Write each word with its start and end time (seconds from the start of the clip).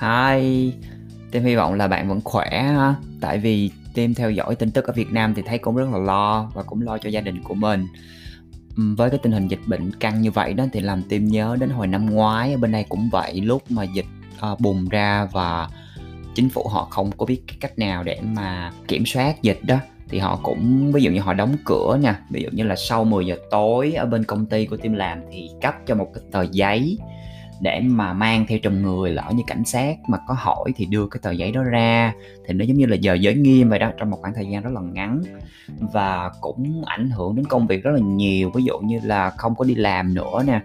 Hi, 0.00 0.72
Tim 1.30 1.44
hy 1.44 1.56
vọng 1.56 1.74
là 1.74 1.88
bạn 1.88 2.08
vẫn 2.08 2.20
khỏe 2.24 2.62
ha. 2.62 2.94
Tại 3.20 3.38
vì 3.38 3.70
Tim 3.94 4.14
theo 4.14 4.30
dõi 4.30 4.54
tin 4.54 4.70
tức 4.70 4.84
ở 4.84 4.92
Việt 4.92 5.12
Nam 5.12 5.34
thì 5.34 5.42
thấy 5.46 5.58
cũng 5.58 5.76
rất 5.76 5.88
là 5.92 5.98
lo 5.98 6.50
và 6.54 6.62
cũng 6.62 6.82
lo 6.82 6.98
cho 6.98 7.08
gia 7.08 7.20
đình 7.20 7.42
của 7.42 7.54
mình. 7.54 7.86
Ừ, 8.76 8.82
với 8.96 9.10
cái 9.10 9.18
tình 9.22 9.32
hình 9.32 9.48
dịch 9.48 9.60
bệnh 9.66 9.92
căng 9.92 10.20
như 10.20 10.30
vậy 10.30 10.54
đó 10.54 10.64
thì 10.72 10.80
làm 10.80 11.02
Tim 11.02 11.26
nhớ 11.26 11.56
đến 11.60 11.70
hồi 11.70 11.86
năm 11.86 12.10
ngoái 12.10 12.52
ở 12.52 12.58
bên 12.58 12.72
đây 12.72 12.84
cũng 12.88 13.08
vậy 13.12 13.40
lúc 13.40 13.62
mà 13.70 13.84
dịch 13.84 14.06
uh, 14.52 14.60
bùng 14.60 14.88
ra 14.88 15.28
và 15.32 15.68
chính 16.34 16.48
phủ 16.48 16.68
họ 16.68 16.84
không 16.90 17.10
có 17.16 17.26
biết 17.26 17.42
cái 17.46 17.56
cách 17.60 17.78
nào 17.78 18.02
để 18.02 18.20
mà 18.22 18.72
kiểm 18.88 19.06
soát 19.06 19.42
dịch 19.42 19.60
đó 19.62 19.76
thì 20.08 20.18
họ 20.18 20.40
cũng 20.42 20.92
ví 20.92 21.02
dụ 21.02 21.10
như 21.10 21.20
họ 21.20 21.34
đóng 21.34 21.56
cửa 21.64 21.98
nha 22.02 22.20
ví 22.30 22.42
dụ 22.42 22.48
như 22.52 22.64
là 22.64 22.76
sau 22.76 23.04
10 23.04 23.26
giờ 23.26 23.36
tối 23.50 23.92
ở 23.92 24.06
bên 24.06 24.24
công 24.24 24.46
ty 24.46 24.66
của 24.66 24.76
team 24.76 24.94
làm 24.94 25.18
thì 25.32 25.50
cấp 25.62 25.74
cho 25.86 25.94
một 25.94 26.10
cái 26.14 26.24
tờ 26.32 26.46
giấy 26.52 26.98
để 27.60 27.80
mà 27.80 28.12
mang 28.12 28.46
theo 28.46 28.58
trong 28.58 28.82
người, 28.82 29.10
lỡ 29.10 29.32
như 29.34 29.42
cảnh 29.46 29.64
sát 29.64 29.96
mà 30.08 30.18
có 30.28 30.34
hỏi 30.38 30.72
thì 30.76 30.84
đưa 30.84 31.06
cái 31.06 31.20
tờ 31.22 31.30
giấy 31.30 31.52
đó 31.52 31.62
ra. 31.62 32.12
Thì 32.46 32.54
nó 32.54 32.64
giống 32.64 32.76
như 32.76 32.86
là 32.86 32.96
giờ 32.96 33.14
giới 33.14 33.34
nghiêm 33.34 33.68
vậy 33.68 33.78
đó, 33.78 33.90
trong 33.98 34.10
một 34.10 34.18
khoảng 34.20 34.34
thời 34.34 34.46
gian 34.46 34.62
rất 34.62 34.70
là 34.72 34.80
ngắn. 34.80 35.22
Và 35.92 36.30
cũng 36.40 36.82
ảnh 36.86 37.10
hưởng 37.10 37.36
đến 37.36 37.44
công 37.46 37.66
việc 37.66 37.82
rất 37.82 37.90
là 37.90 38.00
nhiều, 38.00 38.50
ví 38.50 38.62
dụ 38.64 38.78
như 38.78 39.00
là 39.02 39.30
không 39.30 39.54
có 39.54 39.64
đi 39.64 39.74
làm 39.74 40.14
nữa 40.14 40.42
nè, 40.46 40.60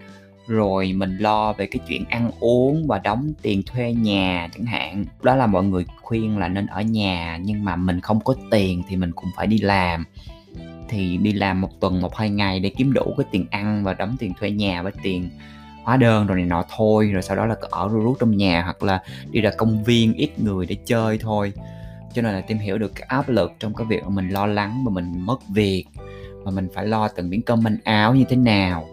rồi 0.47 0.93
mình 0.93 1.17
lo 1.17 1.53
về 1.53 1.65
cái 1.65 1.79
chuyện 1.87 2.05
ăn 2.09 2.31
uống 2.39 2.87
và 2.87 2.99
đóng 2.99 3.33
tiền 3.41 3.63
thuê 3.63 3.93
nhà 3.93 4.49
chẳng 4.53 4.65
hạn. 4.65 5.05
Đó 5.23 5.35
là 5.35 5.47
mọi 5.47 5.63
người 5.63 5.85
khuyên 6.01 6.37
là 6.37 6.47
nên 6.47 6.65
ở 6.65 6.81
nhà, 6.81 7.39
nhưng 7.41 7.65
mà 7.65 7.75
mình 7.75 8.01
không 8.01 8.19
có 8.19 8.35
tiền 8.51 8.83
thì 8.89 8.95
mình 8.95 9.11
cũng 9.11 9.29
phải 9.37 9.47
đi 9.47 9.57
làm. 9.57 10.05
Thì 10.89 11.17
đi 11.17 11.31
làm 11.31 11.61
một 11.61 11.69
tuần, 11.79 12.01
một, 12.01 12.15
hai 12.15 12.29
ngày 12.29 12.59
để 12.59 12.69
kiếm 12.69 12.93
đủ 12.93 13.13
cái 13.17 13.25
tiền 13.31 13.45
ăn 13.51 13.83
và 13.83 13.93
đóng 13.93 14.15
tiền 14.19 14.33
thuê 14.39 14.51
nhà 14.51 14.81
với 14.81 14.91
tiền 15.03 15.29
hóa 15.85 15.97
đơn 15.97 16.27
rồi 16.27 16.37
này 16.37 16.45
nọ 16.45 16.63
thôi, 16.75 17.09
rồi 17.13 17.21
sau 17.21 17.37
đó 17.37 17.45
là 17.45 17.55
ở 17.69 17.89
ru 17.91 17.99
rú 17.99 18.15
trong 18.19 18.37
nhà 18.37 18.61
hoặc 18.63 18.83
là 18.83 19.01
đi 19.31 19.41
ra 19.41 19.51
công 19.57 19.83
viên 19.83 20.13
ít 20.13 20.39
người 20.39 20.65
để 20.65 20.75
chơi 20.85 21.17
thôi. 21.17 21.53
Cho 22.13 22.21
nên 22.21 22.33
là 22.33 22.41
tìm 22.41 22.57
hiểu 22.57 22.77
được 22.77 22.91
cái 22.95 23.05
áp 23.07 23.29
lực 23.29 23.51
trong 23.59 23.73
cái 23.73 23.87
việc 23.89 24.03
mà 24.03 24.09
mình 24.09 24.29
lo 24.29 24.45
lắng 24.45 24.83
và 24.85 24.91
mình 24.91 25.13
mất 25.25 25.37
việc, 25.49 25.85
mà 26.43 26.51
mình 26.51 26.67
phải 26.73 26.87
lo 26.87 27.07
từng 27.07 27.29
miếng 27.29 27.41
cơm 27.41 27.63
manh 27.63 27.77
áo 27.83 28.15
như 28.15 28.23
thế 28.29 28.35
nào. 28.35 28.87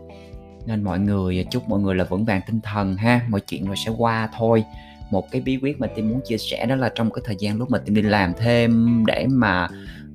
Nên 0.67 0.85
mọi 0.85 0.99
người, 0.99 1.47
chúc 1.51 1.69
mọi 1.69 1.81
người 1.81 1.95
là 1.95 2.05
vững 2.05 2.25
vàng 2.25 2.41
tinh 2.47 2.61
thần 2.61 2.97
ha, 2.97 3.21
mọi 3.29 3.41
chuyện 3.41 3.67
rồi 3.67 3.77
sẽ 3.77 3.93
qua 3.99 4.29
thôi. 4.39 4.65
Một 5.11 5.31
cái 5.31 5.41
bí 5.41 5.59
quyết 5.63 5.81
mà 5.81 5.87
tim 5.87 6.09
muốn 6.09 6.21
chia 6.25 6.39
sẻ 6.39 6.67
đó 6.67 6.75
là 6.75 6.91
trong 6.95 7.11
cái 7.11 7.23
thời 7.25 7.37
gian 7.39 7.59
lúc 7.59 7.71
mà 7.71 7.79
tim 7.79 7.95
đi 7.95 8.03
làm 8.03 8.33
thêm 8.39 9.05
để 9.07 9.27
mà 9.31 9.69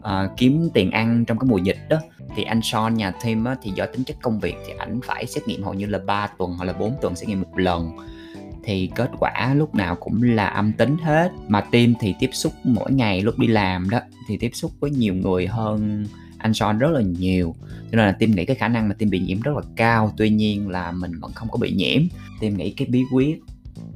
uh, 0.07 0.37
kiếm 0.37 0.69
tiền 0.73 0.91
ăn 0.91 1.25
trong 1.25 1.39
cái 1.39 1.47
mùa 1.49 1.57
dịch 1.57 1.77
đó. 1.89 1.97
Thì 2.35 2.43
anh 2.43 2.61
Sean 2.63 2.93
nhà 2.93 3.11
team 3.11 3.45
á, 3.45 3.55
thì 3.61 3.71
do 3.75 3.85
tính 3.85 4.03
chất 4.03 4.17
công 4.21 4.39
việc 4.39 4.55
thì 4.67 4.73
ảnh 4.77 4.99
phải 5.03 5.25
xét 5.25 5.47
nghiệm 5.47 5.63
hầu 5.63 5.73
như 5.73 5.85
là 5.85 5.99
3 5.99 6.27
tuần 6.37 6.53
hoặc 6.53 6.65
là 6.65 6.73
4 6.73 6.95
tuần 7.01 7.15
xét 7.15 7.29
nghiệm 7.29 7.41
một 7.41 7.57
lần. 7.57 7.91
Thì 8.63 8.91
kết 8.95 9.11
quả 9.19 9.53
lúc 9.53 9.75
nào 9.75 9.95
cũng 9.95 10.23
là 10.23 10.47
âm 10.47 10.73
tính 10.73 10.97
hết. 11.03 11.31
Mà 11.47 11.61
team 11.61 11.93
thì 11.99 12.15
tiếp 12.19 12.29
xúc 12.33 12.53
mỗi 12.63 12.91
ngày 12.91 13.21
lúc 13.21 13.39
đi 13.39 13.47
làm 13.47 13.89
đó 13.89 13.99
thì 14.27 14.37
tiếp 14.37 14.51
xúc 14.53 14.71
với 14.79 14.91
nhiều 14.91 15.13
người 15.13 15.47
hơn 15.47 16.05
anh 16.37 16.53
Sean 16.53 16.77
rất 16.77 16.89
là 16.91 17.01
nhiều. 17.01 17.55
Cho 17.91 17.97
nên 17.97 18.05
là 18.05 18.11
team 18.11 18.31
nghĩ 18.31 18.45
cái 18.45 18.55
khả 18.55 18.67
năng 18.67 18.89
mà 18.89 18.95
team 18.99 19.09
bị 19.09 19.19
nhiễm 19.19 19.41
rất 19.41 19.55
là 19.55 19.61
cao 19.75 20.13
tuy 20.17 20.29
nhiên 20.29 20.69
là 20.69 20.91
mình 20.91 21.19
vẫn 21.19 21.31
không 21.33 21.49
có 21.51 21.57
bị 21.57 21.71
nhiễm. 21.71 22.01
Team 22.41 22.57
nghĩ 22.57 22.71
cái 22.71 22.87
bí 22.91 23.03
quyết 23.13 23.39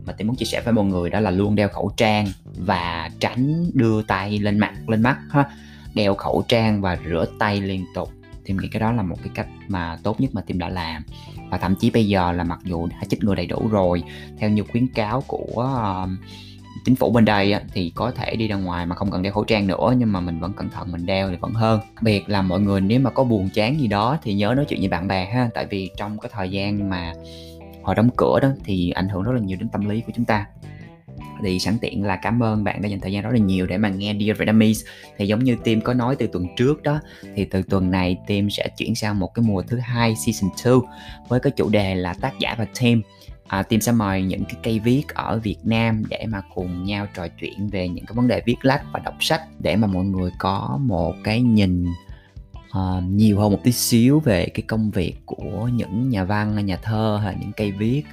mà 0.05 0.13
tôi 0.13 0.25
muốn 0.25 0.35
chia 0.35 0.45
sẻ 0.45 0.61
với 0.61 0.73
mọi 0.73 0.85
người 0.85 1.09
đó 1.09 1.19
là 1.19 1.31
luôn 1.31 1.55
đeo 1.55 1.69
khẩu 1.69 1.91
trang 1.97 2.27
và 2.57 3.09
tránh 3.19 3.71
đưa 3.73 4.01
tay 4.01 4.39
lên 4.39 4.59
mặt 4.59 4.89
lên 4.89 5.01
mắt 5.01 5.17
ha 5.29 5.45
đeo 5.93 6.15
khẩu 6.15 6.43
trang 6.47 6.81
và 6.81 6.97
rửa 7.09 7.25
tay 7.39 7.61
liên 7.61 7.85
tục. 7.95 8.09
Thì 8.45 8.53
nghĩ 8.53 8.67
cái 8.71 8.79
đó 8.79 8.91
là 8.91 9.03
một 9.03 9.15
cái 9.23 9.31
cách 9.35 9.47
mà 9.67 9.97
tốt 10.03 10.21
nhất 10.21 10.29
mà 10.33 10.41
team 10.41 10.59
đã 10.59 10.69
làm. 10.69 11.03
Và 11.49 11.57
thậm 11.57 11.75
chí 11.75 11.89
bây 11.89 12.07
giờ 12.07 12.31
là 12.31 12.43
mặc 12.43 12.59
dù 12.63 12.87
đã 12.87 12.97
chích 13.09 13.23
ngừa 13.23 13.35
đầy 13.35 13.45
đủ 13.45 13.67
rồi 13.71 14.03
theo 14.37 14.49
như 14.49 14.63
khuyến 14.71 14.87
cáo 14.87 15.23
của 15.27 15.69
uh, 16.03 16.09
chính 16.85 16.95
phủ 16.95 17.11
bên 17.11 17.25
đây 17.25 17.51
á, 17.51 17.61
thì 17.73 17.91
có 17.95 18.11
thể 18.11 18.35
đi 18.35 18.47
ra 18.47 18.55
ngoài 18.55 18.85
mà 18.85 18.95
không 18.95 19.11
cần 19.11 19.21
đeo 19.21 19.33
khẩu 19.33 19.43
trang 19.43 19.67
nữa 19.67 19.93
nhưng 19.97 20.11
mà 20.11 20.19
mình 20.19 20.39
vẫn 20.39 20.53
cẩn 20.53 20.69
thận 20.69 20.91
mình 20.91 21.05
đeo 21.05 21.29
thì 21.29 21.35
vẫn 21.35 21.53
hơn. 21.53 21.79
Biệt 22.01 22.29
là 22.29 22.41
mọi 22.41 22.59
người 22.59 22.81
nếu 22.81 22.99
mà 22.99 23.09
có 23.09 23.23
buồn 23.23 23.49
chán 23.53 23.79
gì 23.79 23.87
đó 23.87 24.17
thì 24.23 24.33
nhớ 24.33 24.53
nói 24.55 24.65
chuyện 24.69 24.79
với 24.79 24.89
bạn 24.89 25.07
bè 25.07 25.25
ha 25.25 25.49
tại 25.53 25.65
vì 25.69 25.91
trong 25.97 26.19
cái 26.19 26.31
thời 26.33 26.51
gian 26.51 26.89
mà 26.89 27.13
họ 27.83 27.93
đóng 27.93 28.09
cửa 28.17 28.39
đó 28.41 28.49
thì 28.63 28.91
ảnh 28.91 29.09
hưởng 29.09 29.23
rất 29.23 29.31
là 29.31 29.39
nhiều 29.39 29.57
đến 29.59 29.69
tâm 29.69 29.89
lý 29.89 30.01
của 30.01 30.11
chúng 30.15 30.25
ta 30.25 30.45
thì 31.43 31.59
sẵn 31.59 31.77
tiện 31.81 32.03
là 32.03 32.15
cảm 32.15 32.43
ơn 32.43 32.63
bạn 32.63 32.81
đã 32.81 32.89
dành 32.89 32.99
thời 32.99 33.11
gian 33.11 33.23
rất 33.23 33.29
là 33.31 33.39
nhiều 33.39 33.65
để 33.65 33.77
mà 33.77 33.89
nghe 33.89 34.15
Dear 34.19 34.37
Vietnamese. 34.37 34.85
Thì 35.17 35.27
giống 35.27 35.43
như 35.43 35.55
team 35.63 35.81
có 35.81 35.93
nói 35.93 36.15
từ 36.15 36.27
tuần 36.27 36.45
trước 36.57 36.83
đó 36.83 36.99
thì 37.35 37.45
từ 37.45 37.61
tuần 37.69 37.91
này 37.91 38.17
team 38.27 38.49
sẽ 38.49 38.67
chuyển 38.77 38.95
sang 38.95 39.19
một 39.19 39.33
cái 39.33 39.45
mùa 39.47 39.61
thứ 39.61 39.77
hai 39.77 40.15
season 40.25 40.49
2 40.63 40.73
với 41.27 41.39
cái 41.39 41.51
chủ 41.55 41.69
đề 41.69 41.95
là 41.95 42.13
tác 42.13 42.39
giả 42.39 42.55
và 42.57 42.65
team 42.81 43.01
à, 43.47 43.63
team 43.63 43.81
sẽ 43.81 43.91
mời 43.91 44.23
những 44.23 44.45
cái 44.45 44.55
cây 44.63 44.79
viết 44.79 45.03
ở 45.07 45.39
Việt 45.39 45.57
Nam 45.63 46.03
để 46.09 46.25
mà 46.29 46.41
cùng 46.55 46.83
nhau 46.83 47.07
trò 47.15 47.27
chuyện 47.27 47.67
về 47.67 47.87
những 47.87 48.05
cái 48.05 48.15
vấn 48.15 48.27
đề 48.27 48.41
viết 48.45 48.55
lách 48.61 48.83
và 48.93 48.99
đọc 48.99 49.15
sách 49.19 49.41
để 49.59 49.75
mà 49.75 49.87
mọi 49.87 50.05
người 50.05 50.31
có 50.39 50.79
một 50.81 51.15
cái 51.23 51.41
nhìn 51.41 51.85
uh, 52.77 53.03
nhiều 53.03 53.39
hơn 53.39 53.51
một 53.51 53.59
tí 53.63 53.71
xíu 53.71 54.19
về 54.19 54.45
cái 54.45 54.63
công 54.67 54.91
việc 54.91 55.15
của 55.25 55.69
những 55.73 56.09
nhà 56.09 56.23
văn 56.23 56.65
nhà 56.65 56.77
thơ 56.81 57.19
hay 57.23 57.35
những 57.39 57.51
cây 57.57 57.71
viết. 57.71 58.03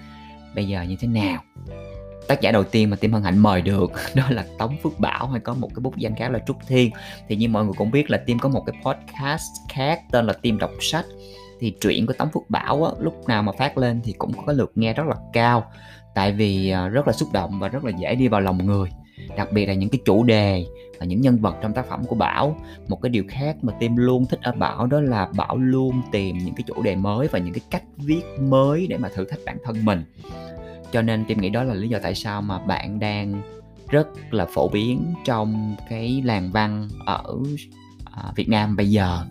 Bây 0.55 0.69
giờ 0.69 0.83
như 0.83 0.97
thế 1.01 1.09
nào? 1.09 1.43
Tác 2.29 2.41
giả 2.41 2.53
đầu 2.53 2.65
tiên 2.65 2.91
mà 2.91 2.97
Tim 2.97 3.13
Hân 3.13 3.23
Hạnh 3.23 3.39
mời 3.39 3.63
được 3.63 3.93
đó 4.15 4.25
là 4.31 4.45
Tống 4.59 4.77
Phước 4.83 5.01
Bảo 5.01 5.27
hay 5.27 5.41
có 5.41 5.55
một 5.55 5.69
cái 5.75 5.81
bút 5.81 5.97
danh 5.97 6.15
khác 6.15 6.29
là 6.29 6.39
Trúc 6.47 6.57
Thiên. 6.67 6.91
Thì 7.29 7.37
như 7.37 7.49
mọi 7.49 7.65
người 7.65 7.75
cũng 7.77 7.91
biết 7.91 8.11
là 8.11 8.19
Tim 8.19 8.39
có 8.39 8.49
một 8.49 8.63
cái 8.67 8.77
podcast 8.85 9.51
khác 9.69 10.01
tên 10.11 10.27
là 10.27 10.33
Tim 10.33 10.59
đọc 10.59 10.71
sách. 10.81 11.05
Thì 11.61 11.75
truyện 11.81 12.07
của 12.07 12.13
Tống 12.13 12.29
Phước 12.31 12.51
Bảo 12.51 12.85
á, 12.85 12.93
lúc 12.99 13.29
nào 13.29 13.43
mà 13.43 13.53
phát 13.53 13.79
lên 13.79 14.01
thì 14.05 14.13
cũng 14.19 14.33
có 14.33 14.43
cái 14.47 14.55
lượt 14.55 14.73
nghe 14.75 14.93
rất 14.95 15.07
là 15.07 15.17
cao. 15.33 15.71
Tại 16.15 16.33
vì 16.33 16.71
à, 16.71 16.89
rất 16.89 17.07
là 17.07 17.13
xúc 17.13 17.29
động 17.33 17.61
và 17.61 17.69
rất 17.69 17.85
là 17.85 17.93
dễ 17.99 18.15
đi 18.15 18.29
vào 18.29 18.41
lòng 18.41 18.67
người. 18.67 18.91
Đặc 19.37 19.53
biệt 19.53 19.67
là 19.67 19.75
những 19.75 19.91
cái 19.91 20.01
chủ 20.05 20.25
đề 20.25 20.65
và 21.01 21.07
những 21.07 21.21
nhân 21.21 21.39
vật 21.39 21.57
trong 21.63 21.73
tác 21.73 21.87
phẩm 21.87 22.05
của 22.05 22.17
Bảo. 22.17 22.57
Một 22.89 23.03
cái 23.03 23.11
điều 23.11 23.25
khác 23.29 23.57
mà 23.63 23.73
Tim 23.81 23.97
luôn 23.97 24.27
thích 24.27 24.41
ở 24.43 24.53
Bảo 24.53 24.87
đó 24.87 25.01
là 25.01 25.29
Bảo 25.37 25.57
luôn 25.57 26.03
tìm 26.13 26.39
những 26.39 26.55
cái 26.55 26.65
chủ 26.67 26.83
đề 26.83 26.97
mới 26.97 27.29
và 27.29 27.39
những 27.39 27.55
cái 27.55 27.63
cách 27.71 27.83
viết 27.97 28.23
mới 28.41 28.87
để 28.87 28.97
mà 28.97 29.09
thử 29.15 29.25
thách 29.25 29.41
bản 29.47 29.59
thân 29.65 29.85
mình 29.85 30.05
cho 30.93 31.03
nên 31.03 31.25
Tim 31.25 31.41
nghĩ 31.41 31.51
đó 31.51 31.65
là 31.65 31.75
lý 31.75 31.89
do 31.89 31.99
tại 32.03 32.15
sao 32.15 32.43
mà 32.43 32.59
bạn 32.59 32.99
đang 32.99 33.43
rất 33.89 34.09
là 34.31 34.47
phổ 34.55 34.69
biến 34.69 35.15
trong 35.25 35.77
cái 35.91 36.23
làng 36.25 36.51
văn 36.53 36.89
ở 37.07 37.25
à, 38.05 38.33
Việt 38.37 38.49
Nam 38.49 38.77
bây 38.77 38.91
giờ. 38.91 39.25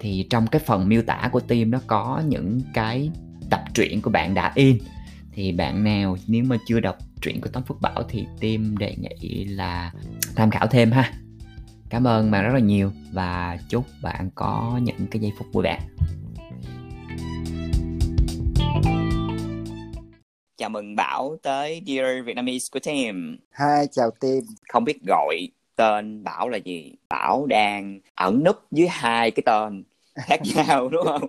Thì 0.00 0.26
trong 0.30 0.46
cái 0.46 0.60
phần 0.66 0.88
miêu 0.88 1.02
tả 1.02 1.28
của 1.32 1.40
tim 1.40 1.70
nó 1.70 1.80
có 1.86 2.22
những 2.26 2.60
cái 2.74 3.10
tập 3.50 3.62
truyện 3.74 4.02
của 4.02 4.10
bạn 4.10 4.34
đã 4.34 4.52
in. 4.54 4.78
Thì 5.32 5.52
bạn 5.52 5.84
nào 5.84 6.16
nếu 6.26 6.44
mà 6.44 6.56
chưa 6.66 6.80
đọc 6.80 6.96
truyện 7.22 7.40
của 7.40 7.48
Tống 7.48 7.62
Phước 7.62 7.80
Bảo 7.80 8.02
thì 8.08 8.26
tim 8.40 8.76
đề 8.78 8.96
nghị 8.96 9.44
là 9.44 9.92
tham 10.36 10.50
khảo 10.50 10.66
thêm 10.66 10.90
ha. 10.90 11.12
Cảm 11.88 12.06
ơn 12.06 12.30
bạn 12.30 12.44
rất 12.44 12.54
là 12.54 12.60
nhiều 12.60 12.92
và 13.12 13.58
chúc 13.68 13.84
bạn 14.02 14.30
có 14.34 14.80
những 14.82 15.06
cái 15.10 15.22
giây 15.22 15.32
phút 15.38 15.46
vui 15.52 15.64
vẻ 15.64 15.80
chào 20.60 20.68
mừng 20.68 20.96
Bảo 20.96 21.36
tới 21.42 21.82
Dear 21.86 22.24
Vietnamese 22.24 22.68
của 22.72 22.80
team. 22.80 23.36
Hi, 23.58 23.86
chào 23.90 24.10
team. 24.10 24.40
Không 24.68 24.84
biết 24.84 24.98
gọi 25.06 25.48
tên 25.76 26.24
Bảo 26.24 26.48
là 26.48 26.56
gì. 26.56 26.92
Bảo 27.08 27.46
đang 27.46 28.00
ẩn 28.14 28.44
núp 28.44 28.56
dưới 28.70 28.88
hai 28.88 29.30
cái 29.30 29.42
tên 29.46 29.84
khác 30.14 30.40
nhau 30.56 30.88
đúng 30.88 31.06
không? 31.06 31.28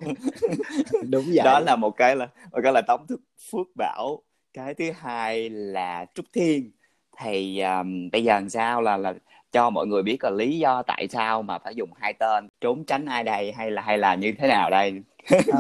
Đúng 1.10 1.26
vậy. 1.26 1.44
Đó 1.44 1.60
là 1.60 1.76
một 1.76 1.98
cái 1.98 2.16
là 2.16 2.28
một 2.52 2.60
cái 2.64 2.74
là 2.74 2.82
tống 2.88 3.08
thức 3.08 3.22
phước 3.52 3.68
bảo. 3.76 4.22
Cái 4.54 4.74
thứ 4.74 4.92
hai 5.00 5.50
là 5.50 6.06
trúc 6.16 6.26
thiên. 6.34 6.72
Thì 7.20 7.60
um, 7.60 8.10
bây 8.12 8.24
giờ 8.24 8.34
làm 8.34 8.50
sao 8.50 8.82
là 8.82 8.98
là 8.98 9.14
cho 9.52 9.70
mọi 9.70 9.88
người 9.88 10.04
biết 10.04 10.24
là 10.24 10.30
lý 10.30 10.60
do 10.60 10.84
tại 10.84 11.08
sao 11.08 11.42
mà 11.42 11.60
phải 11.60 11.76
dùng 11.76 11.90
hai 12.00 12.14
tên 12.14 12.48
trốn 12.62 12.84
tránh 12.86 13.06
ai 13.06 13.24
đây 13.24 13.52
hay 13.52 13.72
là 13.72 13.82
hay 13.82 13.98
là 13.98 14.16
như 14.16 14.34
thế 14.40 14.48
nào 14.48 14.70
đây? 14.70 15.02
À, 15.30 15.60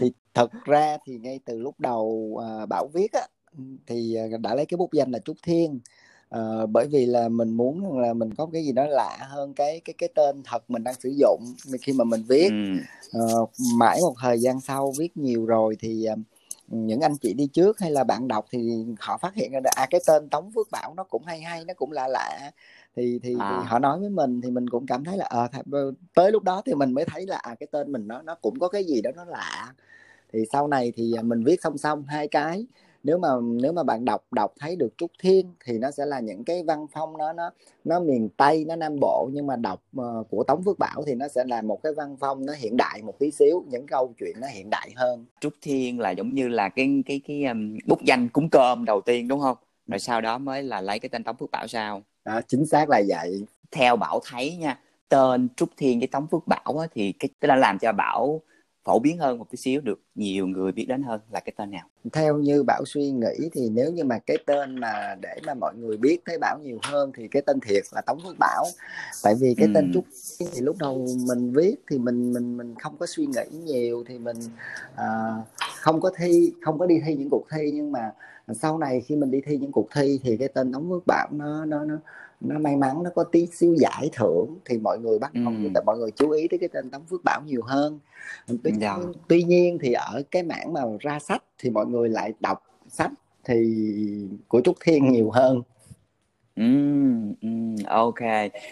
thì 0.00 0.12
thật 0.34 0.50
ra 0.64 0.96
thì 1.06 1.18
ngay 1.18 1.40
từ 1.44 1.58
lúc 1.58 1.80
đầu 1.80 2.04
uh, 2.32 2.68
bảo 2.68 2.88
viết 2.94 3.12
á 3.12 3.26
thì 3.86 4.14
à, 4.14 4.24
đã 4.40 4.54
lấy 4.54 4.66
cái 4.66 4.76
bút 4.76 4.92
danh 4.92 5.10
là 5.10 5.18
trúc 5.18 5.36
thiên. 5.42 5.80
Uh, 6.36 6.70
bởi 6.70 6.86
vì 6.86 7.06
là 7.06 7.28
mình 7.28 7.50
muốn 7.50 7.98
là 7.98 8.12
mình 8.12 8.34
có 8.34 8.48
cái 8.52 8.64
gì 8.64 8.72
đó 8.72 8.86
lạ 8.86 9.18
hơn 9.20 9.54
cái 9.54 9.80
cái 9.84 9.94
cái 9.98 10.08
tên 10.14 10.42
thật 10.44 10.70
mình 10.70 10.84
đang 10.84 10.94
sử 10.94 11.14
dụng 11.18 11.40
khi 11.82 11.92
mà 11.92 12.04
mình 12.04 12.22
viết. 12.28 12.50
Uh, 13.18 13.50
mãi 13.76 13.98
một 14.00 14.14
thời 14.22 14.40
gian 14.40 14.60
sau 14.60 14.92
viết 14.98 15.16
nhiều 15.16 15.46
rồi 15.46 15.76
thì 15.80 16.06
uh, 16.12 16.18
những 16.66 17.00
anh 17.00 17.16
chị 17.16 17.34
đi 17.34 17.46
trước 17.46 17.78
hay 17.80 17.90
là 17.90 18.04
bạn 18.04 18.28
đọc 18.28 18.46
thì 18.50 18.84
họ 19.00 19.18
phát 19.18 19.34
hiện 19.34 19.52
ra 19.52 19.60
là 19.64 19.70
à 19.76 19.86
cái 19.90 20.00
tên 20.06 20.28
Tống 20.28 20.50
Phước 20.52 20.70
Bảo 20.70 20.94
nó 20.94 21.04
cũng 21.04 21.24
hay 21.24 21.40
hay 21.40 21.64
nó 21.64 21.74
cũng 21.74 21.92
lạ 21.92 22.08
lạ. 22.08 22.50
Thì 22.96 23.18
thì, 23.22 23.34
à. 23.38 23.58
thì 23.60 23.68
họ 23.68 23.78
nói 23.78 24.00
với 24.00 24.10
mình 24.10 24.40
thì 24.40 24.50
mình 24.50 24.70
cũng 24.70 24.86
cảm 24.86 25.04
thấy 25.04 25.16
là 25.16 25.24
à, 25.24 25.48
tới 26.14 26.32
lúc 26.32 26.42
đó 26.42 26.62
thì 26.66 26.74
mình 26.74 26.92
mới 26.92 27.04
thấy 27.04 27.26
là 27.26 27.36
à 27.36 27.54
cái 27.60 27.66
tên 27.72 27.92
mình 27.92 28.08
nó 28.08 28.22
nó 28.22 28.34
cũng 28.34 28.58
có 28.58 28.68
cái 28.68 28.84
gì 28.84 29.02
đó 29.02 29.10
nó 29.16 29.24
lạ 29.24 29.72
thì 30.32 30.38
sau 30.52 30.68
này 30.68 30.92
thì 30.96 31.14
mình 31.22 31.44
viết 31.44 31.62
song 31.62 31.78
song 31.78 32.04
hai 32.08 32.28
cái. 32.28 32.66
Nếu 33.04 33.18
mà 33.18 33.28
nếu 33.62 33.72
mà 33.72 33.82
bạn 33.82 34.04
đọc 34.04 34.24
đọc 34.30 34.54
thấy 34.60 34.76
được 34.76 34.88
trúc 34.98 35.10
thiên 35.20 35.54
thì 35.64 35.78
nó 35.78 35.90
sẽ 35.90 36.06
là 36.06 36.20
những 36.20 36.44
cái 36.44 36.62
văn 36.62 36.86
phong 36.92 37.18
nó 37.18 37.32
nó 37.32 37.50
nó 37.84 38.00
miền 38.00 38.28
tây 38.36 38.64
nó 38.68 38.76
nam 38.76 38.96
bộ. 39.00 39.28
Nhưng 39.32 39.46
mà 39.46 39.56
đọc 39.56 39.82
uh, 40.00 40.30
của 40.30 40.44
tống 40.44 40.62
phước 40.64 40.78
bảo 40.78 41.02
thì 41.06 41.14
nó 41.14 41.28
sẽ 41.28 41.44
là 41.44 41.62
một 41.62 41.82
cái 41.82 41.92
văn 41.92 42.16
phong 42.20 42.46
nó 42.46 42.52
hiện 42.52 42.76
đại 42.76 43.02
một 43.02 43.18
tí 43.18 43.30
xíu 43.30 43.64
những 43.70 43.86
câu 43.86 44.14
chuyện 44.18 44.36
nó 44.40 44.46
hiện 44.46 44.70
đại 44.70 44.92
hơn. 44.96 45.24
Trúc 45.40 45.52
thiên 45.62 46.00
là 46.00 46.10
giống 46.10 46.34
như 46.34 46.48
là 46.48 46.68
cái 46.68 47.02
cái 47.06 47.20
cái 47.28 47.44
um, 47.44 47.78
bút 47.86 48.02
danh 48.02 48.28
cúng 48.28 48.48
cơm 48.50 48.84
đầu 48.84 49.00
tiên 49.00 49.28
đúng 49.28 49.40
không? 49.40 49.56
Rồi 49.86 49.98
sau 49.98 50.20
đó 50.20 50.38
mới 50.38 50.62
là 50.62 50.80
lấy 50.80 50.98
cái 50.98 51.08
tên 51.08 51.24
Tống 51.24 51.36
Phước 51.36 51.50
Bảo 51.50 51.66
sao? 51.66 52.02
Đó 52.24 52.40
chính 52.48 52.66
xác 52.66 52.88
là 52.88 53.02
vậy. 53.08 53.46
Theo 53.70 53.96
Bảo 53.96 54.20
thấy 54.30 54.56
nha 54.56 54.78
tên 55.08 55.48
Trúc 55.56 55.68
Thiên 55.76 55.98
với 55.98 56.08
Tống 56.08 56.26
Phước 56.26 56.46
Bảo 56.46 56.78
á, 56.80 56.86
thì 56.94 57.12
cái 57.12 57.28
cái 57.40 57.48
đã 57.48 57.56
làm 57.56 57.78
cho 57.78 57.92
Bảo 57.92 58.40
phổ 58.84 58.98
biến 58.98 59.18
hơn 59.18 59.38
một 59.38 59.50
tí 59.50 59.56
xíu 59.56 59.80
được 59.80 60.00
nhiều 60.14 60.46
người 60.46 60.72
biết 60.72 60.84
đến 60.88 61.02
hơn 61.02 61.20
là 61.32 61.40
cái 61.40 61.52
tên 61.56 61.70
nào. 61.70 61.86
Theo 62.12 62.38
như 62.38 62.62
bảo 62.62 62.82
suy 62.86 63.10
nghĩ 63.10 63.48
thì 63.52 63.68
nếu 63.70 63.92
như 63.92 64.04
mà 64.04 64.18
cái 64.18 64.36
tên 64.46 64.80
mà 64.80 65.16
để 65.20 65.36
mà 65.46 65.54
mọi 65.54 65.74
người 65.76 65.96
biết 65.96 66.18
thấy 66.26 66.38
bảo 66.38 66.58
nhiều 66.62 66.78
hơn 66.82 67.12
thì 67.16 67.28
cái 67.28 67.42
tên 67.42 67.60
thiệt 67.60 67.82
là 67.92 68.00
tống 68.00 68.18
phước 68.24 68.36
bảo. 68.38 68.64
Tại 69.22 69.34
vì 69.40 69.54
cái 69.54 69.66
ừ. 69.66 69.72
tên 69.74 69.90
trúc 69.94 70.04
thì 70.38 70.60
lúc 70.60 70.76
đầu 70.78 71.06
mình 71.28 71.52
viết 71.52 71.76
thì 71.90 71.98
mình 71.98 72.32
mình 72.32 72.56
mình 72.56 72.74
không 72.74 72.96
có 72.98 73.06
suy 73.06 73.26
nghĩ 73.26 73.58
nhiều 73.64 74.04
thì 74.08 74.18
mình 74.18 74.36
uh, 74.94 75.46
không 75.76 76.00
có 76.00 76.10
thi 76.16 76.52
không 76.62 76.78
có 76.78 76.86
đi 76.86 77.00
thi 77.06 77.14
những 77.14 77.28
cuộc 77.30 77.44
thi. 77.52 77.70
Nhưng 77.74 77.92
mà 77.92 78.12
sau 78.54 78.78
này 78.78 79.00
khi 79.00 79.16
mình 79.16 79.30
đi 79.30 79.40
thi 79.46 79.56
những 79.56 79.72
cuộc 79.72 79.88
thi 79.94 80.20
thì 80.22 80.36
cái 80.36 80.48
tên 80.48 80.72
tống 80.72 80.90
phước 80.90 81.02
bảo 81.06 81.28
nó 81.30 81.64
nó 81.64 81.84
nó 81.84 81.94
nó 82.44 82.58
may 82.58 82.76
mắn 82.76 83.02
nó 83.02 83.10
có 83.14 83.24
tí 83.24 83.46
xíu 83.46 83.74
giải 83.74 84.10
thưởng 84.12 84.58
thì 84.64 84.78
mọi 84.78 84.98
người 84.98 85.18
bắt 85.18 85.34
đầu 85.34 85.52
ừ. 85.74 85.80
mọi 85.86 85.98
người 85.98 86.10
chú 86.10 86.30
ý 86.30 86.48
tới 86.48 86.58
cái 86.58 86.68
tên 86.68 86.90
Tống 86.90 87.04
Phước 87.10 87.24
Bảo 87.24 87.40
nhiều 87.46 87.62
hơn 87.64 87.98
tuy, 88.64 88.72
dạ. 88.80 88.98
tuy 89.28 89.42
nhiên 89.42 89.78
thì 89.80 89.92
ở 89.92 90.22
cái 90.30 90.42
mảng 90.42 90.72
mà 90.72 90.80
ra 91.00 91.18
sách 91.18 91.42
thì 91.58 91.70
mọi 91.70 91.86
người 91.86 92.08
lại 92.08 92.32
đọc 92.40 92.62
sách 92.88 93.10
thì 93.44 93.74
của 94.48 94.60
Trúc 94.60 94.76
Thiên 94.84 95.12
nhiều 95.12 95.30
hơn 95.30 95.62
ừm, 96.56 97.76
ok. 97.86 98.20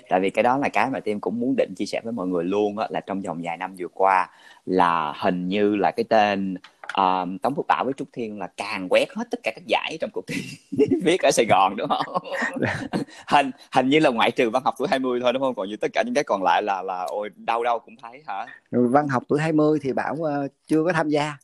Tại 0.08 0.20
vì 0.20 0.30
cái 0.30 0.42
đó 0.42 0.58
là 0.58 0.68
cái 0.68 0.90
mà 0.90 1.00
Tim 1.00 1.20
cũng 1.20 1.40
muốn 1.40 1.54
định 1.56 1.74
chia 1.76 1.86
sẻ 1.86 2.00
với 2.04 2.12
mọi 2.12 2.26
người 2.26 2.44
luôn 2.44 2.78
á, 2.78 2.86
là 2.90 3.00
trong 3.00 3.22
vòng 3.22 3.40
vài 3.44 3.56
năm 3.56 3.74
vừa 3.78 3.88
qua 3.94 4.30
là 4.66 5.12
hình 5.16 5.48
như 5.48 5.76
là 5.76 5.90
cái 5.90 6.04
tên 6.04 6.54
um, 6.96 7.38
Tống 7.38 7.54
Phước 7.54 7.66
Bảo 7.66 7.84
với 7.84 7.94
Trúc 7.96 8.08
Thiên 8.12 8.38
là 8.38 8.46
càng 8.56 8.86
quét 8.90 9.06
hết 9.16 9.24
tất 9.30 9.40
cả 9.42 9.52
các 9.54 9.66
giải 9.66 9.98
trong 10.00 10.10
cuộc 10.10 10.26
thi 10.26 10.42
viết 11.02 11.22
ở 11.22 11.30
Sài 11.30 11.46
Gòn 11.46 11.76
đúng 11.76 11.88
không? 11.88 12.22
hình 13.26 13.50
hình 13.72 13.88
như 13.88 13.98
là 13.98 14.10
ngoại 14.10 14.30
trừ 14.30 14.50
văn 14.50 14.62
học 14.64 14.74
tuổi 14.78 14.88
20 14.90 15.20
thôi 15.22 15.32
đúng 15.32 15.42
không? 15.42 15.54
Còn 15.54 15.68
như 15.68 15.76
tất 15.76 15.88
cả 15.92 16.02
những 16.06 16.14
cái 16.14 16.24
còn 16.24 16.42
lại 16.42 16.62
là 16.62 16.82
là 16.82 17.04
ôi 17.08 17.30
đâu 17.36 17.64
đâu 17.64 17.78
cũng 17.78 17.96
thấy 18.02 18.22
hả? 18.26 18.46
văn 18.70 19.08
học 19.08 19.22
tuổi 19.28 19.40
20 19.40 19.78
thì 19.82 19.92
Bảo 19.92 20.14
uh, 20.14 20.50
chưa 20.66 20.84
có 20.84 20.92
tham 20.92 21.08
gia 21.08 21.36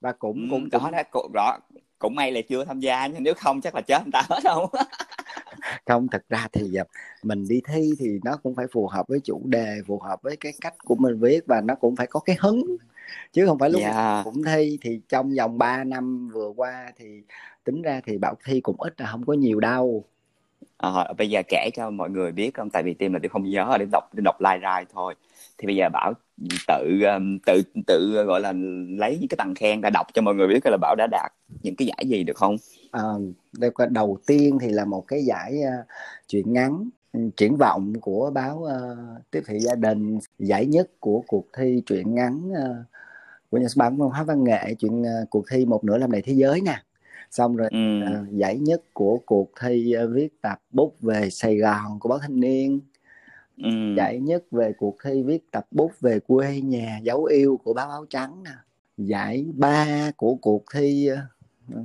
và 0.00 0.12
cũng 0.12 0.48
cũng, 0.50 0.70
cũng 0.70 0.82
đó 0.82 0.90
đó 0.92 1.02
cũng, 1.10 1.32
rõ 1.34 1.58
cũng 1.98 2.14
may 2.14 2.32
là 2.32 2.40
chưa 2.48 2.64
tham 2.64 2.80
gia 2.80 3.06
nhưng 3.06 3.22
nếu 3.22 3.34
không 3.34 3.60
chắc 3.60 3.74
là 3.74 3.80
chết 3.80 4.02
người 4.04 4.12
ta 4.12 4.22
hết 4.28 4.40
không 4.44 4.66
không 5.86 6.08
thật 6.08 6.22
ra 6.28 6.46
thì 6.52 6.74
ờ, 6.74 6.84
mình 7.22 7.44
đi 7.48 7.60
thi 7.68 7.90
thì 7.98 8.18
nó 8.24 8.36
cũng 8.42 8.54
phải 8.54 8.66
phù 8.72 8.86
hợp 8.86 9.08
với 9.08 9.20
chủ 9.24 9.42
đề 9.44 9.76
phù 9.86 9.98
hợp 9.98 10.22
với 10.22 10.36
cái 10.36 10.52
cách 10.60 10.74
của 10.84 10.94
mình 10.94 11.20
viết 11.20 11.40
và 11.46 11.60
nó 11.60 11.74
cũng 11.74 11.96
phải 11.96 12.06
có 12.06 12.20
cái 12.20 12.36
hứng 12.40 12.76
chứ 13.32 13.46
không 13.46 13.58
phải 13.58 13.70
lúc 13.70 13.82
yeah. 13.82 13.94
Dạ. 13.94 14.22
cũng 14.24 14.42
thi 14.42 14.78
thì 14.82 15.00
trong 15.08 15.34
vòng 15.38 15.58
3 15.58 15.84
năm 15.84 16.28
vừa 16.34 16.52
qua 16.56 16.92
thì 16.96 17.22
tính 17.64 17.82
ra 17.82 18.00
thì 18.06 18.18
bảo 18.18 18.34
thi 18.44 18.60
cũng 18.60 18.76
ít 18.78 19.00
là 19.00 19.06
không 19.06 19.24
có 19.26 19.32
nhiều 19.32 19.60
đâu 19.60 20.04
à, 20.78 20.90
bây 21.18 21.30
giờ 21.30 21.42
kể 21.48 21.70
cho 21.74 21.90
mọi 21.90 22.10
người 22.10 22.32
biết 22.32 22.54
không 22.54 22.70
tại 22.70 22.82
vì 22.82 22.94
tim 22.94 23.12
là 23.12 23.18
tôi 23.22 23.28
không 23.28 23.44
nhớ 23.44 23.76
để 23.78 23.86
đọc 23.92 24.04
để 24.12 24.20
đọc 24.24 24.40
like 24.40 24.58
ra 24.58 24.84
thôi 24.92 25.14
thì 25.58 25.66
bây 25.66 25.76
giờ 25.76 25.88
bảo 25.88 26.12
tự 26.68 27.00
tự 27.46 27.62
tự 27.86 28.24
gọi 28.26 28.40
là 28.40 28.52
lấy 28.98 29.18
những 29.20 29.28
cái 29.28 29.36
bằng 29.38 29.54
khen 29.54 29.80
ra 29.80 29.90
đọc 29.90 30.06
cho 30.14 30.22
mọi 30.22 30.34
người 30.34 30.46
biết 30.46 30.60
là 30.64 30.76
bảo 30.80 30.94
đã 30.98 31.06
đạt 31.10 31.32
những 31.62 31.76
cái 31.76 31.88
giải 31.88 32.08
gì 32.08 32.24
được 32.24 32.36
không 32.36 32.56
à, 32.90 33.02
đầu 33.90 34.18
tiên 34.26 34.58
thì 34.60 34.68
là 34.68 34.84
một 34.84 35.04
cái 35.08 35.24
giải 35.24 35.60
uh, 35.62 35.86
chuyện 36.28 36.52
ngắn 36.52 36.88
triển 37.36 37.56
vọng 37.56 37.92
của 38.00 38.30
báo 38.34 38.56
uh, 38.56 39.30
tiếp 39.30 39.42
thị 39.46 39.58
gia 39.58 39.74
đình 39.74 40.18
giải 40.38 40.66
nhất 40.66 40.90
của 41.00 41.22
cuộc 41.26 41.46
thi 41.56 41.82
truyện 41.86 42.14
ngắn 42.14 42.50
uh, 42.52 42.86
của 43.50 43.58
nhà 43.58 43.68
xuất 43.68 43.76
bản 43.76 43.96
văn 43.96 44.08
hóa 44.08 44.22
văn 44.22 44.44
nghệ 44.44 44.74
chuyện 44.78 45.02
uh, 45.02 45.30
cuộc 45.30 45.44
thi 45.50 45.66
một 45.66 45.84
nửa 45.84 45.98
làm 45.98 46.10
đầy 46.10 46.22
thế 46.22 46.32
giới 46.32 46.60
nè 46.60 46.82
xong 47.30 47.56
rồi 47.56 47.68
ừ. 47.70 48.00
uh, 48.02 48.32
giải 48.32 48.58
nhất 48.58 48.82
của 48.92 49.18
cuộc 49.26 49.50
thi 49.60 49.94
uh, 50.04 50.10
viết 50.12 50.42
tập 50.42 50.58
bút 50.70 51.00
về 51.00 51.30
Sài 51.30 51.56
Gòn 51.56 52.00
của 52.00 52.08
báo 52.08 52.18
Thanh 52.18 52.40
niên 52.40 52.80
ừ. 53.56 53.70
giải 53.96 54.20
nhất 54.20 54.44
về 54.50 54.72
cuộc 54.72 54.96
thi 55.04 55.22
viết 55.22 55.50
tập 55.50 55.66
bút 55.70 55.92
về 56.00 56.20
quê 56.20 56.60
nhà 56.60 56.98
dấu 57.02 57.24
yêu 57.24 57.60
của 57.64 57.74
báo 57.74 57.90
áo 57.90 58.04
trắng 58.10 58.42
nè 58.42 58.52
giải 58.96 59.46
ba 59.54 60.10
của 60.16 60.34
cuộc 60.34 60.64
thi 60.74 61.10
uh, 61.12 61.78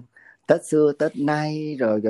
Tết 0.48 0.66
xưa 0.66 0.92
Tết 1.00 1.18
nay 1.18 1.76
rồi 1.80 2.02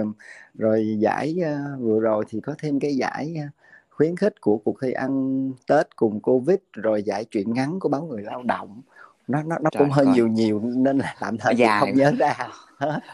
rồi 0.53 0.97
giải 0.99 1.35
uh, 1.39 1.81
vừa 1.81 1.99
rồi 1.99 2.25
thì 2.29 2.39
có 2.41 2.55
thêm 2.59 2.79
cái 2.79 2.95
giải 2.95 3.35
uh, 3.45 3.51
khuyến 3.89 4.15
khích 4.15 4.41
của 4.41 4.57
cuộc 4.57 4.77
thi 4.81 4.91
ăn 4.91 5.51
Tết 5.67 5.95
cùng 5.95 6.19
Covid 6.19 6.57
rồi 6.73 7.03
giải 7.03 7.25
truyện 7.25 7.53
ngắn 7.53 7.79
của 7.79 7.89
báo 7.89 8.05
người 8.05 8.21
lao 8.21 8.43
động 8.43 8.81
nó 9.27 9.43
nó 9.43 9.57
nó 9.61 9.69
Trời 9.69 9.79
cũng 9.79 9.89
hơi 9.89 10.05
coi. 10.05 10.15
nhiều 10.15 10.27
nhiều 10.27 10.61
nên 10.63 10.97
là 10.97 11.15
tạm 11.19 11.37
thời 11.37 11.55
dài. 11.55 11.79
không 11.79 11.95
nhớ 11.95 12.11
ra 12.19 12.49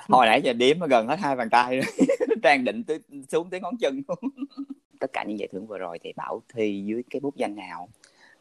hồi 0.09 0.25
nãy 0.25 0.41
giờ 0.41 0.53
đếm 0.53 0.79
gần 0.79 1.07
hết 1.07 1.19
hai 1.19 1.35
bàn 1.35 1.49
tay 1.49 1.81
trang 2.43 2.63
định 2.65 2.83
tới 2.83 2.99
xuống 3.31 3.49
tới 3.49 3.61
ngón 3.61 3.77
chân 3.77 4.01
tất 4.99 5.13
cả 5.13 5.23
những 5.23 5.39
giải 5.39 5.47
thưởng 5.51 5.67
vừa 5.67 5.77
rồi 5.77 5.99
thì 6.03 6.13
bảo 6.15 6.41
thi 6.53 6.83
dưới 6.85 7.03
cái 7.09 7.19
bút 7.19 7.35
danh 7.35 7.55
nào? 7.55 7.89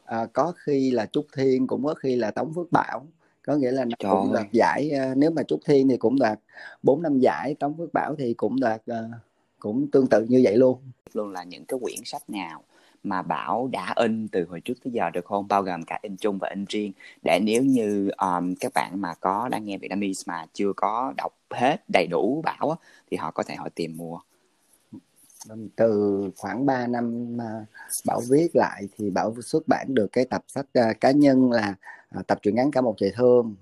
À, 0.05 0.25
có 0.33 0.53
khi 0.57 0.91
là 0.91 1.05
trúc 1.05 1.27
thiên 1.37 1.67
cũng 1.67 1.85
có 1.85 1.93
khi 1.93 2.15
là 2.15 2.31
tống 2.31 2.53
phước 2.53 2.71
bảo. 2.71 3.07
Có 3.45 3.55
nghĩa 3.55 3.71
là 3.71 3.85
Trời 3.99 4.11
cũng 4.11 4.33
đoạt 4.33 4.47
giải 4.51 4.89
à, 4.89 5.13
nếu 5.15 5.31
mà 5.31 5.43
trúc 5.43 5.59
thiên 5.65 5.89
thì 5.89 5.97
cũng 5.97 6.19
đoạt 6.19 6.39
bốn 6.83 7.01
năm 7.01 7.19
giải 7.19 7.55
tống 7.59 7.77
phước 7.77 7.93
bảo 7.93 8.15
thì 8.15 8.33
cũng 8.33 8.59
đoạt 8.59 8.81
uh, 8.91 8.97
cũng 9.59 9.91
tương 9.91 10.07
tự 10.07 10.25
như 10.29 10.41
vậy 10.43 10.57
luôn. 10.57 10.79
Luôn 11.13 11.31
là 11.31 11.43
những 11.43 11.65
cái 11.65 11.79
quyển 11.81 11.99
sách 12.05 12.29
nào 12.29 12.63
mà 13.03 13.21
Bảo 13.21 13.69
đã 13.71 13.93
in 13.95 14.27
từ 14.27 14.45
hồi 14.49 14.61
trước 14.61 14.73
tới 14.83 14.93
giờ 14.93 15.09
được 15.09 15.25
không? 15.25 15.47
Bao 15.47 15.61
gồm 15.61 15.83
cả 15.83 15.99
in 16.01 16.17
chung 16.17 16.37
và 16.37 16.49
in 16.49 16.65
riêng 16.69 16.91
để 17.23 17.39
nếu 17.43 17.63
như 17.63 18.09
um, 18.17 18.55
các 18.59 18.71
bạn 18.75 19.01
mà 19.01 19.13
có 19.19 19.49
đang 19.51 19.65
nghe 19.65 19.77
Vietnamese 19.77 20.23
mà 20.25 20.45
chưa 20.53 20.73
có 20.75 21.13
đọc 21.17 21.33
hết 21.49 21.77
đầy 21.93 22.07
đủ 22.07 22.41
Bảo 22.45 22.69
á, 22.69 22.75
thì 23.11 23.17
họ 23.17 23.31
có 23.31 23.43
thể 23.43 23.55
họ 23.55 23.69
tìm 23.75 23.97
mua. 23.97 24.19
Từ 25.75 26.21
khoảng 26.37 26.65
3 26.65 26.87
năm 26.87 27.37
mà 27.37 27.65
Bảo 28.05 28.21
viết 28.29 28.47
lại 28.53 28.83
thì 28.97 29.09
Bảo 29.09 29.35
xuất 29.41 29.67
bản 29.67 29.95
được 29.95 30.07
cái 30.11 30.25
tập 30.25 30.43
sách 30.47 30.65
uh, 30.79 31.01
cá 31.01 31.11
nhân 31.11 31.51
là 31.51 31.75
uh, 32.19 32.27
tập 32.27 32.39
truyện 32.41 32.55
ngắn 32.55 32.71
cả 32.71 32.81
một 32.81 32.95
trời 32.97 33.11
thương, 33.15 33.55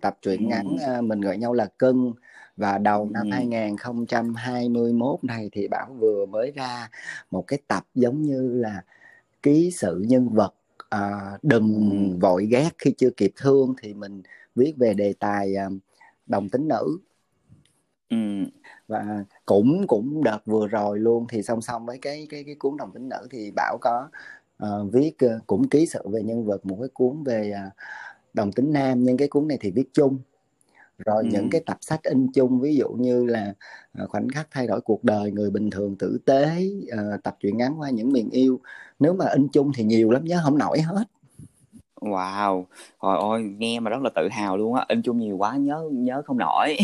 tập 0.00 0.18
truyện 0.22 0.40
ừ. 0.40 0.46
ngắn 0.46 0.76
uh, 0.98 1.04
mình 1.04 1.20
gọi 1.20 1.38
nhau 1.38 1.52
là 1.52 1.66
cưng 1.78 2.12
và 2.60 2.78
đầu 2.78 3.08
năm 3.10 3.26
ừ. 3.26 3.30
2021 3.32 5.24
này 5.24 5.48
thì 5.52 5.68
Bảo 5.68 5.96
vừa 5.98 6.26
mới 6.26 6.50
ra 6.50 6.90
một 7.30 7.44
cái 7.46 7.58
tập 7.68 7.86
giống 7.94 8.22
như 8.22 8.54
là 8.54 8.82
ký 9.42 9.70
sự 9.70 10.04
nhân 10.08 10.28
vật 10.28 10.54
à, 10.88 11.38
đừng 11.42 11.90
ừ. 11.90 12.18
vội 12.20 12.46
ghét 12.46 12.70
khi 12.78 12.94
chưa 12.98 13.10
kịp 13.10 13.32
thương 13.36 13.74
thì 13.82 13.94
mình 13.94 14.22
viết 14.54 14.74
về 14.76 14.94
đề 14.94 15.14
tài 15.18 15.54
à, 15.54 15.68
đồng 16.26 16.48
tính 16.48 16.68
nữ 16.68 16.98
ừ. 18.10 18.16
và 18.88 19.24
cũng 19.46 19.86
cũng 19.86 20.24
đợt 20.24 20.38
vừa 20.46 20.66
rồi 20.66 20.98
luôn 20.98 21.26
thì 21.28 21.42
song 21.42 21.60
song 21.60 21.86
với 21.86 21.98
cái 21.98 22.26
cái 22.30 22.44
cái 22.44 22.54
cuốn 22.54 22.76
đồng 22.76 22.92
tính 22.92 23.08
nữ 23.08 23.28
thì 23.30 23.50
Bảo 23.56 23.78
có 23.80 24.08
uh, 24.64 24.92
viết 24.92 25.12
uh, 25.24 25.46
cũng 25.46 25.68
ký 25.68 25.86
sự 25.86 26.08
về 26.08 26.22
nhân 26.22 26.44
vật 26.44 26.66
một 26.66 26.76
cái 26.80 26.88
cuốn 26.94 27.24
về 27.24 27.52
uh, 27.66 27.72
đồng 28.34 28.52
tính 28.52 28.72
nam 28.72 29.04
nhưng 29.04 29.16
cái 29.16 29.28
cuốn 29.28 29.48
này 29.48 29.58
thì 29.60 29.70
viết 29.70 29.88
chung 29.92 30.18
rồi 31.06 31.22
ừ. 31.22 31.28
những 31.32 31.50
cái 31.50 31.60
tập 31.66 31.76
sách 31.80 32.02
in 32.02 32.32
chung 32.32 32.60
ví 32.60 32.76
dụ 32.76 32.88
như 32.88 33.24
là 33.24 33.54
uh, 34.02 34.10
khoảnh 34.10 34.28
khắc 34.28 34.48
thay 34.50 34.66
đổi 34.66 34.80
cuộc 34.80 35.04
đời 35.04 35.30
người 35.30 35.50
bình 35.50 35.70
thường 35.70 35.96
tử 35.96 36.18
tế 36.24 36.70
uh, 36.92 37.22
tập 37.22 37.36
truyện 37.40 37.56
ngắn 37.56 37.80
qua 37.80 37.90
những 37.90 38.12
miền 38.12 38.30
yêu 38.30 38.60
nếu 38.98 39.12
mà 39.12 39.24
in 39.28 39.48
chung 39.48 39.72
thì 39.74 39.84
nhiều 39.84 40.10
lắm 40.10 40.24
nhớ 40.24 40.40
không 40.44 40.58
nổi 40.58 40.80
hết 40.80 41.04
Wow, 42.00 42.64
trời 43.02 43.18
ơi, 43.18 43.42
nghe 43.42 43.80
mà 43.80 43.90
rất 43.90 44.02
là 44.02 44.10
tự 44.14 44.28
hào 44.30 44.56
luôn 44.56 44.74
á, 44.74 44.84
in 44.88 45.02
chung 45.02 45.18
nhiều 45.18 45.36
quá 45.36 45.56
nhớ 45.56 45.88
nhớ 45.92 46.22
không 46.26 46.38
nổi. 46.38 46.76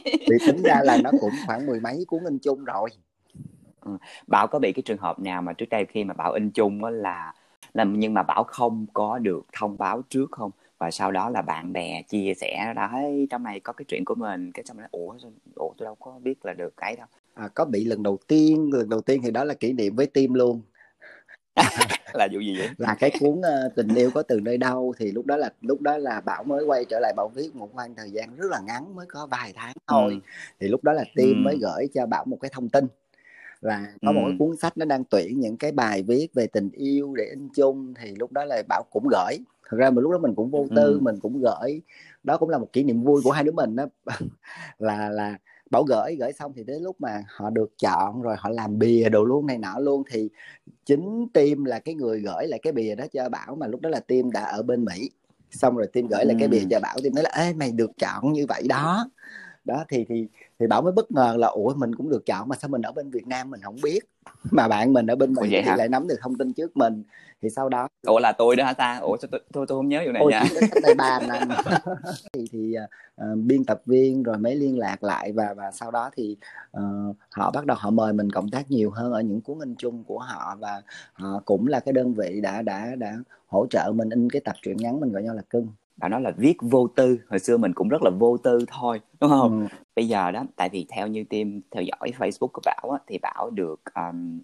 thì 0.00 0.36
tính 0.46 0.62
ra 0.62 0.80
là 0.84 0.96
nó 0.96 1.10
cũng 1.20 1.30
khoảng 1.46 1.66
mười 1.66 1.80
mấy 1.80 2.04
cuốn 2.08 2.24
in 2.24 2.38
chung 2.38 2.64
rồi. 2.64 2.90
Ừ. 3.80 3.96
Bảo 4.26 4.46
có 4.46 4.58
bị 4.58 4.72
cái 4.72 4.82
trường 4.82 4.98
hợp 4.98 5.18
nào 5.20 5.42
mà 5.42 5.52
trước 5.52 5.68
đây 5.70 5.86
khi 5.88 6.04
mà 6.04 6.14
Bảo 6.14 6.32
in 6.32 6.50
chung 6.50 6.84
á 6.84 6.90
là 6.90 7.32
là 7.74 7.84
nhưng 7.84 8.14
mà 8.14 8.22
Bảo 8.22 8.44
không 8.44 8.86
có 8.92 9.18
được 9.18 9.46
thông 9.52 9.78
báo 9.78 10.02
trước 10.08 10.30
không? 10.30 10.50
Và 10.78 10.90
sau 10.90 11.12
đó 11.12 11.30
là 11.30 11.42
bạn 11.42 11.72
bè 11.72 12.02
chia 12.02 12.32
sẻ 12.34 12.72
đó 12.76 12.88
hey, 12.92 13.26
trong 13.30 13.42
này 13.42 13.60
có 13.60 13.72
cái 13.72 13.84
chuyện 13.88 14.04
của 14.04 14.14
mình 14.14 14.52
cái 14.52 14.64
trong 14.68 14.80
đó 14.80 14.86
ủa 14.90 15.14
ủa 15.54 15.72
tôi 15.78 15.86
đâu 15.86 15.94
có 15.94 16.18
biết 16.22 16.46
là 16.46 16.52
được 16.52 16.74
cái 16.76 16.96
đâu 16.96 17.06
à, 17.34 17.48
có 17.48 17.64
bị 17.64 17.84
lần 17.84 18.02
đầu 18.02 18.18
tiên 18.26 18.70
lần 18.72 18.88
đầu 18.88 19.00
tiên 19.00 19.20
thì 19.24 19.30
đó 19.30 19.44
là 19.44 19.54
kỷ 19.54 19.72
niệm 19.72 19.96
với 19.96 20.06
team 20.06 20.34
luôn 20.34 20.62
là 22.14 22.28
vụ 22.32 22.40
gì 22.40 22.58
vậy 22.58 22.68
là 22.78 22.96
cái 22.98 23.10
cuốn 23.20 23.30
uh, 23.30 23.74
tình 23.76 23.94
yêu 23.94 24.10
có 24.10 24.22
từ 24.22 24.40
nơi 24.40 24.58
đâu 24.58 24.94
thì 24.98 25.12
lúc 25.12 25.26
đó 25.26 25.36
là 25.36 25.50
lúc 25.60 25.80
đó 25.80 25.96
là 25.96 26.20
bảo 26.20 26.44
mới 26.44 26.64
quay 26.64 26.84
trở 26.84 26.98
lại 27.00 27.12
bảo 27.16 27.28
viết 27.28 27.56
một 27.56 27.68
khoảng 27.72 27.94
thời 27.94 28.10
gian 28.10 28.36
rất 28.36 28.50
là 28.50 28.60
ngắn 28.60 28.94
mới 28.94 29.06
có 29.06 29.26
vài 29.26 29.52
tháng 29.56 29.74
thôi 29.86 30.12
ừ. 30.12 30.18
thì 30.60 30.68
lúc 30.68 30.84
đó 30.84 30.92
là 30.92 31.04
team 31.16 31.30
ừ. 31.30 31.42
mới 31.44 31.58
gửi 31.60 31.88
cho 31.94 32.06
bảo 32.06 32.24
một 32.24 32.38
cái 32.40 32.50
thông 32.54 32.68
tin 32.68 32.86
là 33.60 33.86
có 34.02 34.08
ừ. 34.08 34.12
một 34.12 34.22
cái 34.26 34.36
cuốn 34.38 34.56
sách 34.56 34.78
nó 34.78 34.84
đang 34.84 35.04
tuyển 35.04 35.40
những 35.40 35.56
cái 35.56 35.72
bài 35.72 36.02
viết 36.02 36.28
về 36.34 36.46
tình 36.46 36.70
yêu 36.70 37.14
để 37.14 37.24
in 37.24 37.48
chung 37.54 37.94
thì 38.00 38.14
lúc 38.18 38.32
đó 38.32 38.44
là 38.44 38.62
bảo 38.68 38.82
cũng 38.90 39.08
gửi 39.10 39.38
thật 39.68 39.76
ra 39.76 39.90
mà 39.90 40.02
lúc 40.02 40.12
đó 40.12 40.18
mình 40.18 40.34
cũng 40.34 40.50
vô 40.50 40.66
tư 40.76 40.92
ừ. 40.92 40.98
mình 41.00 41.20
cũng 41.20 41.40
gửi 41.40 41.82
đó 42.22 42.36
cũng 42.36 42.48
là 42.48 42.58
một 42.58 42.72
kỷ 42.72 42.82
niệm 42.82 43.02
vui 43.02 43.20
của 43.24 43.30
hai 43.30 43.44
đứa 43.44 43.52
mình 43.52 43.76
đó 43.76 43.86
là 44.78 45.08
là 45.08 45.38
bảo 45.70 45.82
gửi 45.82 46.16
gửi 46.20 46.32
xong 46.32 46.52
thì 46.56 46.64
đến 46.64 46.82
lúc 46.82 46.96
mà 47.00 47.24
họ 47.28 47.50
được 47.50 47.72
chọn 47.78 48.22
rồi 48.22 48.36
họ 48.38 48.50
làm 48.50 48.78
bìa 48.78 49.08
đồ 49.08 49.24
luôn 49.24 49.46
này 49.46 49.58
nọ 49.58 49.78
luôn 49.78 50.02
thì 50.10 50.28
chính 50.84 51.26
team 51.34 51.64
là 51.64 51.78
cái 51.78 51.94
người 51.94 52.20
gửi 52.20 52.46
lại 52.46 52.60
cái 52.62 52.72
bìa 52.72 52.94
đó 52.94 53.04
cho 53.12 53.28
bảo 53.28 53.56
mà 53.56 53.66
lúc 53.66 53.80
đó 53.80 53.90
là 53.90 54.00
team 54.00 54.30
đã 54.30 54.44
ở 54.44 54.62
bên 54.62 54.84
mỹ. 54.84 55.10
Xong 55.50 55.76
rồi 55.76 55.86
team 55.92 56.06
gửi 56.06 56.24
lại 56.24 56.36
cái 56.38 56.48
bìa 56.48 56.62
cho 56.70 56.80
bảo 56.82 56.96
team 57.02 57.14
nói 57.14 57.24
là 57.24 57.30
ê 57.30 57.52
mày 57.52 57.72
được 57.72 57.90
chọn 57.98 58.32
như 58.32 58.46
vậy 58.48 58.66
đó 58.68 59.10
đó 59.66 59.84
thì 59.88 60.04
thì 60.08 60.26
thì 60.58 60.66
bảo 60.66 60.82
mới 60.82 60.92
bất 60.92 61.10
ngờ 61.10 61.36
là 61.38 61.48
ủa 61.48 61.74
mình 61.74 61.94
cũng 61.94 62.10
được 62.10 62.26
chọn 62.26 62.48
mà 62.48 62.56
sao 62.56 62.68
mình 62.68 62.82
ở 62.82 62.92
bên 62.92 63.10
Việt 63.10 63.26
Nam 63.26 63.50
mình 63.50 63.60
không 63.64 63.76
biết? 63.82 64.00
Mà 64.50 64.68
bạn 64.68 64.92
mình 64.92 65.06
ở 65.06 65.16
bên 65.16 65.32
Mỹ 65.32 65.48
thì 65.50 65.60
hả? 65.60 65.76
lại 65.76 65.88
nắm 65.88 66.08
được 66.08 66.16
thông 66.20 66.34
tin 66.34 66.52
trước 66.52 66.76
mình. 66.76 67.02
Thì 67.42 67.50
sau 67.50 67.68
đó 67.68 67.88
ủa 68.06 68.18
là 68.18 68.32
tôi 68.32 68.56
đó 68.56 68.64
hả 68.64 68.72
ta? 68.72 68.98
Ủa 68.98 69.16
tôi 69.16 69.28
tôi 69.32 69.40
tôi, 69.52 69.66
tôi 69.68 69.78
không 69.78 69.88
nhớ 69.88 70.02
vụ 70.06 70.12
này 70.12 70.22
Ôi, 70.22 70.32
nha. 70.32 70.44
đây 70.82 70.94
ba 70.94 71.20
năm. 71.20 71.48
Thì 72.32 72.44
thì 72.52 72.74
uh, 73.22 73.38
biên 73.38 73.64
tập 73.64 73.82
viên 73.86 74.22
rồi 74.22 74.38
mới 74.38 74.54
liên 74.54 74.78
lạc 74.78 75.04
lại 75.04 75.32
và 75.32 75.54
và 75.54 75.70
sau 75.72 75.90
đó 75.90 76.10
thì 76.16 76.36
uh, 76.78 77.16
họ 77.30 77.50
bắt 77.50 77.66
đầu 77.66 77.76
họ 77.80 77.90
mời 77.90 78.12
mình 78.12 78.30
cộng 78.30 78.50
tác 78.50 78.70
nhiều 78.70 78.90
hơn 78.90 79.12
ở 79.12 79.20
những 79.20 79.40
cuốn 79.40 79.58
in 79.60 79.74
chung 79.78 80.04
của 80.04 80.18
họ 80.18 80.56
và 80.60 80.82
họ 81.12 81.42
cũng 81.44 81.66
là 81.66 81.80
cái 81.80 81.92
đơn 81.92 82.14
vị 82.14 82.40
đã 82.42 82.62
đã 82.62 82.94
đã 82.98 83.16
hỗ 83.46 83.66
trợ 83.70 83.92
mình 83.94 84.10
in 84.10 84.30
cái 84.30 84.42
tập 84.44 84.54
truyện 84.62 84.76
ngắn 84.76 85.00
mình 85.00 85.12
gọi 85.12 85.22
nhau 85.22 85.34
là 85.34 85.42
cưng 85.50 85.68
bạn 85.96 86.10
nói 86.10 86.20
là 86.20 86.30
viết 86.36 86.56
vô 86.60 86.88
tư. 86.96 87.18
Hồi 87.30 87.38
xưa 87.38 87.56
mình 87.56 87.72
cũng 87.74 87.88
rất 87.88 88.02
là 88.02 88.10
vô 88.10 88.36
tư 88.36 88.64
thôi 88.68 89.00
đúng 89.20 89.30
không? 89.30 89.60
Ừ. 89.60 89.76
bây 89.96 90.08
giờ 90.08 90.30
đó 90.30 90.44
tại 90.56 90.68
vì 90.68 90.86
theo 90.88 91.06
như 91.06 91.24
team 91.24 91.60
theo 91.70 91.82
dõi 91.82 92.12
facebook 92.18 92.48
của 92.52 92.62
bảo 92.64 92.90
á, 92.90 92.98
thì 93.06 93.18
bảo 93.18 93.50
được 93.50 93.80
um, 93.94 94.40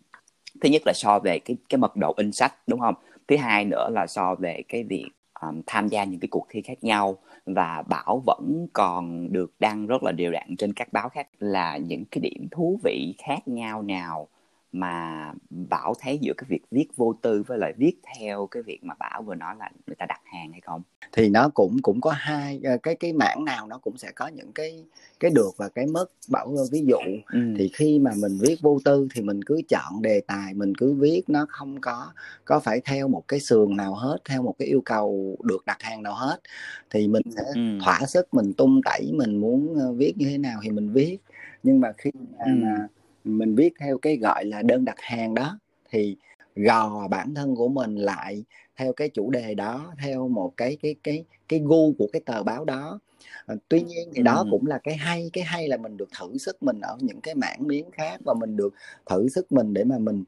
thứ 0.61 0.69
nhất 0.69 0.83
là 0.87 0.93
so 0.95 1.19
về 1.19 1.39
cái 1.39 1.57
cái 1.69 1.79
mật 1.79 1.97
độ 1.97 2.15
in 2.17 2.33
sách 2.33 2.55
đúng 2.67 2.81
không? 2.81 2.95
Thứ 3.29 3.37
hai 3.37 3.65
nữa 3.65 3.89
là 3.91 4.07
so 4.07 4.35
về 4.35 4.63
cái 4.69 4.85
việc 4.85 5.11
um, 5.41 5.61
tham 5.67 5.89
gia 5.89 6.05
những 6.05 6.21
cái 6.21 6.29
cuộc 6.29 6.47
thi 6.51 6.63
khác 6.63 6.85
nhau. 6.85 7.19
Và 7.47 7.83
bảo 7.89 8.23
vẫn 8.27 8.67
còn 8.73 9.33
được 9.33 9.53
đăng 9.59 9.87
rất 9.87 10.03
là 10.03 10.13
đều 10.13 10.33
đặn 10.33 10.57
trên 10.59 10.73
các 10.73 10.93
báo 10.93 11.09
khác 11.09 11.29
là 11.39 11.77
những 11.77 12.05
cái 12.11 12.21
điểm 12.21 12.49
thú 12.51 12.81
vị 12.85 13.15
khác 13.19 13.49
nhau 13.49 13.83
nào 13.83 14.29
mà 14.73 15.33
bảo 15.71 15.95
thấy 16.01 16.19
giữa 16.19 16.33
cái 16.39 16.47
việc 16.49 16.63
viết 16.71 16.87
vô 16.97 17.15
tư 17.23 17.43
với 17.47 17.59
lại 17.59 17.73
viết 17.77 17.95
theo 18.17 18.47
cái 18.47 18.63
việc 18.63 18.85
mà 18.85 18.95
bảo 18.99 19.23
vừa 19.23 19.35
nói 19.35 19.55
là 19.59 19.71
người 19.87 19.97
ta 19.97 20.07
đặt 20.07 20.21
hàng 20.25 20.53
hay 20.53 20.61
không 20.61 20.83
thì 21.13 21.29
nó 21.29 21.49
cũng 21.55 21.77
cũng 21.83 22.01
có 22.01 22.11
hai 22.11 22.61
ờ, 22.65 22.77
cái 22.83 22.95
cái 22.95 23.13
mảng 23.13 23.45
nào 23.45 23.67
nó 23.67 23.79
cũng 23.79 23.97
sẽ 23.97 24.13
có 24.13 24.29
những 24.29 24.53
cái 24.53 24.85
cái 25.21 25.31
được 25.31 25.51
và 25.57 25.69
cái 25.69 25.87
mất 25.87 26.07
bảo 26.29 26.55
ví 26.71 26.85
dụ 26.87 26.97
ừ. 27.33 27.55
thì 27.59 27.71
khi 27.75 27.99
mà 27.99 28.11
mình 28.17 28.39
viết 28.41 28.57
vô 28.61 28.79
tư 28.85 29.09
thì 29.15 29.23
mình 29.23 29.43
cứ 29.43 29.61
chọn 29.69 30.03
đề 30.03 30.21
tài 30.27 30.55
mình 30.55 30.75
cứ 30.75 30.93
viết 30.93 31.23
nó 31.29 31.47
không 31.49 31.81
có 31.81 32.13
có 32.45 32.61
phải 32.61 32.81
theo 32.85 33.09
một 33.09 33.29
cái 33.29 33.41
sườn 33.41 33.77
nào 33.77 33.95
hết 33.95 34.19
theo 34.25 34.43
một 34.43 34.55
cái 34.59 34.69
yêu 34.69 34.83
cầu 34.85 35.37
được 35.43 35.67
đặt 35.67 35.83
hàng 35.83 36.03
nào 36.03 36.15
hết 36.15 36.39
thì 36.91 37.09
mình 37.09 37.23
sẽ 37.37 37.43
ừ. 37.55 37.79
thỏa 37.85 38.01
sức 38.07 38.35
mình 38.35 38.53
tung 38.53 38.81
tẩy 38.85 39.11
mình 39.13 39.37
muốn 39.37 39.75
ờ, 39.81 39.93
viết 39.93 40.13
như 40.17 40.27
thế 40.29 40.39
nào 40.39 40.61
thì 40.63 40.71
mình 40.71 40.93
viết 40.93 41.19
nhưng 41.63 41.81
mà 41.81 41.93
khi 41.99 42.11
mà, 42.15 42.45
ừ. 42.45 42.53
mà 42.55 42.89
mình 43.25 43.55
viết 43.55 43.73
theo 43.81 43.99
cái 43.99 44.17
gọi 44.17 44.45
là 44.45 44.63
đơn 44.63 44.85
đặt 44.85 44.97
hàng 44.99 45.35
đó 45.35 45.59
thì 45.91 46.17
gò 46.57 47.09
bản 47.09 47.35
thân 47.35 47.57
của 47.57 47.69
mình 47.69 47.97
lại 47.97 48.45
theo 48.77 48.93
cái 48.93 49.09
chủ 49.09 49.31
đề 49.31 49.55
đó 49.55 49.95
theo 50.03 50.29
một 50.29 50.53
cái 50.57 50.77
cái 50.83 50.95
cái 51.03 51.25
cái 51.49 51.61
gu 51.65 51.93
của 51.93 52.07
cái 52.13 52.23
tờ 52.27 52.43
báo 52.43 52.65
đó. 52.65 53.01
À, 53.47 53.55
tuy 53.69 53.83
nhiên 53.83 54.09
thì 54.15 54.23
đó 54.23 54.45
cũng 54.51 54.67
là 54.67 54.79
cái 54.79 54.97
hay 54.97 55.31
cái 55.33 55.45
hay 55.45 55.69
là 55.69 55.77
mình 55.77 55.97
được 55.97 56.09
thử 56.21 56.39
sức 56.39 56.63
mình 56.63 56.81
ở 56.81 56.97
những 57.01 57.21
cái 57.21 57.35
mảng 57.35 57.67
miếng 57.67 57.91
khác 57.91 58.21
và 58.25 58.35
mình 58.35 58.57
được 58.57 58.75
thử 59.07 59.29
sức 59.29 59.53
mình 59.53 59.75
để 59.75 59.85
mà 59.85 59.99
mình 59.99 60.25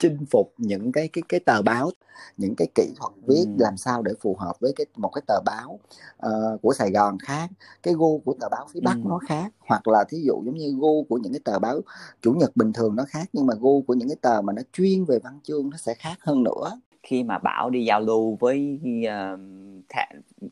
chinh 0.00 0.26
phục 0.30 0.54
những 0.56 0.92
cái 0.92 1.08
cái 1.08 1.22
cái 1.28 1.40
tờ 1.40 1.62
báo 1.62 1.90
những 2.36 2.54
cái 2.56 2.68
kỹ 2.74 2.92
thuật 2.96 3.12
viết 3.26 3.44
ừ. 3.46 3.52
làm 3.58 3.76
sao 3.76 4.02
để 4.02 4.12
phù 4.20 4.36
hợp 4.36 4.52
với 4.60 4.72
cái 4.76 4.86
một 4.96 5.08
cái 5.14 5.22
tờ 5.26 5.40
báo 5.44 5.78
uh, 6.26 6.62
của 6.62 6.72
Sài 6.72 6.90
Gòn 6.90 7.18
khác 7.18 7.50
cái 7.82 7.94
gu 7.94 8.18
của 8.18 8.34
tờ 8.40 8.48
báo 8.48 8.66
phía 8.72 8.80
Bắc 8.80 8.94
ừ. 8.94 9.08
nó 9.08 9.18
khác 9.28 9.52
hoặc 9.58 9.88
là 9.88 10.04
thí 10.08 10.18
dụ 10.26 10.42
giống 10.46 10.54
như 10.54 10.74
gu 10.78 11.04
của 11.04 11.18
những 11.18 11.32
cái 11.32 11.40
tờ 11.44 11.58
báo 11.58 11.80
chủ 12.22 12.32
nhật 12.32 12.56
bình 12.56 12.72
thường 12.72 12.96
nó 12.96 13.04
khác 13.08 13.28
nhưng 13.32 13.46
mà 13.46 13.54
gu 13.60 13.82
của 13.82 13.94
những 13.94 14.08
cái 14.08 14.16
tờ 14.20 14.40
mà 14.40 14.52
nó 14.52 14.62
chuyên 14.72 15.04
về 15.04 15.18
văn 15.24 15.38
chương 15.42 15.70
nó 15.70 15.76
sẽ 15.76 15.94
khác 15.94 16.18
hơn 16.20 16.42
nữa 16.42 16.80
khi 17.02 17.22
mà 17.22 17.38
bảo 17.38 17.70
đi 17.70 17.84
giao 17.84 18.00
lưu 18.00 18.36
với 18.40 18.80
uh, 19.06 19.40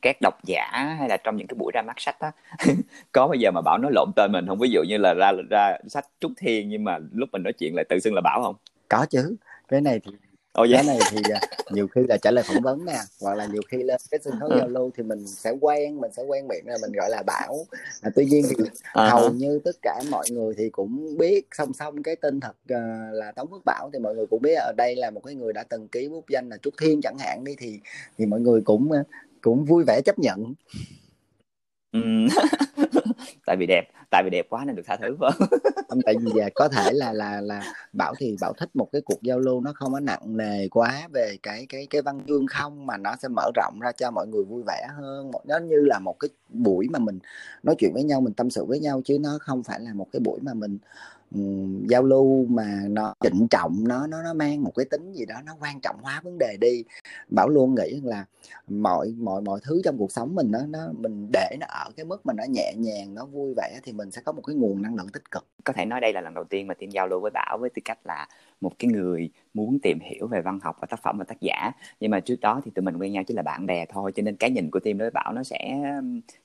các 0.02 0.16
độc 0.20 0.34
giả 0.44 0.96
hay 0.98 1.08
là 1.08 1.16
trong 1.16 1.36
những 1.36 1.46
cái 1.46 1.56
buổi 1.58 1.72
ra 1.74 1.82
mắt 1.82 1.96
sách 2.00 2.20
á 2.20 2.32
có 3.12 3.26
bao 3.26 3.34
giờ 3.34 3.50
mà 3.50 3.60
bảo 3.60 3.78
nói 3.78 3.92
lộn 3.94 4.08
tên 4.16 4.32
mình 4.32 4.46
không 4.46 4.58
ví 4.58 4.70
dụ 4.70 4.82
như 4.88 4.96
là 4.96 5.14
ra 5.14 5.32
ra 5.50 5.78
sách 5.86 6.06
trúc 6.20 6.32
thiên 6.36 6.68
nhưng 6.68 6.84
mà 6.84 6.98
lúc 7.12 7.28
mình 7.32 7.42
nói 7.42 7.52
chuyện 7.52 7.74
lại 7.74 7.84
tự 7.88 7.98
xưng 7.98 8.14
là 8.14 8.20
bảo 8.24 8.42
không 8.42 8.54
có 8.88 9.06
chứ 9.10 9.36
cái 9.68 9.80
này 9.80 10.00
thì 10.04 10.12
Ồ 10.52 10.66
cái 10.72 10.84
này 10.84 10.98
thì 11.10 11.18
à, 11.32 11.40
nhiều 11.70 11.88
khi 11.88 12.00
là 12.08 12.16
trả 12.16 12.30
lời 12.30 12.44
phỏng 12.48 12.62
vấn 12.62 12.84
nè 12.84 12.98
hoặc 13.20 13.34
là 13.34 13.46
nhiều 13.46 13.62
khi 13.68 13.82
lên 13.82 14.00
cái 14.10 14.20
sân 14.24 14.34
khấu 14.40 14.48
ừ. 14.48 14.58
giao 14.58 14.68
lưu 14.68 14.90
thì 14.96 15.02
mình 15.02 15.26
sẽ 15.26 15.50
quen 15.60 16.00
mình 16.00 16.12
sẽ 16.12 16.22
quen 16.22 16.48
miệng 16.48 16.66
là 16.66 16.76
mình 16.82 16.92
gọi 16.92 17.10
là 17.10 17.22
bảo 17.22 17.66
à, 18.02 18.10
tuy 18.14 18.24
nhiên 18.24 18.44
thì 18.48 18.64
à. 18.82 19.08
hầu 19.08 19.30
như 19.30 19.60
tất 19.64 19.76
cả 19.82 20.02
mọi 20.10 20.24
người 20.30 20.54
thì 20.58 20.70
cũng 20.70 21.18
biết 21.18 21.46
song 21.52 21.72
song 21.72 22.02
cái 22.02 22.16
tên 22.16 22.40
thật 22.40 22.56
uh, 22.72 23.14
là 23.14 23.32
tống 23.36 23.50
phước 23.50 23.62
bảo 23.64 23.90
thì 23.92 23.98
mọi 23.98 24.14
người 24.14 24.26
cũng 24.26 24.42
biết 24.42 24.54
ở 24.54 24.72
đây 24.76 24.96
là 24.96 25.10
một 25.10 25.20
cái 25.24 25.34
người 25.34 25.52
đã 25.52 25.64
từng 25.68 25.88
ký 25.88 26.08
bút 26.08 26.24
danh 26.28 26.48
là 26.48 26.56
trúc 26.56 26.74
thiên 26.80 27.00
chẳng 27.02 27.18
hạn 27.18 27.44
đi 27.44 27.56
thì 27.58 27.80
thì 28.18 28.26
mọi 28.26 28.40
người 28.40 28.60
cũng 28.60 28.90
cũng 29.40 29.64
vui 29.64 29.84
vẻ 29.86 30.00
chấp 30.04 30.18
nhận 30.18 30.54
Ừ. 31.92 32.00
tại 33.46 33.56
vì 33.56 33.66
đẹp 33.66 33.82
tại 34.10 34.22
vì 34.24 34.30
đẹp 34.30 34.46
quá 34.50 34.64
nên 34.64 34.76
được 34.76 34.82
tha 34.86 34.96
thứ 34.96 35.16
vâng, 35.18 35.32
không? 35.88 36.00
Tại 36.04 36.14
vì 36.20 36.40
à, 36.40 36.48
có 36.54 36.68
thể 36.68 36.92
là 36.92 37.12
là 37.12 37.40
là 37.40 37.62
bảo 37.92 38.14
thì 38.18 38.36
bảo 38.40 38.52
thích 38.58 38.68
một 38.74 38.88
cái 38.92 39.02
cuộc 39.04 39.22
giao 39.22 39.38
lưu 39.38 39.60
nó 39.60 39.72
không 39.74 39.92
có 39.92 40.00
nặng 40.00 40.36
nề 40.36 40.68
quá 40.68 41.08
về 41.12 41.36
cái 41.42 41.66
cái 41.68 41.86
cái 41.90 42.02
văn 42.02 42.20
chương 42.28 42.46
không 42.46 42.86
mà 42.86 42.96
nó 42.96 43.14
sẽ 43.22 43.28
mở 43.28 43.50
rộng 43.54 43.78
ra 43.80 43.92
cho 43.92 44.10
mọi 44.10 44.26
người 44.26 44.44
vui 44.44 44.62
vẻ 44.66 44.86
hơn. 44.96 45.30
Nó 45.44 45.58
như 45.58 45.76
là 45.76 45.98
một 45.98 46.16
cái 46.20 46.28
buổi 46.48 46.88
mà 46.90 46.98
mình 46.98 47.18
nói 47.62 47.74
chuyện 47.78 47.90
với 47.94 48.02
nhau 48.02 48.20
mình 48.20 48.34
tâm 48.34 48.50
sự 48.50 48.64
với 48.64 48.80
nhau 48.80 49.00
chứ 49.04 49.18
nó 49.20 49.38
không 49.40 49.62
phải 49.62 49.80
là 49.80 49.94
một 49.94 50.06
cái 50.12 50.20
buổi 50.20 50.40
mà 50.42 50.54
mình 50.54 50.78
um, 51.34 51.86
giao 51.86 52.02
lưu 52.02 52.46
mà 52.46 52.82
nó 52.88 53.14
trịnh 53.20 53.48
trọng 53.50 53.84
nó 53.88 54.06
nó 54.06 54.22
nó 54.22 54.34
mang 54.34 54.62
một 54.62 54.72
cái 54.76 54.86
tính 54.90 55.12
gì 55.12 55.26
đó 55.26 55.34
nó 55.46 55.56
quan 55.60 55.80
trọng 55.80 55.96
hóa 56.02 56.20
vấn 56.24 56.38
đề 56.38 56.56
đi. 56.60 56.84
Bảo 57.28 57.48
luôn 57.48 57.74
nghĩ 57.74 58.00
là 58.04 58.24
mọi 58.68 59.14
mọi 59.18 59.42
mọi 59.42 59.60
thứ 59.62 59.80
trong 59.84 59.98
cuộc 59.98 60.12
sống 60.12 60.34
mình 60.34 60.50
nó 60.50 60.58
nó 60.68 60.78
mình 60.98 61.28
để 61.32 61.56
nó 61.60 61.66
ở 61.68 61.90
cái 61.96 62.04
mức 62.04 62.26
mà 62.26 62.32
nó 62.36 62.44
nhẹ 62.48 62.74
nhàng 62.76 63.14
nó 63.14 63.24
vui 63.24 63.54
vẻ 63.56 63.80
thì 63.82 63.92
mình 63.92 64.10
sẽ 64.10 64.22
có 64.22 64.32
một 64.32 64.42
cái 64.46 64.56
nguồn 64.56 64.82
năng 64.82 64.96
lượng 64.96 65.08
tích 65.12 65.30
cực. 65.30 65.46
Có 65.64 65.72
thể 65.72 65.84
nói 65.84 66.00
đây 66.00 66.12
là 66.12 66.20
lần 66.20 66.34
đầu 66.34 66.44
tiên 66.44 66.66
mà 66.66 66.74
tiên 66.74 66.92
giao 66.92 67.08
lưu 67.08 67.20
với 67.20 67.30
bảo 67.30 67.58
với 67.60 67.70
tư 67.70 67.82
cách 67.84 67.98
là 68.04 68.28
một 68.60 68.72
cái 68.78 68.90
người 68.90 69.30
muốn 69.54 69.78
tìm 69.82 69.98
hiểu 70.00 70.26
về 70.26 70.40
văn 70.40 70.58
học 70.62 70.76
và 70.80 70.86
tác 70.86 71.02
phẩm 71.02 71.18
và 71.18 71.24
tác 71.24 71.40
giả. 71.40 71.72
Nhưng 72.00 72.10
mà 72.10 72.20
trước 72.20 72.40
đó 72.40 72.60
thì 72.64 72.70
tụi 72.74 72.82
mình 72.82 72.96
quen 72.96 73.12
nhau 73.12 73.22
chỉ 73.26 73.34
là 73.34 73.42
bạn 73.42 73.66
bè 73.66 73.86
thôi 73.88 74.12
cho 74.14 74.22
nên 74.22 74.36
cái 74.36 74.50
nhìn 74.50 74.70
của 74.70 74.80
team 74.80 74.98
đối 74.98 75.06
với 75.06 75.10
bảo 75.10 75.32
nó 75.32 75.42
sẽ 75.42 75.78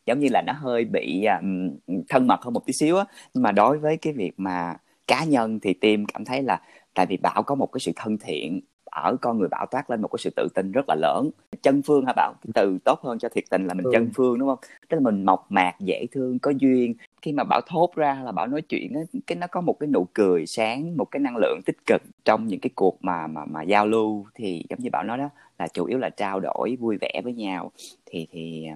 giống 0.05 0.20
như 0.20 0.27
là 0.32 0.41
nó 0.41 0.53
hơi 0.53 0.86
bị 0.86 1.25
um, 1.25 1.70
thân 2.10 2.27
mật 2.27 2.41
hơn 2.41 2.53
một 2.53 2.65
tí 2.65 2.74
xíu 2.74 2.98
á. 2.98 3.05
Nhưng 3.34 3.43
mà 3.43 3.51
đối 3.51 3.77
với 3.79 3.98
cái 3.98 4.13
việc 4.13 4.32
mà 4.38 4.75
cá 5.08 5.24
nhân 5.24 5.60
thì 5.60 5.74
team 5.74 6.05
cảm 6.05 6.25
thấy 6.25 6.43
là 6.43 6.62
tại 6.93 7.05
vì 7.05 7.17
bảo 7.17 7.43
có 7.43 7.55
một 7.55 7.67
cái 7.72 7.79
sự 7.79 7.91
thân 7.96 8.17
thiện 8.17 8.62
ở 8.93 9.17
con 9.21 9.39
người 9.39 9.47
bảo 9.47 9.65
toát 9.65 9.89
lên 9.89 10.01
một 10.01 10.07
cái 10.07 10.19
sự 10.19 10.29
tự 10.35 10.47
tin 10.53 10.71
rất 10.71 10.85
là 10.88 10.95
lớn. 10.95 11.29
Chân 11.62 11.81
phương 11.81 12.05
hả 12.05 12.13
bảo 12.15 12.33
từ 12.53 12.77
tốt 12.85 13.00
hơn 13.03 13.19
cho 13.19 13.29
thiệt 13.29 13.43
tình 13.50 13.67
là 13.67 13.73
mình 13.73 13.83
ừ. 13.83 13.89
chân 13.93 14.09
phương 14.15 14.39
đúng 14.39 14.50
không? 14.50 14.59
Tức 14.89 14.97
là 14.97 15.01
mình 15.01 15.25
mộc 15.25 15.45
mạc 15.50 15.73
dễ 15.79 16.05
thương 16.12 16.39
có 16.39 16.51
duyên. 16.57 16.93
Khi 17.21 17.31
mà 17.31 17.43
bảo 17.43 17.62
thốt 17.67 17.95
ra 17.95 18.21
là 18.23 18.31
bảo 18.31 18.47
nói 18.47 18.62
chuyện 18.62 18.93
ấy, 18.93 19.05
cái 19.27 19.35
nó 19.35 19.47
có 19.47 19.62
một 19.62 19.79
cái 19.79 19.88
nụ 19.88 20.07
cười 20.13 20.45
sáng 20.45 20.97
một 20.97 21.05
cái 21.05 21.19
năng 21.19 21.38
lượng 21.38 21.59
tích 21.65 21.77
cực 21.85 22.01
trong 22.25 22.47
những 22.47 22.59
cái 22.59 22.69
cuộc 22.75 22.97
mà 23.03 23.27
mà 23.27 23.45
mà 23.45 23.63
giao 23.63 23.88
lưu. 23.88 24.25
Thì 24.35 24.65
giống 24.69 24.79
như 24.79 24.89
bảo 24.89 25.03
nói 25.03 25.17
đó 25.17 25.29
là 25.59 25.67
chủ 25.67 25.85
yếu 25.85 25.97
là 25.97 26.09
trao 26.09 26.39
đổi 26.39 26.75
vui 26.79 26.97
vẻ 27.01 27.21
với 27.23 27.33
nhau. 27.33 27.71
Thì 28.05 28.27
thì 28.31 28.67